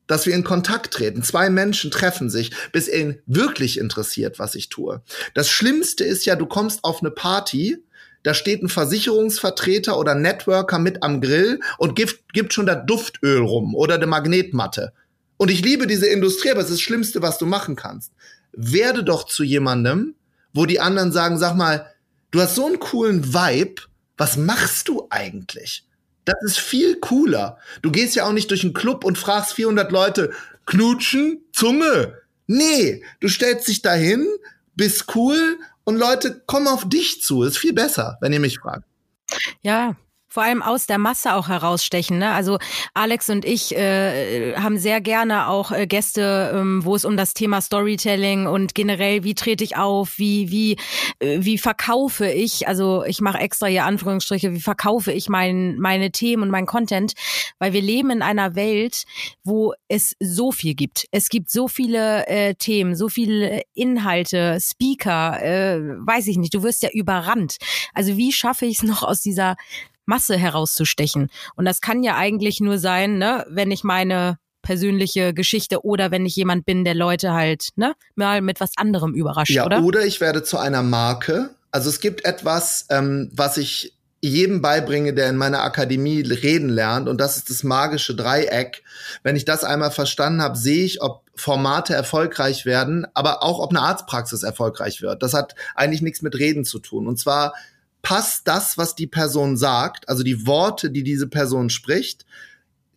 Dass 0.06 0.26
wir 0.26 0.34
in 0.34 0.44
Kontakt 0.44 0.92
treten. 0.92 1.22
Zwei 1.22 1.50
Menschen 1.50 1.90
treffen 1.90 2.30
sich, 2.30 2.50
bis 2.72 2.88
er 2.88 3.00
ihn 3.00 3.22
wirklich 3.26 3.78
interessiert, 3.78 4.38
was 4.38 4.54
ich 4.54 4.68
tue. 4.68 5.02
Das 5.34 5.48
Schlimmste 5.48 6.04
ist 6.04 6.26
ja, 6.26 6.34
du 6.34 6.46
kommst 6.46 6.82
auf 6.82 7.00
eine 7.00 7.10
Party, 7.10 7.78
da 8.22 8.34
steht 8.34 8.62
ein 8.62 8.68
Versicherungsvertreter 8.68 9.98
oder 9.98 10.14
Networker 10.14 10.78
mit 10.78 11.02
am 11.02 11.20
Grill 11.20 11.60
und 11.78 11.94
gibt, 11.94 12.32
gibt 12.32 12.52
schon 12.52 12.66
da 12.66 12.74
Duftöl 12.74 13.40
rum 13.40 13.74
oder 13.74 13.94
eine 13.94 14.06
Magnetmatte. 14.06 14.92
Und 15.36 15.50
ich 15.50 15.64
liebe 15.64 15.86
diese 15.86 16.06
Industrie, 16.06 16.50
aber 16.50 16.60
es 16.60 16.66
ist 16.66 16.74
das 16.74 16.80
Schlimmste, 16.82 17.22
was 17.22 17.38
du 17.38 17.46
machen 17.46 17.76
kannst 17.76 18.12
werde 18.52 19.04
doch 19.04 19.26
zu 19.26 19.42
jemandem, 19.42 20.14
wo 20.52 20.66
die 20.66 20.80
anderen 20.80 21.12
sagen, 21.12 21.38
sag 21.38 21.54
mal, 21.54 21.92
du 22.30 22.40
hast 22.40 22.54
so 22.54 22.66
einen 22.66 22.80
coolen 22.80 23.32
Vibe, 23.32 23.82
was 24.16 24.36
machst 24.36 24.88
du 24.88 25.06
eigentlich? 25.10 25.84
Das 26.24 26.36
ist 26.44 26.58
viel 26.58 26.96
cooler. 27.00 27.58
Du 27.82 27.90
gehst 27.90 28.14
ja 28.14 28.24
auch 28.24 28.32
nicht 28.32 28.50
durch 28.50 28.62
einen 28.62 28.74
Club 28.74 29.04
und 29.04 29.18
fragst 29.18 29.54
400 29.54 29.90
Leute, 29.90 30.32
knutschen, 30.66 31.40
Zunge. 31.52 32.18
Nee, 32.46 33.02
du 33.20 33.28
stellst 33.28 33.68
dich 33.68 33.82
dahin, 33.82 34.26
bist 34.74 35.14
cool 35.14 35.58
und 35.84 35.96
Leute 35.96 36.42
kommen 36.46 36.68
auf 36.68 36.88
dich 36.88 37.22
zu. 37.22 37.42
Ist 37.42 37.58
viel 37.58 37.72
besser, 37.72 38.18
wenn 38.20 38.32
ihr 38.32 38.40
mich 38.40 38.58
fragt. 38.58 38.84
Ja, 39.62 39.96
vor 40.30 40.44
allem 40.44 40.62
aus 40.62 40.86
der 40.86 40.98
Masse 40.98 41.34
auch 41.34 41.48
herausstechen. 41.48 42.18
Ne? 42.18 42.30
Also 42.30 42.58
Alex 42.94 43.28
und 43.28 43.44
ich 43.44 43.76
äh, 43.76 44.54
haben 44.54 44.78
sehr 44.78 45.00
gerne 45.00 45.48
auch 45.48 45.72
äh, 45.72 45.86
Gäste, 45.86 46.52
ähm, 46.54 46.84
wo 46.84 46.94
es 46.94 47.04
um 47.04 47.16
das 47.16 47.34
Thema 47.34 47.60
Storytelling 47.60 48.46
und 48.46 48.74
generell, 48.76 49.24
wie 49.24 49.34
trete 49.34 49.64
ich 49.64 49.76
auf, 49.76 50.18
wie 50.18 50.50
wie 50.50 50.76
äh, 51.18 51.38
wie 51.40 51.58
verkaufe 51.58 52.30
ich, 52.30 52.68
also 52.68 53.04
ich 53.04 53.20
mache 53.20 53.38
extra 53.38 53.66
hier 53.66 53.84
Anführungsstriche, 53.84 54.52
wie 54.52 54.60
verkaufe 54.60 55.12
ich 55.12 55.28
mein, 55.28 55.78
meine 55.78 56.12
Themen 56.12 56.44
und 56.44 56.50
mein 56.50 56.66
Content, 56.66 57.12
weil 57.58 57.72
wir 57.72 57.82
leben 57.82 58.10
in 58.10 58.22
einer 58.22 58.54
Welt, 58.54 59.04
wo 59.42 59.74
es 59.88 60.14
so 60.20 60.52
viel 60.52 60.74
gibt. 60.74 61.06
Es 61.10 61.28
gibt 61.28 61.50
so 61.50 61.66
viele 61.66 62.26
äh, 62.28 62.54
Themen, 62.54 62.94
so 62.94 63.08
viele 63.08 63.62
Inhalte, 63.74 64.58
Speaker, 64.60 65.42
äh, 65.42 65.80
weiß 65.80 66.28
ich 66.28 66.38
nicht, 66.38 66.54
du 66.54 66.62
wirst 66.62 66.82
ja 66.84 66.90
überrannt. 66.92 67.56
Also 67.94 68.16
wie 68.16 68.32
schaffe 68.32 68.66
ich 68.66 68.78
es 68.78 68.82
noch 68.84 69.02
aus 69.02 69.20
dieser 69.20 69.56
Masse 70.06 70.36
herauszustechen. 70.36 71.30
Und 71.56 71.64
das 71.64 71.80
kann 71.80 72.02
ja 72.02 72.16
eigentlich 72.16 72.60
nur 72.60 72.78
sein, 72.78 73.18
ne, 73.18 73.46
wenn 73.48 73.70
ich 73.70 73.84
meine 73.84 74.38
persönliche 74.62 75.32
Geschichte 75.32 75.84
oder 75.84 76.10
wenn 76.10 76.26
ich 76.26 76.36
jemand 76.36 76.66
bin, 76.66 76.84
der 76.84 76.94
Leute 76.94 77.32
halt, 77.32 77.68
ne, 77.76 77.94
mal 78.14 78.42
mit 78.42 78.60
was 78.60 78.72
anderem 78.76 79.14
überrascht, 79.14 79.50
ja, 79.50 79.64
oder? 79.64 79.82
Oder 79.82 80.04
ich 80.04 80.20
werde 80.20 80.42
zu 80.42 80.58
einer 80.58 80.82
Marke. 80.82 81.50
Also 81.70 81.88
es 81.88 82.00
gibt 82.00 82.24
etwas, 82.24 82.86
ähm, 82.90 83.30
was 83.32 83.56
ich 83.56 83.96
jedem 84.22 84.60
beibringe, 84.60 85.14
der 85.14 85.30
in 85.30 85.36
meiner 85.36 85.62
Akademie 85.62 86.20
reden 86.20 86.68
lernt, 86.68 87.08
und 87.08 87.18
das 87.18 87.38
ist 87.38 87.48
das 87.48 87.62
magische 87.62 88.14
Dreieck. 88.14 88.82
Wenn 89.22 89.36
ich 89.36 89.46
das 89.46 89.64
einmal 89.64 89.90
verstanden 89.90 90.42
habe, 90.42 90.58
sehe 90.58 90.84
ich, 90.84 91.00
ob 91.00 91.22
Formate 91.34 91.94
erfolgreich 91.94 92.66
werden, 92.66 93.06
aber 93.14 93.42
auch 93.42 93.60
ob 93.60 93.70
eine 93.70 93.80
Arztpraxis 93.80 94.42
erfolgreich 94.42 95.00
wird. 95.00 95.22
Das 95.22 95.32
hat 95.32 95.54
eigentlich 95.74 96.02
nichts 96.02 96.20
mit 96.20 96.38
Reden 96.38 96.66
zu 96.66 96.80
tun. 96.80 97.06
Und 97.06 97.18
zwar 97.18 97.54
passt 98.02 98.48
das, 98.48 98.78
was 98.78 98.94
die 98.94 99.06
Person 99.06 99.56
sagt, 99.56 100.08
also 100.08 100.22
die 100.22 100.46
Worte, 100.46 100.90
die 100.90 101.02
diese 101.02 101.26
Person 101.26 101.70
spricht, 101.70 102.24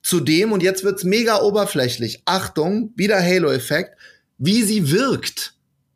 zu 0.02 0.20
dem, 0.20 0.52
und 0.52 0.62
jetzt 0.62 0.84
wird's 0.84 1.04
mega 1.04 1.42
oberflächlich, 1.42 2.22
Achtung, 2.26 2.92
wieder 2.96 3.22
Halo-Effekt, 3.22 3.98
wie 4.38 4.64
sie 4.64 4.92
wirkt. 4.92 5.54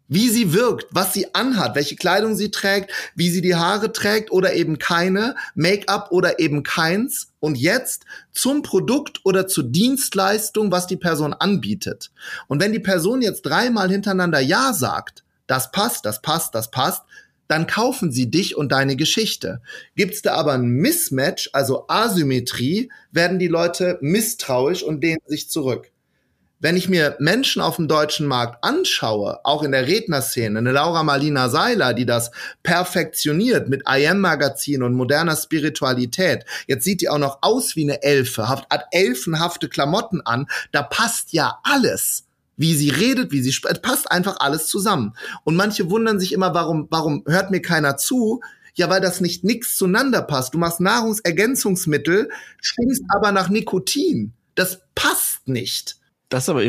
Wie 0.09 0.29
sie 0.29 0.53
wirkt, 0.53 0.87
was 0.91 1.13
sie 1.13 1.35
anhat, 1.35 1.75
welche 1.75 1.97
Kleidung 1.97 2.33
sie 2.33 2.49
trägt, 2.49 2.91
wie 3.15 3.29
sie 3.29 3.41
die 3.41 3.55
Haare 3.55 3.91
trägt 3.91 4.31
oder 4.31 4.53
eben 4.53 4.77
keine, 4.77 5.35
Make-up 5.53 6.11
oder 6.11 6.39
eben 6.39 6.63
keins. 6.63 7.33
Und 7.41 7.57
jetzt 7.57 8.05
zum 8.31 8.61
Produkt 8.61 9.19
oder 9.25 9.47
zur 9.47 9.65
Dienstleistung, 9.65 10.71
was 10.71 10.87
die 10.87 10.95
Person 10.95 11.33
anbietet. 11.33 12.11
Und 12.47 12.61
wenn 12.61 12.71
die 12.71 12.79
Person 12.79 13.21
jetzt 13.21 13.41
dreimal 13.41 13.89
hintereinander 13.89 14.39
Ja 14.39 14.71
sagt, 14.71 15.25
das 15.45 15.71
passt, 15.71 16.05
das 16.05 16.21
passt, 16.21 16.55
das 16.55 16.71
passt, 16.71 17.03
dann 17.47 17.67
kaufen 17.67 18.11
sie 18.11 18.29
dich 18.29 18.55
und 18.57 18.71
deine 18.71 18.95
Geschichte. 18.95 19.61
Gibt's 19.95 20.21
da 20.21 20.33
aber 20.33 20.53
ein 20.53 20.67
Mismatch, 20.67 21.49
also 21.53 21.85
Asymmetrie, 21.87 22.91
werden 23.11 23.39
die 23.39 23.47
Leute 23.47 23.97
misstrauisch 24.01 24.83
und 24.83 25.01
lehnen 25.01 25.21
sich 25.27 25.49
zurück. 25.49 25.91
Wenn 26.59 26.75
ich 26.75 26.89
mir 26.89 27.15
Menschen 27.19 27.61
auf 27.61 27.75
dem 27.75 27.87
deutschen 27.87 28.25
Markt 28.25 28.63
anschaue, 28.63 29.39
auch 29.43 29.61
in 29.61 29.71
der 29.71 29.85
Rednerszene, 29.85 30.57
eine 30.57 30.71
Laura 30.71 31.03
Marlina 31.03 31.49
Seiler, 31.49 31.93
die 31.93 32.07
das 32.07 32.31
perfektioniert 32.63 33.69
mit 33.69 33.83
IM 33.87 34.21
Magazin 34.21 34.81
und 34.81 34.95
moderner 34.95 35.35
Spiritualität. 35.35 36.45
Jetzt 36.65 36.83
sieht 36.83 37.01
die 37.01 37.09
auch 37.09 37.19
noch 37.19 37.39
aus 37.41 37.75
wie 37.75 37.83
eine 37.83 38.01
Elfe, 38.01 38.49
hat 38.49 38.85
elfenhafte 38.89 39.69
Klamotten 39.69 40.21
an. 40.21 40.47
Da 40.71 40.81
passt 40.81 41.31
ja 41.31 41.59
alles. 41.61 42.26
Wie 42.57 42.75
sie 42.75 42.89
redet, 42.89 43.31
wie 43.31 43.41
sie 43.41 43.53
spricht, 43.53 43.81
passt 43.81 44.11
einfach 44.11 44.39
alles 44.39 44.67
zusammen. 44.67 45.13
Und 45.43 45.55
manche 45.55 45.89
wundern 45.89 46.19
sich 46.19 46.33
immer, 46.33 46.53
warum, 46.53 46.87
warum 46.89 47.23
hört 47.27 47.51
mir 47.51 47.61
keiner 47.61 47.97
zu? 47.97 48.41
Ja, 48.73 48.89
weil 48.89 49.01
das 49.01 49.21
nicht 49.21 49.43
nix 49.43 49.77
zueinander 49.77 50.21
passt. 50.21 50.53
Du 50.53 50.57
machst 50.57 50.79
Nahrungsergänzungsmittel, 50.79 52.29
stinkst 52.61 53.03
aber 53.15 53.31
nach 53.31 53.49
Nikotin. 53.49 54.33
Das 54.55 54.81
passt 54.93 55.47
nicht. 55.47 55.97
Das 56.29 56.43
ist, 56.43 56.49
aber 56.49 56.61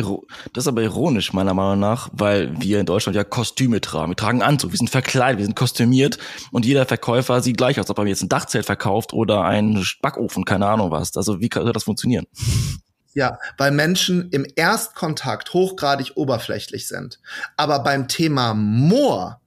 das 0.53 0.65
ist 0.65 0.69
aber 0.69 0.83
ironisch, 0.83 1.33
meiner 1.33 1.53
Meinung 1.53 1.81
nach, 1.81 2.11
weil 2.13 2.55
wir 2.61 2.79
in 2.79 2.87
Deutschland 2.87 3.17
ja 3.17 3.25
Kostüme 3.25 3.81
tragen. 3.81 4.13
Wir 4.13 4.17
tragen 4.17 4.41
Anzug, 4.41 4.71
wir 4.71 4.79
sind 4.79 4.89
verkleidet, 4.89 5.39
wir 5.39 5.47
sind 5.47 5.57
kostümiert 5.57 6.19
und 6.53 6.65
jeder 6.65 6.87
Verkäufer 6.87 7.41
sieht 7.41 7.57
gleich 7.57 7.81
aus, 7.81 7.91
ob 7.91 7.99
er 7.99 8.05
mir 8.05 8.11
jetzt 8.11 8.23
ein 8.23 8.29
Dachzelt 8.29 8.67
verkauft 8.67 9.13
oder 9.13 9.43
einen 9.43 9.85
Backofen, 10.01 10.45
keine 10.45 10.69
Ahnung 10.69 10.93
was. 10.93 11.17
Also 11.17 11.41
wie 11.41 11.51
soll 11.53 11.73
das 11.73 11.83
funktionieren? 11.83 12.27
Ja, 13.19 13.41
weil 13.57 13.73
Menschen 13.73 14.31
im 14.31 14.47
Erstkontakt 14.55 15.53
hochgradig 15.53 16.13
oberflächlich 16.15 16.87
sind. 16.87 17.19
Aber 17.57 17.81
beim 17.81 18.07
Thema 18.07 18.55
Moor, 18.55 19.41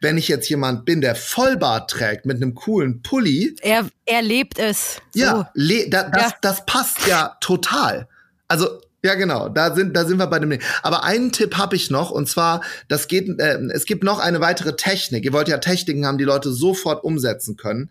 wenn 0.00 0.16
ich 0.16 0.28
jetzt 0.28 0.48
jemand 0.48 0.84
bin, 0.84 1.00
der 1.00 1.16
Vollbart 1.16 1.90
trägt 1.90 2.26
mit 2.26 2.36
einem 2.36 2.54
coolen 2.54 3.02
Pulli. 3.02 3.56
Er, 3.60 3.88
er 4.04 4.22
lebt 4.22 4.60
es. 4.60 5.00
So. 5.12 5.20
Ja, 5.20 5.50
da, 5.88 6.04
das, 6.04 6.22
ja, 6.22 6.32
das 6.42 6.64
passt 6.64 7.08
ja 7.08 7.36
total. 7.40 8.06
Also 8.46 8.68
ja, 9.02 9.16
genau. 9.16 9.48
Da 9.48 9.74
sind, 9.74 9.96
da 9.96 10.04
sind 10.04 10.18
wir 10.18 10.28
bei 10.28 10.38
dem. 10.38 10.56
Aber 10.84 11.02
einen 11.02 11.32
Tipp 11.32 11.56
habe 11.56 11.74
ich 11.74 11.90
noch, 11.90 12.12
und 12.12 12.28
zwar, 12.28 12.62
das 12.86 13.08
geht, 13.08 13.40
äh, 13.40 13.58
es 13.72 13.84
gibt 13.84 14.04
noch 14.04 14.20
eine 14.20 14.40
weitere 14.40 14.76
Technik. 14.76 15.24
Ihr 15.24 15.32
wollt 15.32 15.48
ja 15.48 15.58
Techniken 15.58 16.06
haben, 16.06 16.18
die 16.18 16.24
Leute 16.24 16.52
sofort 16.52 17.02
umsetzen 17.02 17.56
können. 17.56 17.90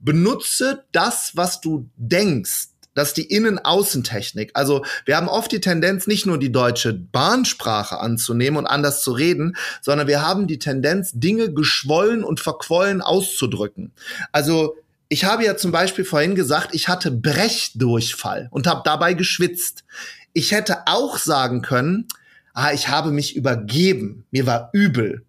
Benutze 0.00 0.84
das, 0.92 1.32
was 1.34 1.62
du 1.62 1.88
denkst. 1.96 2.75
Das 2.96 3.08
ist 3.08 3.18
die 3.18 3.30
Innen-Außen-Technik. 3.30 4.50
Also 4.54 4.84
wir 5.04 5.16
haben 5.16 5.28
oft 5.28 5.52
die 5.52 5.60
Tendenz, 5.60 6.06
nicht 6.06 6.24
nur 6.24 6.38
die 6.38 6.50
deutsche 6.50 6.94
Bahnsprache 6.94 8.00
anzunehmen 8.00 8.56
und 8.56 8.66
anders 8.66 9.02
zu 9.02 9.12
reden, 9.12 9.56
sondern 9.82 10.08
wir 10.08 10.22
haben 10.22 10.46
die 10.46 10.58
Tendenz, 10.58 11.12
Dinge 11.14 11.52
geschwollen 11.52 12.24
und 12.24 12.40
verquollen 12.40 13.02
auszudrücken. 13.02 13.92
Also 14.32 14.76
ich 15.08 15.24
habe 15.24 15.44
ja 15.44 15.56
zum 15.58 15.72
Beispiel 15.72 16.06
vorhin 16.06 16.34
gesagt, 16.34 16.74
ich 16.74 16.88
hatte 16.88 17.10
Brechdurchfall 17.10 18.48
und 18.50 18.66
habe 18.66 18.80
dabei 18.84 19.12
geschwitzt. 19.12 19.84
Ich 20.32 20.52
hätte 20.52 20.86
auch 20.86 21.18
sagen 21.18 21.60
können, 21.60 22.08
ah, 22.54 22.72
ich 22.72 22.88
habe 22.88 23.10
mich 23.10 23.36
übergeben, 23.36 24.24
mir 24.30 24.46
war 24.46 24.70
übel. 24.72 25.22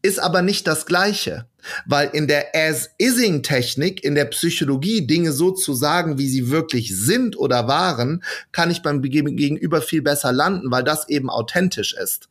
Ist 0.00 0.20
aber 0.20 0.42
nicht 0.42 0.66
das 0.68 0.86
Gleiche. 0.86 1.46
Weil 1.86 2.10
in 2.12 2.26
der 2.26 2.54
As-Ising-Technik, 2.54 4.04
in 4.04 4.14
der 4.14 4.26
Psychologie, 4.26 5.06
Dinge 5.06 5.32
so 5.32 5.50
zu 5.50 5.74
sagen, 5.74 6.18
wie 6.18 6.28
sie 6.28 6.50
wirklich 6.50 6.96
sind 6.96 7.36
oder 7.38 7.68
waren, 7.68 8.22
kann 8.52 8.70
ich 8.70 8.82
beim 8.82 9.02
Gegenüber 9.02 9.82
viel 9.82 10.02
besser 10.02 10.32
landen, 10.32 10.70
weil 10.70 10.84
das 10.84 11.08
eben 11.08 11.30
authentisch 11.30 11.94
ist. 11.94 12.28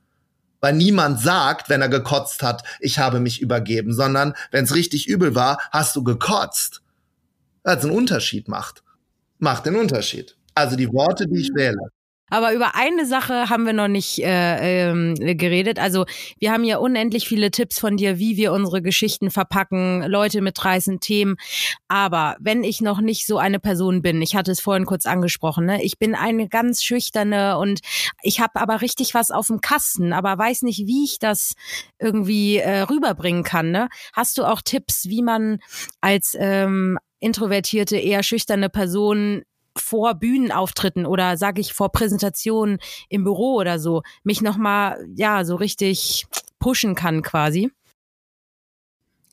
Weil 0.61 0.73
niemand 0.73 1.21
sagt, 1.21 1.69
wenn 1.69 1.81
er 1.81 1.89
gekotzt 1.89 2.43
hat, 2.43 2.63
ich 2.79 2.99
habe 2.99 3.19
mich 3.19 3.41
übergeben, 3.41 3.93
sondern 3.93 4.33
wenn 4.51 4.65
es 4.65 4.75
richtig 4.75 5.07
übel 5.07 5.35
war, 5.35 5.57
hast 5.71 5.95
du 5.95 6.03
gekotzt. 6.03 6.81
Das 7.63 7.83
einen 7.83 7.93
Unterschied 7.93 8.47
macht. 8.47 8.83
Macht 9.37 9.65
den 9.65 9.75
Unterschied. 9.75 10.35
Also 10.55 10.75
die 10.75 10.91
Worte, 10.91 11.27
die 11.27 11.39
ich 11.39 11.51
wähle. 11.53 11.91
Aber 12.29 12.53
über 12.53 12.75
eine 12.75 13.05
Sache 13.05 13.49
haben 13.49 13.65
wir 13.65 13.73
noch 13.73 13.87
nicht 13.87 14.19
äh, 14.19 14.89
ähm, 14.89 15.15
geredet. 15.15 15.79
Also 15.79 16.05
wir 16.39 16.51
haben 16.51 16.63
ja 16.63 16.77
unendlich 16.77 17.27
viele 17.27 17.51
Tipps 17.51 17.79
von 17.79 17.97
dir, 17.97 18.19
wie 18.19 18.37
wir 18.37 18.53
unsere 18.53 18.81
Geschichten 18.81 19.31
verpacken, 19.31 20.03
Leute 20.03 20.41
mit 20.41 20.63
reißenden 20.63 20.99
Themen. 20.99 21.35
Aber 21.87 22.35
wenn 22.39 22.63
ich 22.63 22.81
noch 22.81 23.01
nicht 23.01 23.25
so 23.25 23.37
eine 23.37 23.59
Person 23.59 24.01
bin, 24.01 24.21
ich 24.21 24.35
hatte 24.35 24.51
es 24.51 24.59
vorhin 24.59 24.85
kurz 24.85 25.05
angesprochen, 25.05 25.65
ne? 25.65 25.83
ich 25.83 25.97
bin 25.97 26.15
eine 26.15 26.47
ganz 26.47 26.83
schüchterne 26.83 27.57
und 27.57 27.79
ich 28.21 28.39
habe 28.39 28.59
aber 28.61 28.81
richtig 28.81 29.13
was 29.13 29.31
auf 29.31 29.47
dem 29.47 29.61
Kasten, 29.61 30.13
aber 30.13 30.37
weiß 30.37 30.63
nicht, 30.63 30.85
wie 30.85 31.05
ich 31.05 31.19
das 31.19 31.53
irgendwie 31.99 32.57
äh, 32.57 32.81
rüberbringen 32.81 33.43
kann. 33.43 33.71
Ne? 33.71 33.89
Hast 34.13 34.37
du 34.37 34.45
auch 34.45 34.61
Tipps, 34.61 35.05
wie 35.07 35.21
man 35.21 35.59
als 36.01 36.35
ähm, 36.39 36.97
introvertierte, 37.19 37.97
eher 37.97 38.23
schüchterne 38.23 38.69
Person 38.69 39.43
vor 39.79 40.15
Bühnenauftritten 40.15 41.05
oder 41.05 41.37
sage 41.37 41.61
ich 41.61 41.73
vor 41.73 41.91
Präsentationen 41.91 42.79
im 43.09 43.23
Büro 43.23 43.55
oder 43.55 43.79
so 43.79 44.03
mich 44.23 44.41
noch 44.41 44.57
mal 44.57 45.05
ja 45.15 45.43
so 45.45 45.55
richtig 45.55 46.27
pushen 46.59 46.95
kann 46.95 47.21
quasi. 47.21 47.71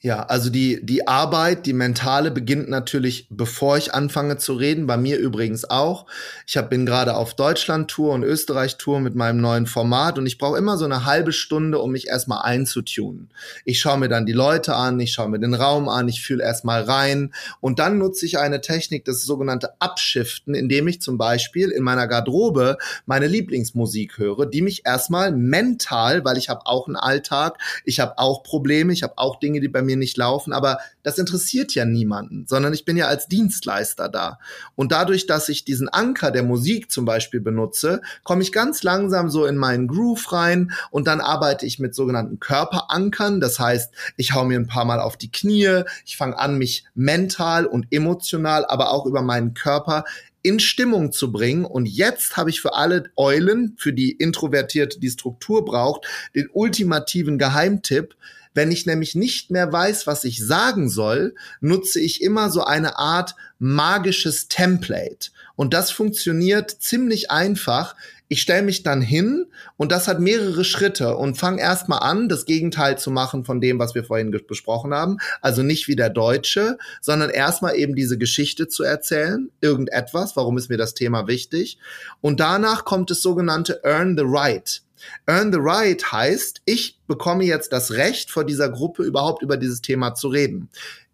Ja, 0.07 0.23
also 0.23 0.51
die, 0.51 0.79
die 0.87 1.09
Arbeit, 1.09 1.67
die 1.67 1.73
mentale 1.73 2.31
beginnt 2.31 2.69
natürlich, 2.69 3.27
bevor 3.29 3.77
ich 3.77 3.93
anfange 3.93 4.37
zu 4.37 4.53
reden. 4.53 4.87
Bei 4.87 4.97
mir 4.97 5.19
übrigens 5.19 5.69
auch. 5.69 6.07
Ich 6.47 6.57
hab, 6.57 6.71
bin 6.71 6.87
gerade 6.87 7.17
auf 7.17 7.35
Deutschland-Tour 7.35 8.13
und 8.13 8.23
Österreich-Tour 8.23 9.01
mit 9.01 9.17
meinem 9.17 9.41
neuen 9.41 9.67
Format 9.67 10.17
und 10.17 10.27
ich 10.27 10.39
brauche 10.39 10.59
immer 10.59 10.79
so 10.79 10.85
eine 10.85 11.07
halbe 11.07 11.33
Stunde, 11.33 11.81
um 11.81 11.91
mich 11.91 12.07
erstmal 12.07 12.43
einzutunen. 12.43 13.31
Ich 13.65 13.81
schaue 13.81 13.99
mir 13.99 14.09
dann 14.09 14.27
die 14.27 14.33
Leute 14.33 14.77
an, 14.77 15.01
ich 15.01 15.11
schaue 15.11 15.29
mir 15.29 15.41
den 15.41 15.55
Raum 15.55 15.89
an, 15.89 16.07
ich 16.07 16.23
fühle 16.23 16.45
erstmal 16.45 16.83
rein 16.83 17.35
und 17.61 17.81
dann 17.81 17.99
nutze 17.99 18.27
ich 18.27 18.39
eine 18.39 18.61
Technik, 18.61 19.07
das 19.07 19.23
sogenannte 19.23 19.81
Abschiften, 19.81 20.55
indem 20.55 20.87
ich 20.87 21.01
zum 21.01 21.19
Beispiel 21.19 21.71
in 21.71 21.83
meiner 21.83 22.07
Garderobe 22.07 22.77
meine 23.07 23.27
Lieblingsmusik 23.27 24.19
höre, 24.19 24.47
die 24.47 24.63
mich 24.63 24.83
erstmal 24.87 25.33
mental, 25.33 26.25
weil 26.25 26.39
ich 26.39 26.49
habe 26.49 26.65
auch 26.67 26.87
einen 26.87 26.95
Alltag, 26.95 27.59
ich 27.85 27.99
habe 27.99 28.19
auch 28.19 28.45
Probleme, 28.45 28.93
ich 28.93 29.03
habe 29.03 29.15
auch 29.17 29.41
Dinge, 29.41 29.59
die 29.59 29.67
bei 29.67 29.83
mir 29.83 29.96
nicht 29.99 30.17
laufen, 30.17 30.53
aber 30.53 30.79
das 31.03 31.19
interessiert 31.19 31.75
ja 31.75 31.85
niemanden, 31.85 32.47
sondern 32.47 32.73
ich 32.73 32.85
bin 32.85 32.97
ja 32.97 33.07
als 33.07 33.29
Dienstleister 33.29 34.09
da. 34.09 34.39
Und 34.75 34.93
dadurch, 34.93 35.27
dass 35.27 35.49
ich 35.49 35.65
diesen 35.65 35.89
Anker 35.89 36.31
der 36.31 36.43
Musik 36.43 36.91
zum 36.91 37.05
Beispiel 37.05 37.41
benutze, 37.41 38.01
komme 38.23 38.43
ich 38.43 38.53
ganz 38.53 38.83
langsam 38.83 39.31
so 39.31 39.47
in 39.47 39.57
meinen 39.57 39.89
Groove 39.89 40.33
rein 40.33 40.73
und 40.91 41.07
dann 41.07 41.21
arbeite 41.21 41.67
ich 41.67 41.79
mit 41.79 41.95
sogenannten 41.95 42.41
Körperankern. 42.41 43.41
Das 43.41 43.59
heißt, 43.59 43.93
ich 44.17 44.35
hau 44.35 44.45
mir 44.45 44.59
ein 44.59 44.67
paar 44.67 44.85
Mal 44.85 45.01
auf 45.01 45.17
die 45.17 45.31
Knie, 45.31 45.83
ich 46.05 46.17
fange 46.17 46.39
an, 46.39 46.59
mich 46.59 46.85
mental 46.95 47.67
und 47.67 47.87
emotional, 47.91 48.65
aber 48.67 48.91
auch 48.91 49.07
über 49.07 49.23
meinen 49.23 49.55
Körper 49.55 50.05
in 50.47 50.61
Stimmung 50.61 51.11
zu 51.11 51.33
bringen. 51.33 51.65
Und 51.65 51.87
jetzt 51.87 52.37
habe 52.37 52.51
ich 52.51 52.61
für 52.61 52.75
alle 52.75 53.11
Eulen, 53.17 53.75
für 53.79 53.93
die 53.93 54.13
Introvertierte, 54.13 55.01
die 55.01 55.11
Struktur 55.11 55.65
braucht, 55.65 56.07
den 56.37 56.49
ultimativen 56.53 57.37
Geheimtipp. 57.37 58.15
Wenn 58.57 58.73
ich 58.73 58.87
nämlich 58.87 59.15
nicht 59.15 59.51
mehr 59.51 59.71
weiß, 59.71 60.07
was 60.07 60.25
ich 60.25 60.43
sagen 60.45 60.89
soll, 60.89 61.35
nutze 61.61 62.01
ich 62.01 62.23
immer 62.23 62.51
so 62.51 62.65
eine 62.65 62.99
Art 62.99 63.35
magisches 63.59 64.49
Template. 64.49 65.29
Und 65.57 65.75
das 65.75 65.91
funktioniert 65.91 66.71
ziemlich 66.71 67.31
einfach. 67.31 67.95
Ich 68.29 68.41
stelle 68.41 68.63
mich 68.63 68.83
dann 68.83 69.03
hin 69.03 69.45
und 69.77 69.93
das 69.93 70.09
hat 70.09 70.21
mehrere 70.21 70.65
Schritte 70.65 71.17
und 71.17 71.37
fange 71.37 71.61
erstmal 71.61 71.99
an, 72.01 72.31
das 72.31 72.47
Gegenteil 72.47 72.97
zu 72.97 73.11
machen 73.11 73.45
von 73.45 73.61
dem, 73.61 73.79
was 73.79 73.95
wir 73.95 74.05
vorhin 74.05 74.31
besprochen 74.49 74.95
haben. 74.95 75.19
Also 75.43 75.63
nicht 75.63 75.87
wie 75.87 75.95
der 75.95 76.11
Deutsche, 76.11 76.79
sondern 77.03 77.29
erstmal 77.29 77.77
eben 77.77 77.95
diese 77.95 78.17
Geschichte 78.17 78.69
zu 78.69 78.85
erzählen, 78.85 79.51
irgendetwas, 79.61 80.35
warum 80.35 80.57
ist 80.57 80.71
mir 80.71 80.79
das 80.79 80.95
Thema 80.95 81.27
wichtig. 81.27 81.77
Und 82.23 82.41
danach 82.41 82.87
kommt 82.87 83.11
das 83.11 83.21
sogenannte 83.21 83.85
Earn 83.85 84.17
the 84.17 84.25
Right. 84.27 84.81
Earn 85.27 85.53
the 85.53 85.59
Right 85.61 86.13
heißt, 86.13 86.63
ich 86.65 87.01
bekomme 87.07 87.45
jetzt 87.45 87.73
das 87.73 87.93
Recht, 87.93 88.31
vor 88.31 88.45
dieser 88.45 88.69
Gruppe 88.69 89.03
überhaupt 89.03 89.43
über 89.43 89.57
dieses 89.57 89.83
Thema 89.83 90.15
zu 90.15 90.29
reden. 90.29 90.71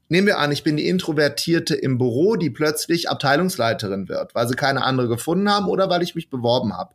Nehmen 0.09 0.27
wir 0.27 0.39
an, 0.39 0.53
ich 0.53 0.63
bin 0.63 0.77
die 0.77 0.89
Introvertierte 0.89 1.75
im 1.75 1.97
Büro, 1.97 2.37
die 2.37 2.51
plötzlich 2.51 3.09
Abteilungsleiterin 3.09 4.11
wird, 4.11 4.35
weil 4.35 4.47
sie 4.47 4.57
keine 4.57 4.85
andere 4.85 5.09
gefunden 5.09 5.51
haben 5.51 5.69
oder 5.69 5.89
weil 5.89 6.03
ich 6.03 6.15
mich 6.15 6.29
beworben 6.29 6.77
habe. 6.77 6.95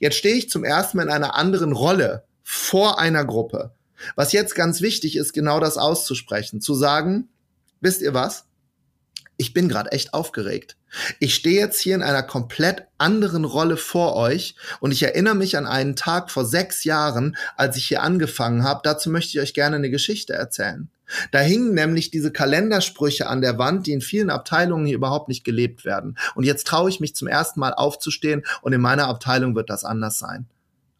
Jetzt 0.00 0.16
stehe 0.16 0.34
ich 0.34 0.50
zum 0.50 0.64
ersten 0.64 0.96
Mal 0.96 1.04
in 1.04 1.10
einer 1.10 1.36
anderen 1.36 1.70
Rolle 1.72 2.24
vor 2.42 2.98
einer 2.98 3.24
Gruppe. 3.24 3.72
Was 4.16 4.32
jetzt 4.32 4.54
ganz 4.54 4.80
wichtig 4.80 5.16
ist, 5.16 5.32
genau 5.32 5.60
das 5.60 5.78
auszusprechen, 5.78 6.60
zu 6.60 6.74
sagen, 6.74 7.28
wisst 7.80 8.02
ihr 8.02 8.14
was? 8.14 8.46
Ich 9.36 9.52
bin 9.52 9.68
gerade 9.68 9.92
echt 9.92 10.12
aufgeregt. 10.12 10.76
Ich 11.18 11.34
stehe 11.34 11.60
jetzt 11.60 11.80
hier 11.80 11.94
in 11.94 12.02
einer 12.02 12.22
komplett 12.22 12.86
anderen 12.98 13.44
Rolle 13.44 13.76
vor 13.76 14.16
euch 14.16 14.56
und 14.80 14.92
ich 14.92 15.02
erinnere 15.02 15.34
mich 15.34 15.56
an 15.56 15.66
einen 15.66 15.96
Tag 15.96 16.30
vor 16.30 16.44
sechs 16.44 16.84
Jahren, 16.84 17.36
als 17.56 17.76
ich 17.76 17.86
hier 17.86 18.02
angefangen 18.02 18.64
habe. 18.64 18.80
Dazu 18.84 19.10
möchte 19.10 19.36
ich 19.36 19.40
euch 19.40 19.54
gerne 19.54 19.76
eine 19.76 19.90
Geschichte 19.90 20.32
erzählen. 20.32 20.88
Da 21.30 21.38
hingen 21.38 21.74
nämlich 21.74 22.10
diese 22.10 22.32
Kalendersprüche 22.32 23.28
an 23.28 23.40
der 23.40 23.58
Wand, 23.58 23.86
die 23.86 23.92
in 23.92 24.00
vielen 24.00 24.30
Abteilungen 24.30 24.86
hier 24.86 24.96
überhaupt 24.96 25.28
nicht 25.28 25.44
gelebt 25.44 25.84
werden. 25.84 26.18
Und 26.34 26.44
jetzt 26.44 26.66
traue 26.66 26.90
ich 26.90 27.00
mich 27.00 27.14
zum 27.14 27.28
ersten 27.28 27.60
Mal 27.60 27.74
aufzustehen 27.74 28.44
und 28.62 28.72
in 28.72 28.80
meiner 28.80 29.06
Abteilung 29.06 29.54
wird 29.54 29.70
das 29.70 29.84
anders 29.84 30.18
sein. 30.18 30.46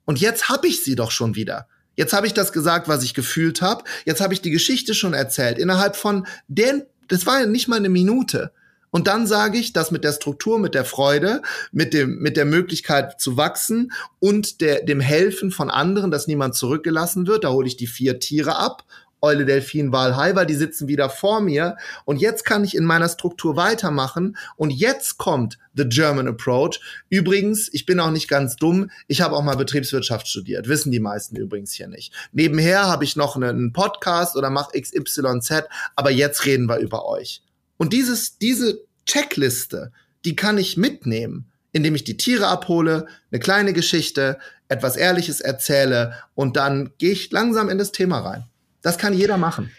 Und 0.05 0.21
jetzt 0.21 0.49
habe 0.49 0.69
ich 0.69 0.85
sie 0.85 0.95
doch 0.95 1.11
schon 1.11 1.35
wieder. 1.35 1.67
Jetzt 1.97 2.13
habe 2.13 2.27
ich 2.27 2.35
das 2.35 2.53
gesagt, 2.53 2.89
was 2.89 3.03
ich 3.03 3.15
gefühlt 3.15 3.63
habe. 3.63 3.85
Jetzt 4.05 4.21
habe 4.21 4.35
ich 4.35 4.43
die 4.43 4.51
Geschichte 4.51 4.95
schon 4.95 5.15
erzählt. 5.15 5.59
Innerhalb 5.59 5.97
von 5.97 6.27
den, 6.47 6.85
das 7.09 7.27
war 7.27 7.41
ja 7.41 7.47
nicht 7.47 7.69
mal 7.69 7.77
eine 7.77 7.89
Minute. 7.89 8.53
Und 8.91 9.07
dann 9.07 9.27
sage 9.27 9.59
ich, 9.59 9.73
dass 9.73 9.91
mit 9.91 10.05
der 10.05 10.13
Struktur, 10.13 10.59
mit 10.59 10.75
der 10.75 10.85
Freude, 10.85 11.43
mit 11.73 11.93
dem, 11.93 12.19
mit 12.19 12.37
der 12.37 12.45
Möglichkeit 12.45 13.21
zu 13.21 13.37
wachsen 13.37 13.93
und 14.21 14.61
der, 14.61 14.85
dem 14.85 15.01
Helfen 15.01 15.51
von 15.51 15.71
anderen, 15.71 16.11
dass 16.11 16.27
niemand 16.27 16.55
zurückgelassen 16.55 17.27
wird, 17.27 17.45
da 17.45 17.51
hole 17.51 17.67
ich 17.67 17.77
die 17.77 17.87
vier 17.87 18.19
Tiere 18.19 18.57
ab 18.57 18.85
Eule 19.23 19.47
Delfin 19.47 19.93
Wal 19.93 20.17
Hai, 20.17 20.45
die 20.45 20.55
sitzen 20.55 20.89
wieder 20.89 21.09
vor 21.09 21.41
mir 21.41 21.77
und 22.05 22.21
jetzt 22.21 22.45
kann 22.45 22.65
ich 22.65 22.77
in 22.77 22.85
meiner 22.85 23.09
Struktur 23.09 23.57
weitermachen 23.57 24.37
und 24.57 24.71
jetzt 24.71 25.17
kommt 25.19 25.59
The 25.75 25.89
German 25.89 26.29
Approach. 26.29 26.81
Übrigens, 27.09 27.69
ich 27.73 27.87
bin 27.87 27.99
auch 27.99 28.11
nicht 28.11 28.29
ganz 28.29 28.57
dumm, 28.57 28.91
ich 29.09 29.23
habe 29.23 29.35
auch 29.35 29.43
mal 29.43 29.57
Betriebswirtschaft 29.57 30.29
studiert, 30.29 30.69
wissen 30.69 30.93
die 30.93 31.01
meisten 31.01 31.37
übrigens 31.37 31.73
hier 31.73 31.89
nicht. 31.89 32.13
Nebenher 32.33 32.85
habe 32.85 33.05
ich 33.05 33.17
noch 33.17 33.37
einen 33.37 33.73
Podcast 33.73 34.37
oder 34.37 34.51
mache 34.51 34.81
XYZ, 34.81 35.65
aber 35.97 36.11
jetzt 36.11 36.45
reden 36.45 36.69
wir 36.69 36.79
über 36.79 37.07
euch. 37.07 37.43
Und 37.77 37.93
dieses, 37.93 38.39
diese 38.39 38.81
Checkliste, 39.07 39.93
die 40.25 40.37
kann 40.37 40.59
ich 40.59 40.77
mitnehmen, 40.77 41.51
indem 41.73 41.95
ich 41.95 42.05
die 42.05 42.17
Tiere 42.17 42.49
abhole, 42.49 43.07
eine 43.31 43.41
kleine 43.41 43.73
Geschichte, 43.73 44.39
etwas 44.69 44.97
Ehrliches 44.97 45.41
erzähle 45.41 46.15
und 46.35 46.57
dann 46.57 46.93
gehe 46.99 47.13
ich 47.13 47.31
langsam 47.31 47.69
in 47.69 47.79
das 47.79 47.93
Thema 47.93 48.21
rein. 48.21 48.45
Das 48.83 48.99
kann 48.99 49.15
jeder 49.15 49.37
machen. 49.37 49.71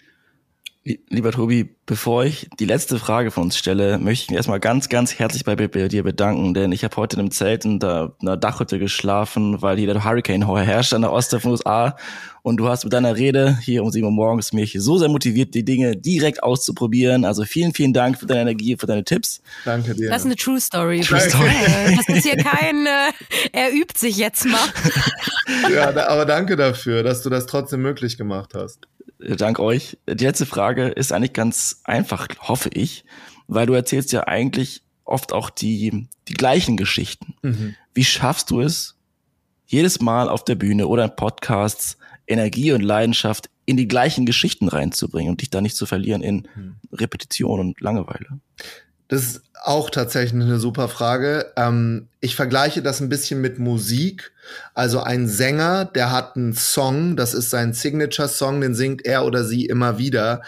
Lieber 1.10 1.32
Tobi, 1.32 1.76
bevor 1.86 2.24
ich 2.24 2.50
die 2.60 2.66
letzte 2.66 2.98
Frage 3.00 3.32
von 3.32 3.44
uns 3.44 3.58
stelle, 3.58 3.98
möchte 3.98 4.24
ich 4.24 4.30
mich 4.30 4.38
erstmal 4.38 4.60
ganz, 4.60 4.88
ganz 4.88 5.20
herzlich 5.20 5.44
bei, 5.44 5.56
bei 5.56 5.88
dir 5.88 6.04
bedanken, 6.04 6.54
denn 6.54 6.72
ich 6.72 6.84
habe 6.84 6.96
heute 6.96 7.16
in 7.16 7.22
einem 7.22 7.32
Zelt 7.32 7.66
in 7.66 7.80
der, 7.80 8.14
in 8.22 8.28
der 8.28 8.38
Dachhütte 8.38 8.80
geschlafen, 8.80 9.62
weil 9.62 9.78
hier 9.78 9.92
der 9.92 10.04
Hurricane 10.04 10.48
herrscht 10.64 10.94
an 10.94 11.02
der 11.02 11.12
Oste 11.12 11.40
von 11.40 11.52
USA 11.52 11.98
und 12.42 12.58
du 12.58 12.70
hast 12.70 12.86
mit 12.86 12.94
deiner 12.94 13.18
Rede 13.18 13.58
hier 13.62 13.84
um 13.84 13.92
sieben 13.92 14.06
Uhr 14.06 14.12
morgens 14.14 14.54
mich 14.54 14.78
so 14.80 14.98
sehr 14.98 15.10
motiviert, 15.10 15.54
die 15.54 15.66
Dinge 15.66 15.98
direkt 15.98 16.42
auszuprobieren. 16.44 17.26
Also 17.26 17.44
vielen, 17.44 17.74
vielen 17.74 17.92
Dank 17.92 18.18
für 18.18 18.26
deine 18.26 18.42
Energie, 18.42 18.78
für 18.78 18.88
deine 18.88 19.04
Tipps. 19.04 19.42
Danke 19.66 19.94
dir. 19.94 20.10
Das 20.10 20.20
ist 20.22 20.28
eine 20.28 20.38
True 20.38 20.62
Story. 20.62 21.02
True 21.02 21.20
Story. 21.20 21.52
Das 21.98 22.08
ist 22.08 22.24
hier 22.24 22.38
kein, 22.38 22.86
äh, 22.86 23.12
er 23.52 23.74
übt 23.74 24.00
sich 24.00 24.16
jetzt 24.16 24.46
mal. 24.46 24.66
ja, 25.74 25.90
aber 26.08 26.26
danke 26.26 26.56
dafür, 26.56 27.04
dass 27.04 27.22
du 27.22 27.30
das 27.30 27.48
trotzdem 27.48 27.82
möglich 27.82 28.18
gemacht 28.18 28.54
hast. 28.54 28.88
Dank 29.20 29.60
euch. 29.60 29.98
Die 30.08 30.26
letzte 30.26 30.46
Frage 30.46 30.88
ist 30.88 31.12
eigentlich 31.12 31.34
ganz 31.34 31.82
einfach, 31.84 32.28
hoffe 32.40 32.70
ich, 32.74 33.06
weil 33.48 33.66
du 33.66 33.74
erzählst 33.74 34.12
ja 34.12 34.28
eigentlich 34.28 34.84
oft 35.06 35.34
auch 35.34 35.50
die, 35.50 36.08
die 36.28 36.34
gleichen 36.34 36.78
Geschichten. 36.78 37.36
Mhm. 37.42 37.76
Wie 37.94 38.04
schaffst 38.04 38.52
du 38.52 38.62
es, 38.62 38.96
jedes 39.66 40.00
Mal 40.00 40.30
auf 40.30 40.46
der 40.46 40.56
Bühne 40.56 40.88
oder 40.88 41.06
in 41.06 41.16
Podcasts 41.16 41.98
Energie 42.28 42.72
und 42.74 42.82
Leidenschaft 42.82 43.50
in 43.66 43.78
die 43.78 43.88
gleichen 43.88 44.26
Geschichten 44.26 44.68
reinzubringen 44.68 45.32
und 45.32 45.42
dich 45.42 45.50
da 45.50 45.62
nicht 45.62 45.76
zu 45.76 45.86
verlieren 45.86 46.22
in 46.22 46.48
mhm. 46.56 46.76
Repetition 46.92 47.60
und 47.60 47.82
Langeweile? 47.82 48.40
Das 49.08 49.24
ist 49.24 49.42
auch 49.64 49.90
tatsächlich 49.90 50.42
eine 50.42 50.60
super 50.60 50.88
Frage. 50.88 51.52
Ähm, 51.56 52.08
ich 52.20 52.36
vergleiche 52.36 52.82
das 52.82 53.02
ein 53.02 53.10
bisschen 53.10 53.42
mit 53.42 53.60
Musik. 53.60 54.32
Also 54.74 55.02
ein 55.02 55.28
Sänger, 55.28 55.86
der 55.86 56.12
hat 56.12 56.36
einen 56.36 56.54
Song, 56.54 57.16
das 57.16 57.34
ist 57.34 57.50
sein 57.50 57.74
Signature-Song, 57.74 58.62
den 58.62 58.76
singt 58.76 59.06
er 59.06 59.26
oder 59.26 59.44
sie 59.44 59.66
immer 59.66 59.98
wieder. 59.98 60.42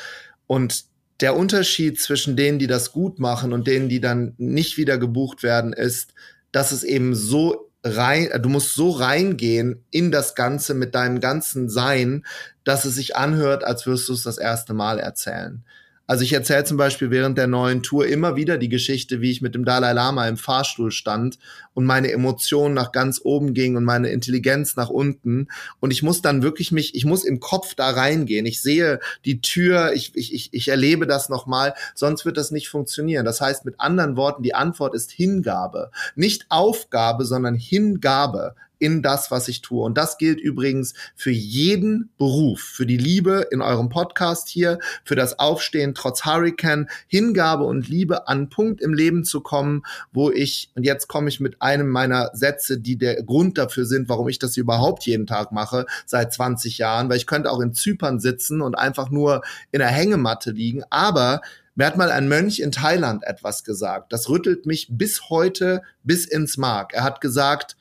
Und 0.48 0.86
der 1.22 1.36
Unterschied 1.36 2.00
zwischen 2.00 2.36
denen, 2.36 2.60
die 2.60 2.68
das 2.68 2.92
gut 2.92 3.20
machen 3.20 3.52
und 3.52 3.68
denen, 3.68 3.90
die 3.90 4.00
dann 4.00 4.34
nicht 4.38 4.78
wieder 4.78 4.98
gebucht 4.98 5.44
werden, 5.44 5.74
ist, 5.74 6.14
dass 6.52 6.72
es 6.72 6.84
eben 6.84 7.14
so 7.16 7.70
rein, 7.84 8.30
du 8.42 8.50
musst 8.50 8.74
so 8.74 8.90
reingehen 8.90 9.84
in 9.90 10.12
das 10.12 10.36
Ganze 10.36 10.74
mit 10.74 10.96
deinem 10.96 11.20
ganzen 11.20 11.70
Sein, 11.70 12.26
dass 12.64 12.86
es 12.86 12.96
sich 12.96 13.16
anhört, 13.16 13.64
als 13.64 13.86
würdest 13.86 14.10
du 14.10 14.14
es 14.14 14.24
das 14.24 14.38
erste 14.38 14.74
Mal 14.74 15.00
erzählen. 15.00 15.64
Also 16.10 16.24
ich 16.24 16.34
erzähle 16.34 16.64
zum 16.64 16.78
Beispiel 16.78 17.12
während 17.12 17.38
der 17.38 17.46
neuen 17.46 17.84
Tour 17.84 18.08
immer 18.08 18.36
wieder 18.36 18.58
die 18.58 18.68
Geschichte, 18.68 19.22
wie 19.22 19.30
ich 19.30 19.44
mit 19.44 19.54
dem 19.54 19.64
Dalai 19.64 19.94
Lama 19.94 20.28
im 20.28 20.38
Fahrstuhl 20.38 20.90
stand 20.90 21.38
und 21.76 21.86
meine 21.86 22.12
Emotionen 22.12 22.74
nach 22.74 22.92
ganz 22.92 23.22
oben 23.24 23.54
gingen 23.54 23.78
und 23.78 23.84
meine 23.84 24.10
Intelligenz 24.10 24.76
nach 24.76 24.90
unten. 24.90 25.50
Und 25.80 25.92
ich 25.92 26.02
muss 26.02 26.24
dann 26.24 26.42
wirklich 26.42 26.72
mich, 26.72 26.96
ich 26.96 27.06
muss 27.06 27.24
im 27.24 27.40
Kopf 27.40 27.76
da 27.76 27.92
reingehen. 27.92 28.48
Ich 28.48 28.60
sehe 28.60 29.00
die 29.24 29.40
Tür, 29.42 29.94
ich, 29.94 30.16
ich, 30.16 30.34
ich, 30.34 30.52
ich 30.52 30.70
erlebe 30.70 31.06
das 31.06 31.30
nochmal, 31.30 31.76
sonst 31.94 32.26
wird 32.26 32.38
das 32.38 32.50
nicht 32.50 32.70
funktionieren. 32.70 33.24
Das 33.24 33.40
heißt 33.40 33.64
mit 33.64 33.80
anderen 33.80 34.16
Worten, 34.16 34.42
die 34.42 34.56
Antwort 34.56 34.96
ist 34.96 35.12
Hingabe. 35.12 35.92
Nicht 36.16 36.48
Aufgabe, 36.50 37.24
sondern 37.24 37.54
Hingabe 37.54 38.56
in 38.80 39.02
das, 39.02 39.30
was 39.30 39.48
ich 39.48 39.62
tue. 39.62 39.84
Und 39.84 39.98
das 39.98 40.18
gilt 40.18 40.40
übrigens 40.40 40.94
für 41.16 41.32
jeden 41.32 42.10
Beruf, 42.18 42.62
für 42.62 42.86
die 42.86 42.98
Liebe 42.98 43.48
in 43.52 43.62
eurem 43.62 43.90
Podcast 43.90 44.48
hier, 44.48 44.80
für 45.04 45.16
das 45.16 45.38
Aufstehen 45.38 45.94
trotz 45.94 46.26
Hurricane, 46.26 46.90
Hingabe 47.08 47.66
und 47.66 47.88
Liebe 47.88 48.28
an 48.28 48.40
einen 48.40 48.50
Punkt 48.50 48.82
im 48.82 48.94
Leben 48.94 49.24
zu 49.24 49.42
kommen, 49.42 49.84
wo 50.12 50.32
ich, 50.32 50.72
und 50.76 50.84
jetzt 50.84 51.08
komme 51.08 51.30
ich 51.30 51.40
mit 51.40 51.62
einem 51.62 51.90
meiner 51.90 52.32
Sätze, 52.34 52.80
die 52.80 52.98
der 52.98 53.22
Grund 53.24 53.58
dafür 53.58 53.86
sind, 53.86 54.10
warum 54.10 54.30
ich 54.30 54.40
das 54.40 54.58
überhaupt 54.58 55.06
jeden 55.06 55.28
Tag 55.28 55.52
mache, 55.52 55.86
seit 56.06 56.34
20 56.34 56.78
Jahren, 56.78 57.10
weil 57.10 57.18
ich 57.18 57.28
könnte 57.28 57.52
auch 57.52 57.60
in 57.60 57.74
Zypern 57.74 58.20
sitzen 58.20 58.62
und 58.62 58.76
einfach 58.76 59.10
nur 59.10 59.42
in 59.72 59.80
der 59.80 59.90
Hängematte 59.90 60.52
liegen, 60.52 60.84
aber 60.90 61.42
mir 61.76 61.86
hat 61.86 61.96
mal 61.96 62.12
ein 62.12 62.28
Mönch 62.28 62.60
in 62.60 62.74
Thailand 62.74 63.24
etwas 63.24 63.64
gesagt. 63.64 64.12
Das 64.12 64.28
rüttelt 64.28 64.66
mich 64.66 64.88
bis 64.92 65.30
heute 65.30 65.82
bis 66.04 66.26
ins 66.26 66.58
Mark. 66.58 66.94
Er 66.94 67.04
hat 67.04 67.22
gesagt, 67.22 67.78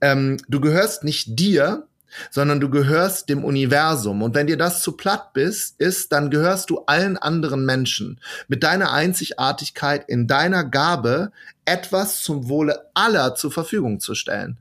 ähm, 0.00 0.38
du 0.48 0.60
gehörst 0.60 1.04
nicht 1.04 1.38
dir, 1.38 1.86
sondern 2.30 2.60
du 2.60 2.70
gehörst 2.70 3.28
dem 3.28 3.44
Universum. 3.44 4.22
Und 4.22 4.34
wenn 4.34 4.46
dir 4.46 4.56
das 4.56 4.82
zu 4.82 4.92
platt 4.92 5.32
bist, 5.32 5.80
ist, 5.80 6.12
dann 6.12 6.30
gehörst 6.30 6.70
du 6.70 6.80
allen 6.86 7.16
anderen 7.16 7.64
Menschen 7.64 8.20
mit 8.48 8.62
deiner 8.62 8.92
Einzigartigkeit 8.92 10.08
in 10.08 10.26
deiner 10.26 10.64
Gabe 10.64 11.32
etwas 11.64 12.22
zum 12.22 12.48
Wohle 12.48 12.86
aller 12.94 13.34
zur 13.34 13.52
Verfügung 13.52 14.00
zu 14.00 14.14
stellen. 14.14 14.58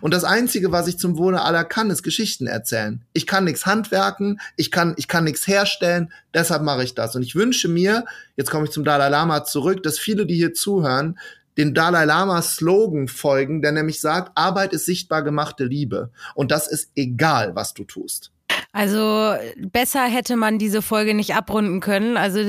Und 0.00 0.14
das 0.14 0.24
einzige, 0.24 0.72
was 0.72 0.86
ich 0.86 0.98
zum 0.98 1.18
Wohle 1.18 1.42
aller 1.42 1.64
kann, 1.64 1.90
ist 1.90 2.02
Geschichten 2.02 2.46
erzählen. 2.46 3.02
Ich 3.12 3.26
kann 3.26 3.44
nichts 3.44 3.66
handwerken, 3.66 4.40
ich 4.56 4.70
kann 4.70 4.94
ich 4.96 5.08
kann 5.08 5.24
nichts 5.24 5.46
herstellen, 5.46 6.10
deshalb 6.32 6.62
mache 6.62 6.84
ich 6.84 6.94
das 6.94 7.14
und 7.16 7.22
ich 7.22 7.34
wünsche 7.34 7.68
mir, 7.68 8.06
jetzt 8.36 8.50
komme 8.50 8.64
ich 8.64 8.70
zum 8.70 8.84
Dalai 8.84 9.10
Lama 9.10 9.44
zurück, 9.44 9.82
dass 9.82 9.98
viele, 9.98 10.24
die 10.24 10.36
hier 10.36 10.54
zuhören, 10.54 11.18
den 11.56 11.74
Dalai 11.74 12.04
Lama 12.04 12.42
Slogan 12.42 13.08
folgen, 13.08 13.62
der 13.62 13.72
nämlich 13.72 14.00
sagt, 14.00 14.32
Arbeit 14.34 14.72
ist 14.72 14.86
sichtbar 14.86 15.22
gemachte 15.22 15.64
Liebe. 15.64 16.10
Und 16.34 16.50
das 16.50 16.66
ist 16.66 16.90
egal, 16.94 17.54
was 17.54 17.74
du 17.74 17.84
tust. 17.84 18.32
Also 18.72 19.34
besser 19.70 20.04
hätte 20.04 20.34
man 20.34 20.58
diese 20.58 20.82
Folge 20.82 21.14
nicht 21.14 21.36
abrunden 21.36 21.78
können. 21.78 22.16
Also 22.16 22.40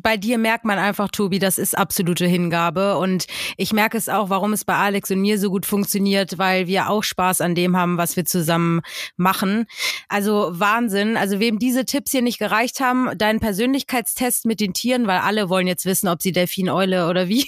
bei 0.00 0.16
dir 0.16 0.38
merkt 0.38 0.64
man 0.64 0.78
einfach, 0.78 1.10
Tobi, 1.10 1.38
das 1.38 1.58
ist 1.58 1.76
absolute 1.76 2.24
Hingabe. 2.24 2.96
Und 2.96 3.26
ich 3.58 3.74
merke 3.74 3.98
es 3.98 4.08
auch, 4.08 4.30
warum 4.30 4.54
es 4.54 4.64
bei 4.64 4.74
Alex 4.74 5.10
und 5.10 5.20
mir 5.20 5.38
so 5.38 5.50
gut 5.50 5.66
funktioniert, 5.66 6.38
weil 6.38 6.66
wir 6.66 6.88
auch 6.88 7.04
Spaß 7.04 7.42
an 7.42 7.54
dem 7.54 7.76
haben, 7.76 7.98
was 7.98 8.16
wir 8.16 8.24
zusammen 8.24 8.80
machen. 9.16 9.66
Also 10.08 10.48
Wahnsinn. 10.52 11.18
Also 11.18 11.40
wem 11.40 11.58
diese 11.58 11.84
Tipps 11.84 12.10
hier 12.10 12.22
nicht 12.22 12.38
gereicht 12.38 12.80
haben, 12.80 13.10
dein 13.18 13.38
Persönlichkeitstest 13.38 14.46
mit 14.46 14.60
den 14.60 14.72
Tieren, 14.72 15.06
weil 15.06 15.18
alle 15.18 15.50
wollen 15.50 15.66
jetzt 15.66 15.84
wissen, 15.84 16.08
ob 16.08 16.22
sie 16.22 16.32
Delfineule 16.32 17.06
oder 17.06 17.28
wie, 17.28 17.46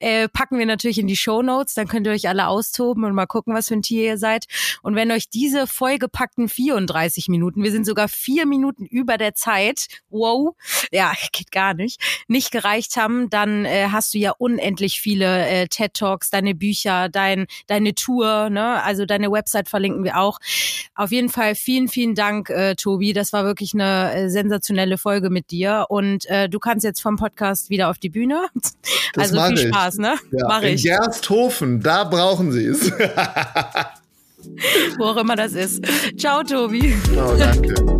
äh, 0.00 0.28
packen 0.28 0.58
wir 0.58 0.66
natürlich 0.66 0.98
in 0.98 1.06
die 1.06 1.16
Show 1.16 1.42
Notes. 1.42 1.74
Dann 1.74 1.88
könnt 1.88 2.06
ihr 2.06 2.12
euch 2.12 2.28
alle 2.28 2.48
austoben 2.48 3.04
und 3.04 3.14
mal 3.14 3.26
gucken, 3.26 3.54
was 3.54 3.68
für 3.68 3.74
ein 3.74 3.82
Tier 3.82 4.04
ihr 4.04 4.18
seid. 4.18 4.44
Und 4.82 4.94
wenn 4.94 5.10
euch 5.10 5.28
diese 5.28 5.66
vollgepackten 5.66 6.48
34 6.48 7.06
30 7.16 7.28
Minuten. 7.28 7.62
Wir 7.62 7.70
sind 7.70 7.86
sogar 7.86 8.08
vier 8.08 8.46
Minuten 8.46 8.84
über 8.84 9.16
der 9.16 9.34
Zeit. 9.34 9.86
Wow. 10.10 10.54
Ja, 10.90 11.12
geht 11.32 11.50
gar 11.50 11.74
nicht. 11.74 12.00
Nicht 12.28 12.50
gereicht 12.50 12.96
haben, 12.96 13.30
dann 13.30 13.64
äh, 13.64 13.88
hast 13.90 14.14
du 14.14 14.18
ja 14.18 14.32
unendlich 14.38 15.00
viele 15.00 15.46
äh, 15.46 15.68
TED 15.68 15.94
Talks, 15.94 16.30
deine 16.30 16.54
Bücher, 16.54 17.08
dein, 17.08 17.46
deine 17.66 17.94
Tour, 17.94 18.50
ne? 18.50 18.82
Also 18.82 19.06
deine 19.06 19.30
Website 19.30 19.68
verlinken 19.68 20.04
wir 20.04 20.18
auch. 20.18 20.38
Auf 20.94 21.12
jeden 21.12 21.28
Fall 21.28 21.54
vielen, 21.54 21.88
vielen 21.88 22.14
Dank, 22.14 22.50
äh, 22.50 22.74
Tobi. 22.74 23.12
Das 23.12 23.32
war 23.32 23.44
wirklich 23.44 23.74
eine 23.74 24.12
äh, 24.14 24.28
sensationelle 24.28 24.98
Folge 24.98 25.30
mit 25.30 25.50
dir. 25.50 25.86
Und 25.88 26.26
äh, 26.26 26.48
du 26.48 26.58
kannst 26.58 26.84
jetzt 26.84 27.00
vom 27.00 27.16
Podcast 27.16 27.70
wieder 27.70 27.90
auf 27.90 27.98
die 27.98 28.10
Bühne. 28.10 28.46
Das 29.12 29.32
also 29.32 29.54
viel 29.54 29.68
Spaß, 29.68 29.85
ne? 29.94 30.16
Ja, 30.32 30.48
Mach 30.48 30.62
ich. 30.62 30.84
In 30.84 30.90
Gersthofen, 30.90 31.80
da 31.80 32.04
brauchen 32.04 32.52
sie 32.52 32.66
es. 32.66 32.92
Wo 34.98 35.04
auch 35.04 35.16
immer 35.16 35.36
das 35.36 35.52
ist. 35.52 35.84
Ciao, 36.18 36.42
Tobi. 36.42 36.94
Ciao, 37.12 37.36
danke. 37.36 37.95